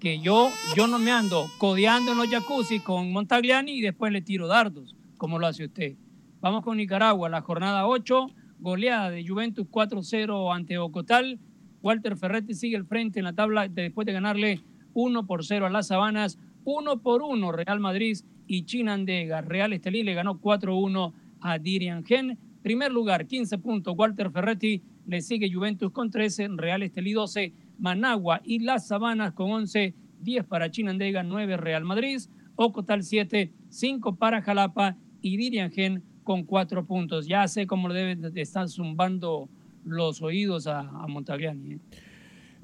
que 0.00 0.18
yo, 0.18 0.48
yo 0.74 0.86
no 0.86 0.98
me 0.98 1.10
ando 1.10 1.46
codeando 1.58 2.12
en 2.12 2.18
los 2.18 2.28
jacuzzi 2.28 2.80
con 2.80 3.12
Montagliani 3.12 3.72
y 3.72 3.82
después 3.82 4.10
le 4.12 4.22
tiro 4.22 4.46
dardos, 4.46 4.96
como 5.18 5.38
lo 5.38 5.46
hace 5.46 5.66
usted. 5.66 5.96
Vamos 6.40 6.64
con 6.64 6.78
Nicaragua, 6.78 7.28
la 7.28 7.42
jornada 7.42 7.86
8, 7.86 8.28
goleada 8.60 9.10
de 9.10 9.28
Juventus 9.28 9.66
4-0 9.66 10.56
ante 10.56 10.78
Ocotal, 10.78 11.38
Walter 11.84 12.16
Ferretti 12.16 12.54
sigue 12.54 12.76
al 12.76 12.86
frente 12.86 13.18
en 13.18 13.26
la 13.26 13.34
tabla 13.34 13.68
después 13.68 14.06
de 14.06 14.14
ganarle 14.14 14.62
1 14.94 15.26
por 15.26 15.44
0 15.44 15.66
a 15.66 15.70
las 15.70 15.88
Sabanas, 15.88 16.38
1 16.64 17.02
por 17.02 17.20
1 17.20 17.52
Real 17.52 17.78
Madrid 17.78 18.16
y 18.46 18.64
Chinandega. 18.64 19.42
Real 19.42 19.74
Estelí 19.74 20.02
le 20.02 20.14
ganó 20.14 20.40
4-1 20.40 21.12
a 21.42 21.58
Dirian 21.58 22.02
Gen. 22.02 22.38
Primer 22.62 22.90
lugar, 22.90 23.26
15 23.26 23.58
puntos, 23.58 23.94
Walter 23.98 24.30
Ferretti. 24.30 24.80
Le 25.06 25.20
sigue 25.20 25.52
Juventus 25.52 25.92
con 25.92 26.10
13, 26.10 26.48
Real 26.56 26.82
Estelí 26.82 27.12
12, 27.12 27.52
Managua 27.78 28.40
y 28.42 28.60
Las 28.60 28.88
Sabanas 28.88 29.34
con 29.34 29.52
11, 29.52 29.92
10 30.22 30.44
para 30.46 30.70
Chinandega, 30.70 31.22
9 31.22 31.58
Real 31.58 31.84
Madrid, 31.84 32.18
Ocotal 32.56 33.02
7, 33.02 33.52
5 33.68 34.16
para 34.16 34.40
Jalapa 34.40 34.96
y 35.20 35.36
Dirian 35.36 35.70
Gen 35.70 36.02
con 36.22 36.44
4 36.44 36.86
puntos. 36.86 37.26
Ya 37.26 37.46
sé 37.46 37.66
cómo 37.66 37.88
le 37.88 37.94
deben 37.94 38.32
de 38.32 38.40
estar 38.40 38.70
zumbando 38.70 39.50
los 39.84 40.22
oídos 40.22 40.66
a, 40.66 40.80
a 40.80 41.06
Montagliani. 41.06 41.74
¿eh? 41.74 41.78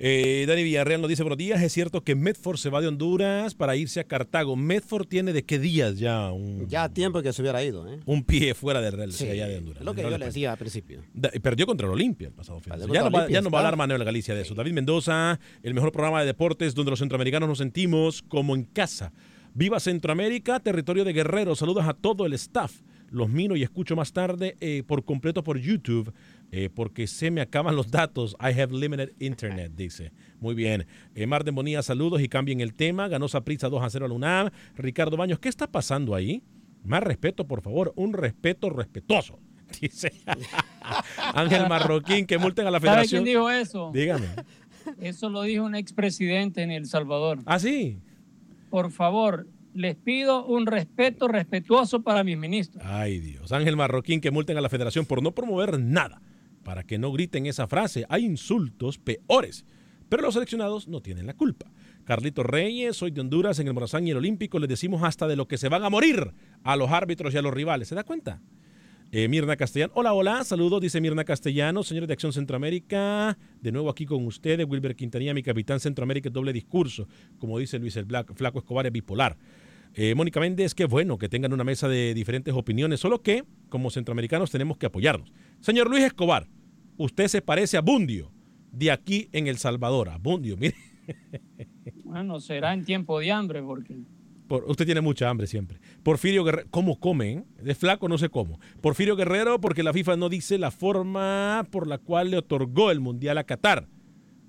Eh, 0.03 0.47
Dani 0.49 0.63
Villarreal 0.63 1.03
nos 1.03 1.11
dice, 1.11 1.23
buenos 1.23 1.37
días, 1.37 1.61
es 1.63 1.73
cierto 1.75 2.03
que 2.03 2.15
Medford 2.15 2.57
se 2.57 2.71
va 2.71 2.81
de 2.81 2.89
Honduras 2.89 3.55
para 3.55 3.77
irse 3.77 4.01
a 4.01 4.05
Cartago. 4.05 4.57
Medford 4.57 5.07
tiene 5.07 5.35
de 5.35 5.43
qué 5.45 5.59
días 5.59 5.99
ya 5.99 6.33
un... 6.33 6.67
Ya 6.69 6.89
tiempo 6.89 7.21
que 7.21 7.35
se 7.35 7.43
hubiera 7.43 7.63
ido, 7.63 7.87
¿eh? 7.87 8.01
Un 8.07 8.25
pie 8.25 8.55
fuera 8.55 8.81
de, 8.81 8.91
Real, 8.91 9.13
Sí, 9.13 9.29
allá 9.29 9.47
de 9.47 9.59
Honduras. 9.59 9.85
lo 9.85 9.93
que 9.93 10.03
No 10.03 10.09
yo 10.09 10.17
le 10.17 10.25
decía 10.25 10.53
al 10.53 10.59
principio. 10.59 11.03
Da- 11.13 11.29
Perdió 11.43 11.67
contra 11.67 11.87
el 11.87 11.93
Olimpia 11.93 12.29
el 12.29 12.33
pasado 12.33 12.61
fin. 12.61 12.73
de 12.73 12.79
Perdió 12.79 12.95
semana. 12.95 13.11
Ya, 13.11 13.11
no 13.11 13.25
va, 13.27 13.31
ya 13.31 13.43
nos 13.43 13.53
va 13.53 13.59
a 13.59 13.61
hablar 13.61 13.77
Manuel 13.77 14.03
Galicia 14.05 14.35
de 14.35 14.41
eso. 14.41 14.55
David 14.55 14.73
Mendoza, 14.73 15.39
el 15.63 15.75
mejor 15.75 15.93
programa 15.93 16.21
de 16.21 16.27
deportes 16.29 16.75
donde 16.75 16.91
los 16.93 16.99
centroamericanos 16.99 17.47
nos 17.47 17.59
sentimos 17.59 18.23
como 18.23 18.55
en 18.55 18.65
casa. 18.65 19.13
Viva 19.53 19.81
Centroamérica, 19.81 20.61
territorio 20.61 21.05
de 21.05 21.13
guerreros. 21.13 21.59
Saludos 21.59 21.85
a 21.87 21.93
todo 21.93 22.25
el 22.25 22.33
staff. 22.33 22.73
Los 23.11 23.29
miro 23.29 23.55
y 23.57 23.65
escucho 23.65 23.97
más 23.97 24.13
tarde 24.15 24.57
eh, 24.61 24.83
por 24.87 25.05
completo 25.05 25.43
por 25.43 25.59
YouTube 25.59 26.11
eh, 26.53 26.69
porque 26.75 27.07
se 27.07 27.31
me 27.31 27.41
acaban 27.41 27.77
los 27.77 27.91
datos. 27.91 28.37
I 28.41 28.59
have 28.61 28.73
limited 28.73 29.13
internet, 29.19 29.73
dice. 29.77 30.13
Muy 30.41 30.55
bien. 30.55 30.87
Eh, 31.15 31.27
Marden 31.27 31.55
Bonilla, 31.55 31.83
saludos 31.83 32.21
y 32.23 32.29
cambien 32.29 32.61
el 32.61 32.75
tema. 32.75 33.09
Ganó 33.09 33.29
Saprissa 33.29 33.69
2 33.69 33.83
a 33.83 33.91
0 33.91 34.07
a 34.07 34.09
la 34.09 34.15
UNAM. 34.15 34.51
Ricardo 34.77 35.17
Baños, 35.17 35.39
¿qué 35.39 35.49
está 35.49 35.71
pasando 35.71 36.15
ahí? 36.15 36.43
Más 36.85 37.03
respeto, 37.03 37.47
por 37.47 37.63
favor. 37.63 37.93
Un 37.97 38.13
respeto 38.13 38.71
respetuoso. 38.71 39.39
Dice 39.81 40.13
Ángel 41.35 41.69
Marroquín, 41.69 42.27
que 42.27 42.39
multen 42.39 42.67
a 42.67 42.71
la 42.71 42.79
¿Sabe 42.81 42.91
federación. 42.91 43.23
quién 43.25 43.35
dijo 43.37 43.51
eso? 43.51 43.91
Dígame. 43.95 44.27
Eso 45.01 45.29
lo 45.29 45.43
dijo 45.43 45.65
un 45.65 45.75
expresidente 45.75 46.63
en 46.63 46.71
El 46.73 46.87
Salvador. 46.87 47.39
¿Ah, 47.45 47.59
sí? 47.59 48.01
Por 48.71 48.91
favor, 48.91 49.47
les 49.75 49.95
pido 49.95 50.45
un 50.47 50.67
respeto 50.67 51.29
respetuoso 51.29 52.03
para 52.03 52.25
mis 52.25 52.37
ministros. 52.39 52.83
Ay, 52.85 53.21
Dios. 53.21 53.53
Ángel 53.53 53.77
Marroquín, 53.77 54.21
que 54.21 54.31
multen 54.31 54.57
a 54.57 54.61
la 54.61 54.69
federación 54.69 55.07
por 55.07 55.23
no 55.23 55.33
promover 55.33 55.79
nada. 55.79 56.21
Para 56.65 56.85
que 56.85 56.99
no 56.99 57.13
griten 57.13 57.47
esa 57.47 57.67
frase. 57.67 58.05
Hay 58.09 58.25
insultos 58.25 58.99
peores. 58.99 59.65
Pero 60.09 60.23
los 60.23 60.35
seleccionados 60.35 60.89
no 60.89 61.01
tienen 61.01 61.27
la 61.27 61.35
culpa. 61.35 61.71
Carlito 62.05 62.43
Reyes, 62.43 62.97
soy 62.97 63.13
de 63.13 63.21
Honduras, 63.21 63.59
en 63.61 63.69
el 63.69 63.75
Morazán 63.75 64.07
y 64.07 64.11
el 64.11 64.17
Olímpico. 64.17 64.59
Les 64.59 64.69
decimos 64.69 65.03
hasta 65.05 65.29
de 65.29 65.37
lo 65.37 65.47
que 65.47 65.57
se 65.59 65.69
van 65.69 65.85
a 65.85 65.91
morir 65.91 66.33
a 66.65 66.77
los 66.77 66.91
árbitros 66.91 67.33
y 67.33 67.37
a 67.39 67.43
los 67.43 67.55
rivales. 67.55 67.89
¿Se 67.89 67.95
da 67.95 68.03
cuenta? 68.05 68.41
Eh, 69.13 69.29
Mirna 69.29 69.57
Castellano. 69.57 69.93
Hola, 69.97 70.13
hola, 70.13 70.45
saludos, 70.45 70.81
dice 70.81 71.01
Mirna 71.01 71.25
Castellano, 71.25 71.83
señores 71.83 72.07
de 72.09 72.13
Acción 72.15 72.33
Centroamérica. 72.33 73.37
De 73.61 73.73
nuevo 73.73 73.91
aquí 73.91 74.07
con 74.07 74.25
ustedes, 74.27 74.67
Wilber 74.69 74.95
Quintanilla, 74.95 75.35
mi 75.35 75.43
capitán 75.43 75.81
Centroamérica, 75.81 76.31
doble 76.31 76.53
discurso. 76.53 77.09
Como 77.39 77.59
dice 77.59 77.79
Luis 77.79 77.97
el 77.97 78.05
Black- 78.05 78.35
Flaco 78.35 78.61
Escobar, 78.61 78.87
es 78.87 78.93
bipolar. 78.93 79.37
Eh, 79.95 80.15
Mónica 80.15 80.39
Méndez, 80.39 80.75
qué 80.77 80.85
bueno 80.85 81.19
que 81.19 81.29
tengan 81.29 81.53
una 81.53 81.65
mesa 81.65 81.89
de 81.89 82.15
diferentes 82.15 82.55
opiniones, 82.55 83.01
solo 83.01 83.21
que 83.23 83.43
como 83.69 83.91
centroamericanos 83.91 84.49
tenemos 84.53 84.77
que 84.77 84.87
apoyarnos. 84.87 85.33
Señor 85.61 85.89
Luis 85.91 86.05
Escobar, 86.05 86.47
usted 86.97 87.29
se 87.29 87.43
parece 87.43 87.77
a 87.77 87.81
Bundio, 87.81 88.31
de 88.73 88.91
aquí 88.91 89.29
en 89.33 89.47
El 89.47 89.59
Salvador. 89.59 90.09
A 90.09 90.19
Bundio, 90.19 90.57
mire. 90.57 90.75
Bueno, 92.05 92.41
será 92.41 92.75
en 92.75 92.85
tiempo 92.85 93.21
de 93.21 93.31
hambre 93.31 93.63
porque 93.63 93.97
Por- 94.49 94.65
usted 94.69 94.85
tiene 94.85 95.01
mucha 95.01 95.31
hambre 95.31 95.47
siempre. 95.47 95.79
Porfirio 96.03 96.43
Guerrero, 96.43 96.67
¿cómo 96.71 96.99
comen? 96.99 97.47
De 97.63 97.73
flaco 97.77 98.09
no 98.09 98.19
sé 98.19 98.29
cómo. 98.29 98.59
Porfirio 98.81 99.15
Guerrero, 99.15 99.61
porque 99.61 99.85
la 99.85 99.93
FIFA 99.93 100.17
no 100.17 100.29
dice 100.29 100.59
la 100.59 100.73
forma 100.73 101.65
por 101.71 101.87
la 101.87 101.99
cual 101.99 102.33
le 102.33 102.37
otorgó 102.39 102.91
el 102.91 102.99
Mundial 102.99 103.39
a 103.39 103.45
Qatar. 103.45 103.87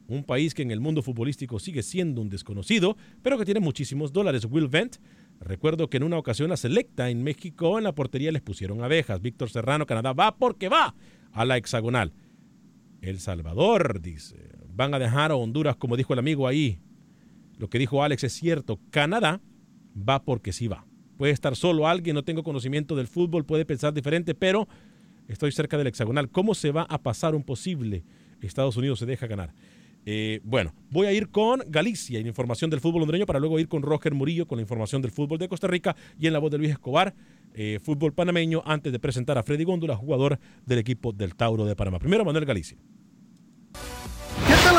Un 0.07 0.23
país 0.23 0.55
que 0.55 0.63
en 0.63 0.71
el 0.71 0.79
mundo 0.79 1.03
futbolístico 1.03 1.59
sigue 1.59 1.83
siendo 1.83 2.19
un 2.21 2.29
desconocido, 2.29 2.97
pero 3.21 3.37
que 3.37 3.45
tiene 3.45 3.59
muchísimos 3.59 4.11
dólares. 4.11 4.45
Will 4.49 4.67
Vent, 4.67 4.97
recuerdo 5.41 5.89
que 5.89 5.97
en 5.97 6.03
una 6.03 6.17
ocasión 6.17 6.51
a 6.51 6.57
Selecta 6.57 7.09
en 7.09 7.23
México 7.23 7.77
en 7.77 7.83
la 7.83 7.93
portería 7.93 8.31
les 8.31 8.41
pusieron 8.41 8.83
abejas. 8.83 9.21
Víctor 9.21 9.49
Serrano, 9.49 9.85
Canadá, 9.85 10.13
va 10.13 10.37
porque 10.37 10.69
va 10.69 10.95
a 11.33 11.45
la 11.45 11.57
hexagonal. 11.57 12.13
El 13.01 13.19
Salvador, 13.19 14.01
dice, 14.01 14.51
van 14.73 14.93
a 14.93 14.99
dejar 14.99 15.31
a 15.31 15.35
Honduras, 15.35 15.75
como 15.75 15.97
dijo 15.97 16.13
el 16.13 16.19
amigo 16.19 16.47
ahí. 16.47 16.79
Lo 17.57 17.69
que 17.69 17.79
dijo 17.79 18.03
Alex 18.03 18.23
es 18.23 18.33
cierto. 18.33 18.79
Canadá 18.91 19.41
va 19.95 20.23
porque 20.23 20.53
sí 20.53 20.67
va. 20.67 20.85
puede 21.17 21.33
estar 21.33 21.55
solo 21.55 21.87
alguien, 21.87 22.15
no 22.15 22.23
tengo 22.23 22.43
conocimiento 22.43 22.95
del 22.95 23.07
fútbol, 23.07 23.45
puede 23.45 23.65
pensar 23.65 23.93
diferente, 23.93 24.33
pero 24.33 24.67
estoy 25.27 25.51
cerca 25.51 25.77
del 25.77 25.87
hexagonal. 25.87 26.29
¿Cómo 26.29 26.55
se 26.55 26.71
va 26.71 26.83
a 26.89 27.01
pasar 27.01 27.35
un 27.35 27.43
posible 27.43 28.03
Estados 28.41 28.77
Unidos 28.77 28.99
se 28.99 29.05
deja 29.05 29.27
ganar? 29.27 29.53
Eh, 30.05 30.39
bueno, 30.43 30.73
voy 30.89 31.07
a 31.07 31.13
ir 31.13 31.29
con 31.29 31.61
Galicia 31.67 32.19
en 32.19 32.27
información 32.27 32.69
del 32.69 32.79
fútbol 32.79 33.03
hondureño 33.03 33.25
para 33.25 33.39
luego 33.39 33.59
ir 33.59 33.67
con 33.67 33.83
Roger 33.83 34.13
Murillo 34.13 34.47
con 34.47 34.57
la 34.57 34.63
información 34.63 35.01
del 35.01 35.11
fútbol 35.11 35.37
de 35.37 35.47
Costa 35.47 35.67
Rica 35.67 35.95
y 36.19 36.27
en 36.27 36.33
la 36.33 36.39
voz 36.39 36.51
de 36.51 36.57
Luis 36.57 36.71
Escobar, 36.71 37.13
eh, 37.53 37.79
fútbol 37.81 38.13
panameño, 38.13 38.63
antes 38.65 38.91
de 38.91 38.99
presentar 38.99 39.37
a 39.37 39.43
Freddy 39.43 39.63
Góndola, 39.63 39.95
jugador 39.95 40.39
del 40.65 40.79
equipo 40.79 41.11
del 41.11 41.35
Tauro 41.35 41.65
de 41.65 41.75
Panamá. 41.75 41.99
Primero, 41.99 42.25
Manuel 42.25 42.45
Galicia. 42.45 42.77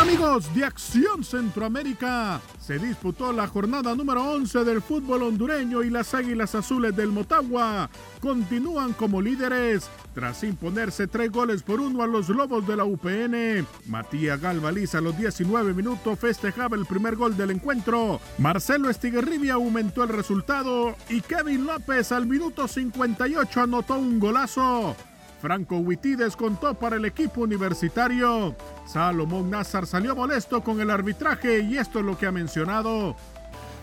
¿Qué 0.03 0.09
tal 0.09 0.17
amigos 0.17 0.53
de 0.53 0.65
Acción 0.65 1.23
Centroamérica? 1.23 2.41
Se 2.61 2.77
disputó 2.77 3.33
la 3.33 3.47
jornada 3.47 3.95
número 3.95 4.33
11 4.33 4.65
del 4.65 4.83
fútbol 4.83 5.23
hondureño 5.23 5.85
y 5.85 5.91
las 5.91 6.13
Águilas 6.13 6.57
Azules 6.57 6.97
del 6.97 7.13
Motagua 7.13 7.89
continúan 8.21 8.95
como 8.95 9.23
líderes 9.23 9.89
tras 10.13 10.43
imponerse 10.43 11.07
tres 11.07 11.31
goles 11.31 11.63
por 11.63 11.81
uno 11.81 12.03
a 12.03 12.09
los 12.09 12.29
Lobos 12.31 12.67
de 12.67 12.77
la 12.77 12.85
UPN. 12.85 13.65
Matías 13.87 14.41
Galvaliza 14.41 14.99
a 14.99 15.03
los 15.03 15.17
19 15.17 15.73
minutos 15.73 16.19
festejaba 16.19 16.77
el 16.77 16.85
primer 16.85 17.15
gol 17.15 17.37
del 17.37 17.53
encuentro. 17.53 18.21
Marcelo 18.39 18.91
Estiguerribia 18.91 19.55
aumentó 19.55 20.03
el 20.03 20.09
resultado 20.09 20.97
y 21.11 21.21
Kevin 21.21 21.65
López 21.65 22.11
al 22.11 22.27
minuto 22.27 22.67
58 22.67 23.61
anotó 23.61 23.99
un 23.99 24.19
golazo. 24.19 24.97
Franco 25.43 25.79
Huití 25.79 26.15
descontó 26.15 26.73
para 26.73 26.95
el 26.95 27.05
equipo 27.05 27.41
universitario. 27.41 28.55
Salomón 28.87 29.51
Nazar 29.51 29.89
salió 29.89 30.15
molesto 30.15 30.63
con 30.63 30.81
el 30.81 30.89
arbitraje 30.89 31.59
y 31.59 31.79
esto 31.79 31.99
es 31.99 32.05
lo 32.05 32.17
que 32.17 32.27
ha 32.27 32.31
mencionado. 32.31 33.17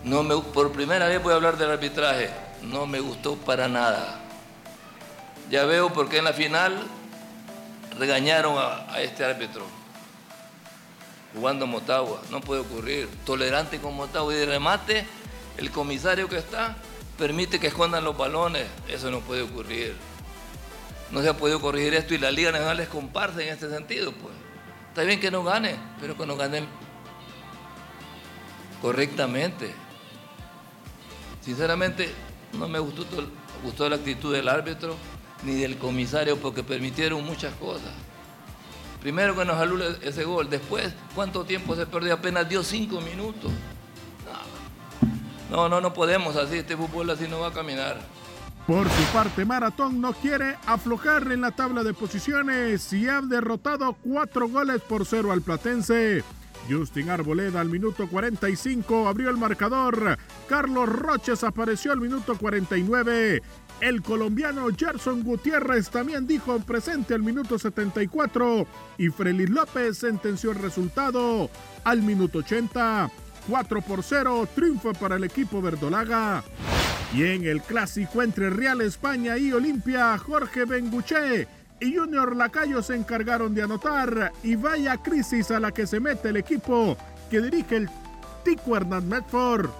No 0.02 0.22
me, 0.22 0.38
por 0.38 0.72
primera 0.72 1.06
vez 1.06 1.22
voy 1.22 1.34
a 1.34 1.36
hablar 1.36 1.58
del 1.58 1.70
arbitraje. 1.70 2.30
No 2.62 2.86
me 2.86 2.98
gustó 3.00 3.36
para 3.36 3.68
nada. 3.68 4.22
Ya 5.50 5.66
veo 5.66 5.92
por 5.92 6.08
qué 6.08 6.18
en 6.18 6.24
la 6.24 6.32
final 6.32 6.82
regañaron 7.98 8.56
a, 8.56 8.90
a 8.90 9.02
este 9.02 9.22
árbitro. 9.26 9.66
Jugando 11.34 11.66
Motagua. 11.66 12.22
No 12.30 12.40
puede 12.40 12.62
ocurrir. 12.62 13.06
Tolerante 13.26 13.78
con 13.80 13.94
Motagua. 13.94 14.32
Y 14.32 14.36
de 14.38 14.46
remate, 14.46 15.06
el 15.58 15.70
comisario 15.70 16.26
que 16.26 16.38
está 16.38 16.74
permite 17.18 17.60
que 17.60 17.66
escondan 17.66 18.02
los 18.02 18.16
balones. 18.16 18.66
Eso 18.88 19.10
no 19.10 19.20
puede 19.20 19.42
ocurrir 19.42 19.94
no 21.10 21.22
se 21.22 21.28
ha 21.28 21.36
podido 21.36 21.60
corregir 21.60 21.94
esto 21.94 22.14
y 22.14 22.18
la 22.18 22.30
Liga 22.30 22.52
Nacional 22.52 22.76
les 22.76 22.88
comparte 22.88 23.42
en 23.42 23.54
este 23.54 23.68
sentido, 23.68 24.12
pues. 24.12 24.34
Está 24.88 25.02
bien 25.02 25.20
que 25.20 25.30
no 25.30 25.44
gane, 25.44 25.76
pero 26.00 26.16
que 26.16 26.26
no 26.26 26.36
ganen 26.36 26.66
correctamente. 28.80 29.72
Sinceramente, 31.40 32.12
no 32.58 32.68
me 32.68 32.78
gustó, 32.78 33.04
gustó 33.62 33.88
la 33.88 33.96
actitud 33.96 34.32
del 34.32 34.48
árbitro 34.48 34.96
ni 35.44 35.54
del 35.54 35.78
comisario 35.78 36.36
porque 36.36 36.62
permitieron 36.62 37.24
muchas 37.24 37.54
cosas. 37.54 37.92
Primero 39.00 39.34
que 39.34 39.44
nos 39.44 39.56
alule 39.56 39.96
ese 40.02 40.24
gol, 40.24 40.50
después, 40.50 40.92
¿cuánto 41.14 41.44
tiempo 41.44 41.74
se 41.74 41.86
perdió? 41.86 42.14
Apenas 42.14 42.48
dio 42.48 42.62
cinco 42.62 43.00
minutos. 43.00 43.50
No, 45.50 45.68
no, 45.68 45.80
no 45.80 45.92
podemos 45.92 46.36
así, 46.36 46.58
este 46.58 46.76
fútbol 46.76 47.10
así 47.10 47.26
no 47.26 47.40
va 47.40 47.48
a 47.48 47.52
caminar. 47.52 47.98
Por 48.70 48.88
su 48.88 49.02
parte, 49.12 49.44
Maratón 49.44 50.00
no 50.00 50.12
quiere 50.12 50.56
aflojar 50.64 51.32
en 51.32 51.40
la 51.40 51.50
tabla 51.50 51.82
de 51.82 51.92
posiciones 51.92 52.92
y 52.92 53.08
ha 53.08 53.20
derrotado 53.20 53.94
cuatro 53.94 54.48
goles 54.48 54.80
por 54.82 55.04
cero 55.04 55.32
al 55.32 55.42
Platense. 55.42 56.22
Justin 56.70 57.10
Arboleda 57.10 57.60
al 57.60 57.68
minuto 57.68 58.08
45 58.08 59.08
abrió 59.08 59.28
el 59.28 59.38
marcador. 59.38 60.16
Carlos 60.48 60.88
Roches 60.88 61.42
apareció 61.42 61.90
al 61.90 62.00
minuto 62.00 62.38
49. 62.38 63.42
El 63.80 64.02
colombiano 64.02 64.68
Gerson 64.78 65.24
Gutiérrez 65.24 65.90
también 65.90 66.28
dijo 66.28 66.60
presente 66.60 67.14
al 67.14 67.24
minuto 67.24 67.58
74 67.58 68.68
y 68.98 69.08
Frelis 69.08 69.50
López 69.50 69.98
sentenció 69.98 70.52
el 70.52 70.58
resultado 70.58 71.50
al 71.82 72.02
minuto 72.02 72.38
80. 72.38 73.10
4 73.48 73.82
por 73.82 74.02
0, 74.02 74.48
triunfo 74.54 74.92
para 74.92 75.16
el 75.16 75.24
equipo 75.24 75.60
verdolaga. 75.60 76.42
Y 77.14 77.24
en 77.24 77.44
el 77.44 77.60
clásico 77.62 78.22
entre 78.22 78.50
Real 78.50 78.80
España 78.80 79.36
y 79.36 79.52
Olimpia, 79.52 80.16
Jorge 80.18 80.64
Benguché 80.64 81.48
y 81.80 81.96
Junior 81.96 82.36
Lacayo 82.36 82.82
se 82.82 82.94
encargaron 82.94 83.54
de 83.54 83.62
anotar 83.62 84.32
y 84.42 84.54
vaya 84.54 84.98
crisis 84.98 85.50
a 85.50 85.58
la 85.58 85.72
que 85.72 85.86
se 85.86 85.98
mete 85.98 86.28
el 86.28 86.36
equipo 86.36 86.96
que 87.30 87.40
dirige 87.40 87.76
el 87.76 87.90
Tico 88.44 88.76
Hernán 88.76 89.08
Medford. 89.08 89.70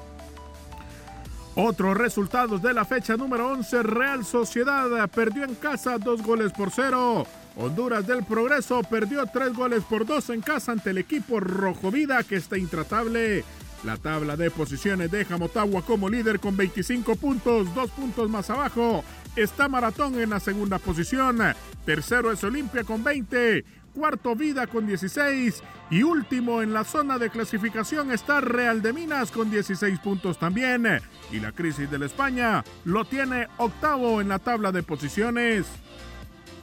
Otros 1.54 1.96
resultados 1.96 2.62
de 2.62 2.72
la 2.72 2.84
fecha 2.84 3.16
número 3.16 3.48
11, 3.48 3.82
Real 3.82 4.24
Sociedad 4.24 5.08
perdió 5.11 5.44
en 5.44 5.54
casa 5.56 5.98
dos 5.98 6.22
goles 6.22 6.52
por 6.52 6.70
cero. 6.70 7.26
Honduras 7.57 8.07
del 8.07 8.24
Progreso 8.24 8.82
perdió 8.82 9.26
tres 9.26 9.53
goles 9.53 9.82
por 9.84 10.07
dos 10.07 10.30
en 10.30 10.40
casa 10.40 10.72
ante 10.72 10.90
el 10.90 10.98
equipo 10.98 11.40
Rojo 11.40 11.90
Vida 11.90 12.22
que 12.22 12.36
está 12.36 12.57
intratable. 12.57 13.44
La 13.84 13.96
tabla 13.96 14.36
de 14.36 14.51
posiciones 14.51 15.11
deja 15.11 15.38
Motagua 15.38 15.82
como 15.82 16.09
líder 16.09 16.38
con 16.38 16.57
25 16.57 17.16
puntos, 17.16 17.74
dos 17.74 17.90
puntos 17.90 18.28
más 18.28 18.51
abajo. 18.51 19.03
Está 19.36 19.68
Maratón 19.68 20.20
en 20.20 20.30
la 20.30 20.40
segunda 20.40 20.78
posición. 20.78 21.38
Tercero 21.86 22.30
es 22.30 22.44
Olimpia 22.44 22.84
con 22.84 23.03
20. 23.03 23.64
Cuarto 23.94 24.36
Vida 24.36 24.66
con 24.66 24.86
16. 24.86 25.62
Y 25.90 26.03
último 26.03 26.62
en 26.62 26.72
la 26.74 26.84
zona 26.84 27.18
de 27.18 27.30
clasificación 27.30 28.12
está 28.12 28.40
Real 28.40 28.82
de 28.82 28.92
Minas 28.92 29.30
con 29.30 29.51
16 29.51 29.98
puntos 30.01 30.38
también. 30.38 30.86
Y 31.32 31.40
la 31.40 31.53
crisis 31.53 31.90
de 31.90 31.98
la 31.98 32.07
España 32.07 32.62
lo 32.84 33.05
tiene 33.07 33.48
octavo 33.57 34.20
en 34.20 34.28
la 34.28 34.38
tabla 34.38 34.72
de 34.72 34.82
posiciones. 34.82 35.66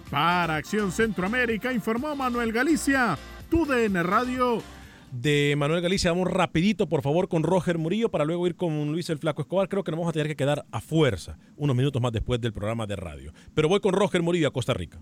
Para 0.09 0.55
Acción 0.55 0.93
Centroamérica 0.93 1.73
informó 1.73 2.15
Manuel 2.15 2.53
Galicia, 2.53 3.17
TUDN 3.49 4.03
Radio 4.05 4.63
de 5.11 5.53
Manuel 5.57 5.81
Galicia. 5.81 6.11
Vamos 6.11 6.31
rapidito, 6.31 6.87
por 6.87 7.01
favor, 7.01 7.27
con 7.27 7.43
Roger 7.43 7.77
Murillo 7.77 8.09
para 8.09 8.23
luego 8.23 8.47
ir 8.47 8.55
con 8.55 8.89
Luis 8.93 9.09
el 9.09 9.19
Flaco 9.19 9.41
Escobar. 9.41 9.67
Creo 9.67 9.83
que 9.83 9.91
nos 9.91 9.99
vamos 9.99 10.11
a 10.11 10.13
tener 10.13 10.27
que 10.27 10.37
quedar 10.37 10.65
a 10.71 10.79
fuerza 10.79 11.37
unos 11.57 11.75
minutos 11.75 12.01
más 12.01 12.13
después 12.13 12.39
del 12.39 12.53
programa 12.53 12.87
de 12.87 12.95
radio. 12.95 13.33
Pero 13.53 13.67
voy 13.67 13.81
con 13.81 13.93
Roger 13.93 14.21
Murillo 14.21 14.47
a 14.47 14.53
Costa 14.53 14.73
Rica. 14.73 15.01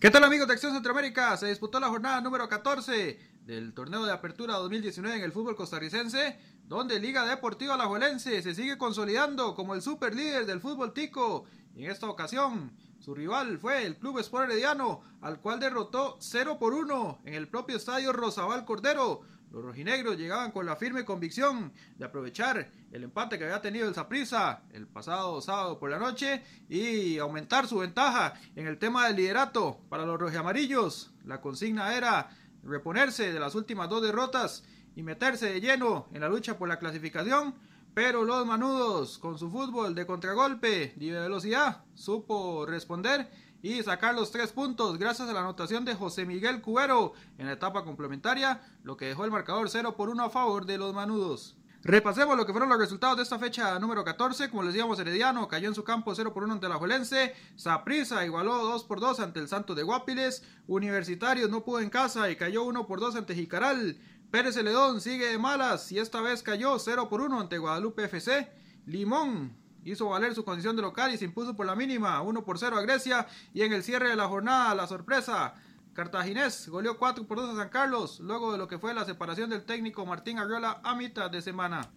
¿Qué 0.00 0.10
tal 0.10 0.24
amigos 0.24 0.48
de 0.48 0.54
Acción 0.54 0.72
Centroamérica? 0.72 1.36
Se 1.36 1.46
disputó 1.46 1.78
la 1.78 1.88
jornada 1.88 2.20
número 2.20 2.48
14 2.48 3.16
del 3.46 3.74
torneo 3.74 4.04
de 4.04 4.12
apertura 4.12 4.54
2019 4.54 5.18
en 5.18 5.22
el 5.22 5.30
fútbol 5.30 5.54
costarricense, 5.54 6.36
donde 6.64 6.98
Liga 6.98 7.24
Deportiva 7.24 7.74
Alajuelense 7.74 8.42
se 8.42 8.56
sigue 8.56 8.76
consolidando 8.76 9.54
como 9.54 9.76
el 9.76 9.82
super 9.82 10.16
líder 10.16 10.46
del 10.46 10.60
fútbol 10.60 10.92
tico. 10.92 11.44
Y 11.76 11.84
en 11.84 11.92
esta 11.92 12.08
ocasión 12.08 12.72
su 13.02 13.16
rival 13.16 13.58
fue 13.58 13.84
el 13.84 13.96
Club 13.96 14.20
Sport 14.20 14.48
Herediano, 14.48 15.02
al 15.22 15.40
cual 15.40 15.58
derrotó 15.58 16.18
0 16.20 16.56
por 16.60 16.72
1 16.72 17.22
en 17.24 17.34
el 17.34 17.48
propio 17.48 17.76
estadio 17.76 18.12
Rosabal 18.12 18.64
Cordero. 18.64 19.22
Los 19.50 19.64
rojinegros 19.64 20.16
llegaban 20.16 20.52
con 20.52 20.66
la 20.66 20.76
firme 20.76 21.04
convicción 21.04 21.72
de 21.98 22.04
aprovechar 22.04 22.70
el 22.92 23.02
empate 23.02 23.38
que 23.38 23.44
había 23.44 23.60
tenido 23.60 23.88
el 23.88 23.94
Saprissa 23.96 24.62
el 24.72 24.86
pasado 24.86 25.40
sábado 25.40 25.80
por 25.80 25.90
la 25.90 25.98
noche 25.98 26.44
y 26.68 27.18
aumentar 27.18 27.66
su 27.66 27.78
ventaja 27.78 28.34
en 28.54 28.68
el 28.68 28.78
tema 28.78 29.08
del 29.08 29.16
liderato 29.16 29.80
para 29.88 30.06
los 30.06 30.20
rojamarillos. 30.20 31.12
La 31.24 31.40
consigna 31.40 31.96
era 31.96 32.30
reponerse 32.62 33.32
de 33.32 33.40
las 33.40 33.56
últimas 33.56 33.88
dos 33.88 34.00
derrotas 34.00 34.62
y 34.94 35.02
meterse 35.02 35.46
de 35.52 35.60
lleno 35.60 36.06
en 36.12 36.20
la 36.20 36.28
lucha 36.28 36.56
por 36.56 36.68
la 36.68 36.78
clasificación 36.78 37.56
pero 37.94 38.24
los 38.24 38.46
manudos, 38.46 39.18
con 39.18 39.38
su 39.38 39.50
fútbol 39.50 39.94
de 39.94 40.06
contragolpe 40.06 40.94
y 40.98 41.10
de 41.10 41.20
velocidad, 41.20 41.84
supo 41.94 42.64
responder 42.66 43.30
y 43.62 43.82
sacar 43.82 44.14
los 44.14 44.30
tres 44.30 44.52
puntos 44.52 44.98
gracias 44.98 45.28
a 45.28 45.32
la 45.32 45.40
anotación 45.40 45.84
de 45.84 45.94
José 45.94 46.24
Miguel 46.26 46.60
Cubero 46.60 47.12
en 47.38 47.46
la 47.46 47.52
etapa 47.52 47.84
complementaria, 47.84 48.60
lo 48.82 48.96
que 48.96 49.06
dejó 49.06 49.24
el 49.24 49.30
marcador 49.30 49.68
0 49.68 49.94
por 49.96 50.08
1 50.08 50.24
a 50.24 50.30
favor 50.30 50.66
de 50.66 50.78
los 50.78 50.94
manudos. 50.94 51.56
Repasemos 51.84 52.36
lo 52.36 52.46
que 52.46 52.52
fueron 52.52 52.68
los 52.68 52.78
resultados 52.78 53.16
de 53.16 53.24
esta 53.24 53.40
fecha 53.40 53.76
número 53.80 54.04
14. 54.04 54.50
Como 54.50 54.62
les 54.62 54.72
decíamos, 54.72 55.00
Herediano 55.00 55.48
cayó 55.48 55.66
en 55.68 55.74
su 55.74 55.82
campo 55.82 56.14
0 56.14 56.32
por 56.32 56.44
1 56.44 56.52
ante 56.54 56.68
la 56.68 56.76
Juelense. 56.76 57.34
Saprisa 57.56 58.24
igualó 58.24 58.56
2 58.58 58.84
por 58.84 59.00
2 59.00 59.18
ante 59.18 59.40
el 59.40 59.48
Santo 59.48 59.74
de 59.74 59.82
Guapiles. 59.82 60.44
Universitario 60.68 61.48
no 61.48 61.64
pudo 61.64 61.80
en 61.80 61.90
casa 61.90 62.30
y 62.30 62.36
cayó 62.36 62.62
1 62.62 62.86
por 62.86 63.00
2 63.00 63.16
ante 63.16 63.34
Jicaral. 63.34 63.98
Pérez 64.32 64.54
Celedón 64.54 65.02
sigue 65.02 65.26
de 65.26 65.36
malas 65.36 65.92
y 65.92 65.98
esta 65.98 66.22
vez 66.22 66.42
cayó 66.42 66.78
0 66.78 67.10
por 67.10 67.20
1 67.20 67.38
ante 67.38 67.58
Guadalupe 67.58 68.04
FC. 68.04 68.50
Limón 68.86 69.54
hizo 69.84 70.08
valer 70.08 70.34
su 70.34 70.42
condición 70.42 70.74
de 70.74 70.80
local 70.80 71.12
y 71.12 71.18
se 71.18 71.26
impuso 71.26 71.54
por 71.54 71.66
la 71.66 71.76
mínima 71.76 72.22
1 72.22 72.42
por 72.42 72.58
0 72.58 72.78
a 72.78 72.80
Grecia. 72.80 73.26
Y 73.52 73.60
en 73.60 73.74
el 73.74 73.82
cierre 73.82 74.08
de 74.08 74.16
la 74.16 74.28
jornada, 74.28 74.74
la 74.74 74.86
sorpresa, 74.86 75.52
Cartaginés 75.92 76.66
goleó 76.70 76.96
4 76.96 77.26
por 77.26 77.42
2 77.42 77.50
a 77.50 77.56
San 77.56 77.68
Carlos, 77.68 78.20
luego 78.20 78.52
de 78.52 78.56
lo 78.56 78.68
que 78.68 78.78
fue 78.78 78.94
la 78.94 79.04
separación 79.04 79.50
del 79.50 79.64
técnico 79.64 80.06
Martín 80.06 80.38
Arriola 80.38 80.80
a 80.82 80.94
mitad 80.94 81.30
de 81.30 81.42
semana. 81.42 81.90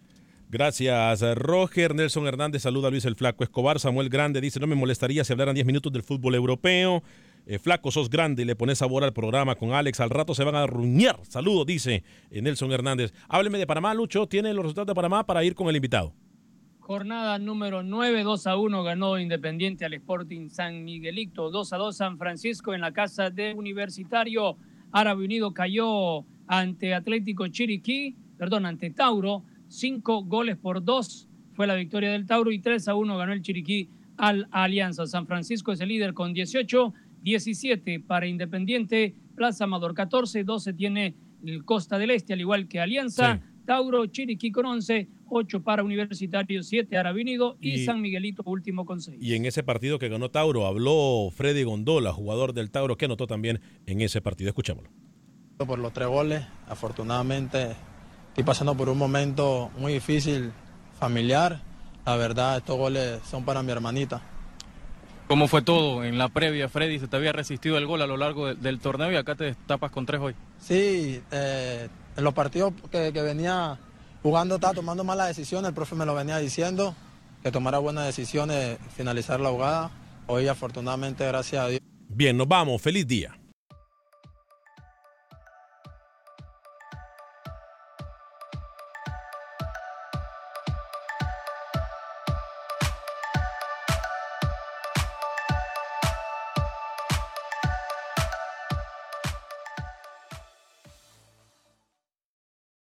Gracias, 0.50 1.22
Roger. 1.36 1.94
Nelson 1.94 2.26
Hernández 2.26 2.62
saluda 2.62 2.88
a 2.88 2.90
Luis 2.90 3.06
el 3.06 3.16
Flaco 3.16 3.44
Escobar. 3.44 3.80
Samuel 3.80 4.10
Grande 4.10 4.42
dice: 4.42 4.60
No 4.60 4.66
me 4.66 4.76
molestaría 4.76 5.24
si 5.24 5.32
hablaran 5.32 5.54
10 5.54 5.66
minutos 5.66 5.90
del 5.90 6.02
fútbol 6.02 6.34
europeo. 6.34 7.02
Eh, 7.48 7.60
flaco, 7.60 7.92
sos 7.92 8.10
grande 8.10 8.42
y 8.42 8.44
le 8.44 8.56
pones 8.56 8.78
sabor 8.78 9.04
al 9.04 9.12
programa 9.12 9.54
con 9.54 9.72
Alex. 9.72 10.00
Al 10.00 10.10
rato 10.10 10.34
se 10.34 10.42
van 10.42 10.56
a 10.56 10.66
ruñar. 10.66 11.20
Saludos, 11.22 11.64
dice 11.64 12.02
eh, 12.30 12.42
Nelson 12.42 12.72
Hernández. 12.72 13.14
Hábleme 13.28 13.56
de 13.56 13.68
Panamá, 13.68 13.94
Lucho. 13.94 14.26
¿Tiene 14.26 14.52
los 14.52 14.64
resultados 14.64 14.88
de 14.88 14.94
Panamá 14.96 15.24
para 15.24 15.44
ir 15.44 15.54
con 15.54 15.68
el 15.68 15.76
invitado? 15.76 16.12
Jornada 16.80 17.38
número 17.38 17.84
9, 17.84 18.24
2 18.24 18.46
a 18.48 18.56
1 18.56 18.82
ganó 18.82 19.18
Independiente 19.20 19.84
al 19.84 19.94
Sporting 19.94 20.48
San 20.48 20.84
Miguelito. 20.84 21.50
2 21.52 21.72
a 21.72 21.76
2 21.76 21.96
San 21.96 22.18
Francisco 22.18 22.74
en 22.74 22.80
la 22.80 22.92
casa 22.92 23.30
de 23.30 23.54
Universitario. 23.54 24.56
Árabe 24.90 25.24
Unido 25.24 25.54
cayó 25.54 26.24
ante 26.48 26.94
Atlético 26.94 27.46
Chiriquí, 27.46 28.16
perdón, 28.36 28.66
ante 28.66 28.90
Tauro. 28.90 29.44
Cinco 29.68 30.24
goles 30.24 30.56
por 30.56 30.82
dos 30.82 31.28
fue 31.54 31.68
la 31.68 31.74
victoria 31.74 32.10
del 32.10 32.26
Tauro 32.26 32.50
y 32.50 32.58
3 32.58 32.88
a 32.88 32.94
1 32.96 33.16
ganó 33.16 33.32
el 33.32 33.42
Chiriquí 33.42 33.88
al 34.16 34.48
Alianza. 34.50 35.06
San 35.06 35.26
Francisco 35.26 35.72
es 35.72 35.80
el 35.80 35.88
líder 35.88 36.14
con 36.14 36.32
18, 36.32 36.92
17 37.30 37.98
para 38.06 38.28
Independiente, 38.28 39.16
Plaza 39.34 39.64
Amador 39.64 39.94
14, 39.94 40.44
12 40.44 40.72
tiene 40.74 41.16
el 41.44 41.64
Costa 41.64 41.98
del 41.98 42.12
Este, 42.12 42.32
al 42.32 42.40
igual 42.40 42.68
que 42.68 42.78
Alianza. 42.78 43.40
Tauro, 43.66 44.06
Chiriquí 44.06 44.52
con 44.52 44.64
11, 44.64 45.08
8 45.28 45.64
para 45.64 45.82
Universitario, 45.82 46.62
7 46.62 46.96
Aravinido 46.96 47.56
y, 47.60 47.80
Y- 47.80 47.84
San 47.84 48.00
Miguelito 48.00 48.44
último 48.46 48.86
con 48.86 49.00
6. 49.00 49.18
Y 49.20 49.34
en 49.34 49.44
ese 49.44 49.64
partido 49.64 49.98
que 49.98 50.08
ganó 50.08 50.30
Tauro 50.30 50.66
habló 50.66 51.30
Freddy 51.34 51.64
Gondola, 51.64 52.12
jugador 52.12 52.52
del 52.54 52.70
Tauro, 52.70 52.96
que 52.96 53.06
anotó 53.06 53.26
también 53.26 53.60
en 53.86 54.00
ese 54.02 54.20
partido. 54.20 54.48
Escuchémoslo. 54.50 54.88
por 55.66 55.80
los 55.80 55.92
tres 55.92 56.06
goles. 56.06 56.44
Afortunadamente 56.68 57.72
estoy 58.28 58.44
pasando 58.44 58.76
por 58.76 58.88
un 58.88 58.98
momento 58.98 59.70
muy 59.80 59.94
difícil 59.94 60.52
familiar. 60.92 61.60
La 62.04 62.14
verdad, 62.16 62.58
estos 62.58 62.76
goles 62.78 63.20
son 63.28 63.44
para 63.44 63.64
mi 63.64 63.72
hermanita. 63.72 64.22
¿Cómo 65.28 65.48
fue 65.48 65.60
todo 65.62 66.04
en 66.04 66.18
la 66.18 66.28
previa, 66.28 66.68
Freddy? 66.68 67.00
¿Se 67.00 67.08
te 67.08 67.16
había 67.16 67.32
resistido 67.32 67.78
el 67.78 67.86
gol 67.86 68.00
a 68.02 68.06
lo 68.06 68.16
largo 68.16 68.46
de- 68.46 68.54
del 68.54 68.78
torneo 68.78 69.10
y 69.10 69.16
acá 69.16 69.34
te 69.34 69.54
tapas 69.66 69.90
con 69.90 70.06
tres 70.06 70.20
hoy? 70.20 70.34
Sí, 70.60 71.20
eh, 71.32 71.88
en 72.16 72.24
los 72.24 72.32
partidos 72.32 72.72
que, 72.92 73.12
que 73.12 73.22
venía 73.22 73.76
jugando, 74.22 74.54
estaba 74.56 74.74
tomando 74.74 75.02
malas 75.02 75.26
decisiones. 75.28 75.68
El 75.70 75.74
profe 75.74 75.96
me 75.96 76.06
lo 76.06 76.14
venía 76.14 76.38
diciendo, 76.38 76.94
que 77.42 77.50
tomara 77.50 77.78
buenas 77.78 78.06
decisiones, 78.06 78.78
finalizar 78.96 79.40
la 79.40 79.50
jugada. 79.50 79.90
Hoy, 80.28 80.46
afortunadamente, 80.46 81.26
gracias 81.26 81.64
a 81.64 81.68
Dios. 81.68 81.80
Bien, 82.08 82.36
nos 82.36 82.46
vamos. 82.46 82.80
Feliz 82.80 83.06
día. 83.06 83.36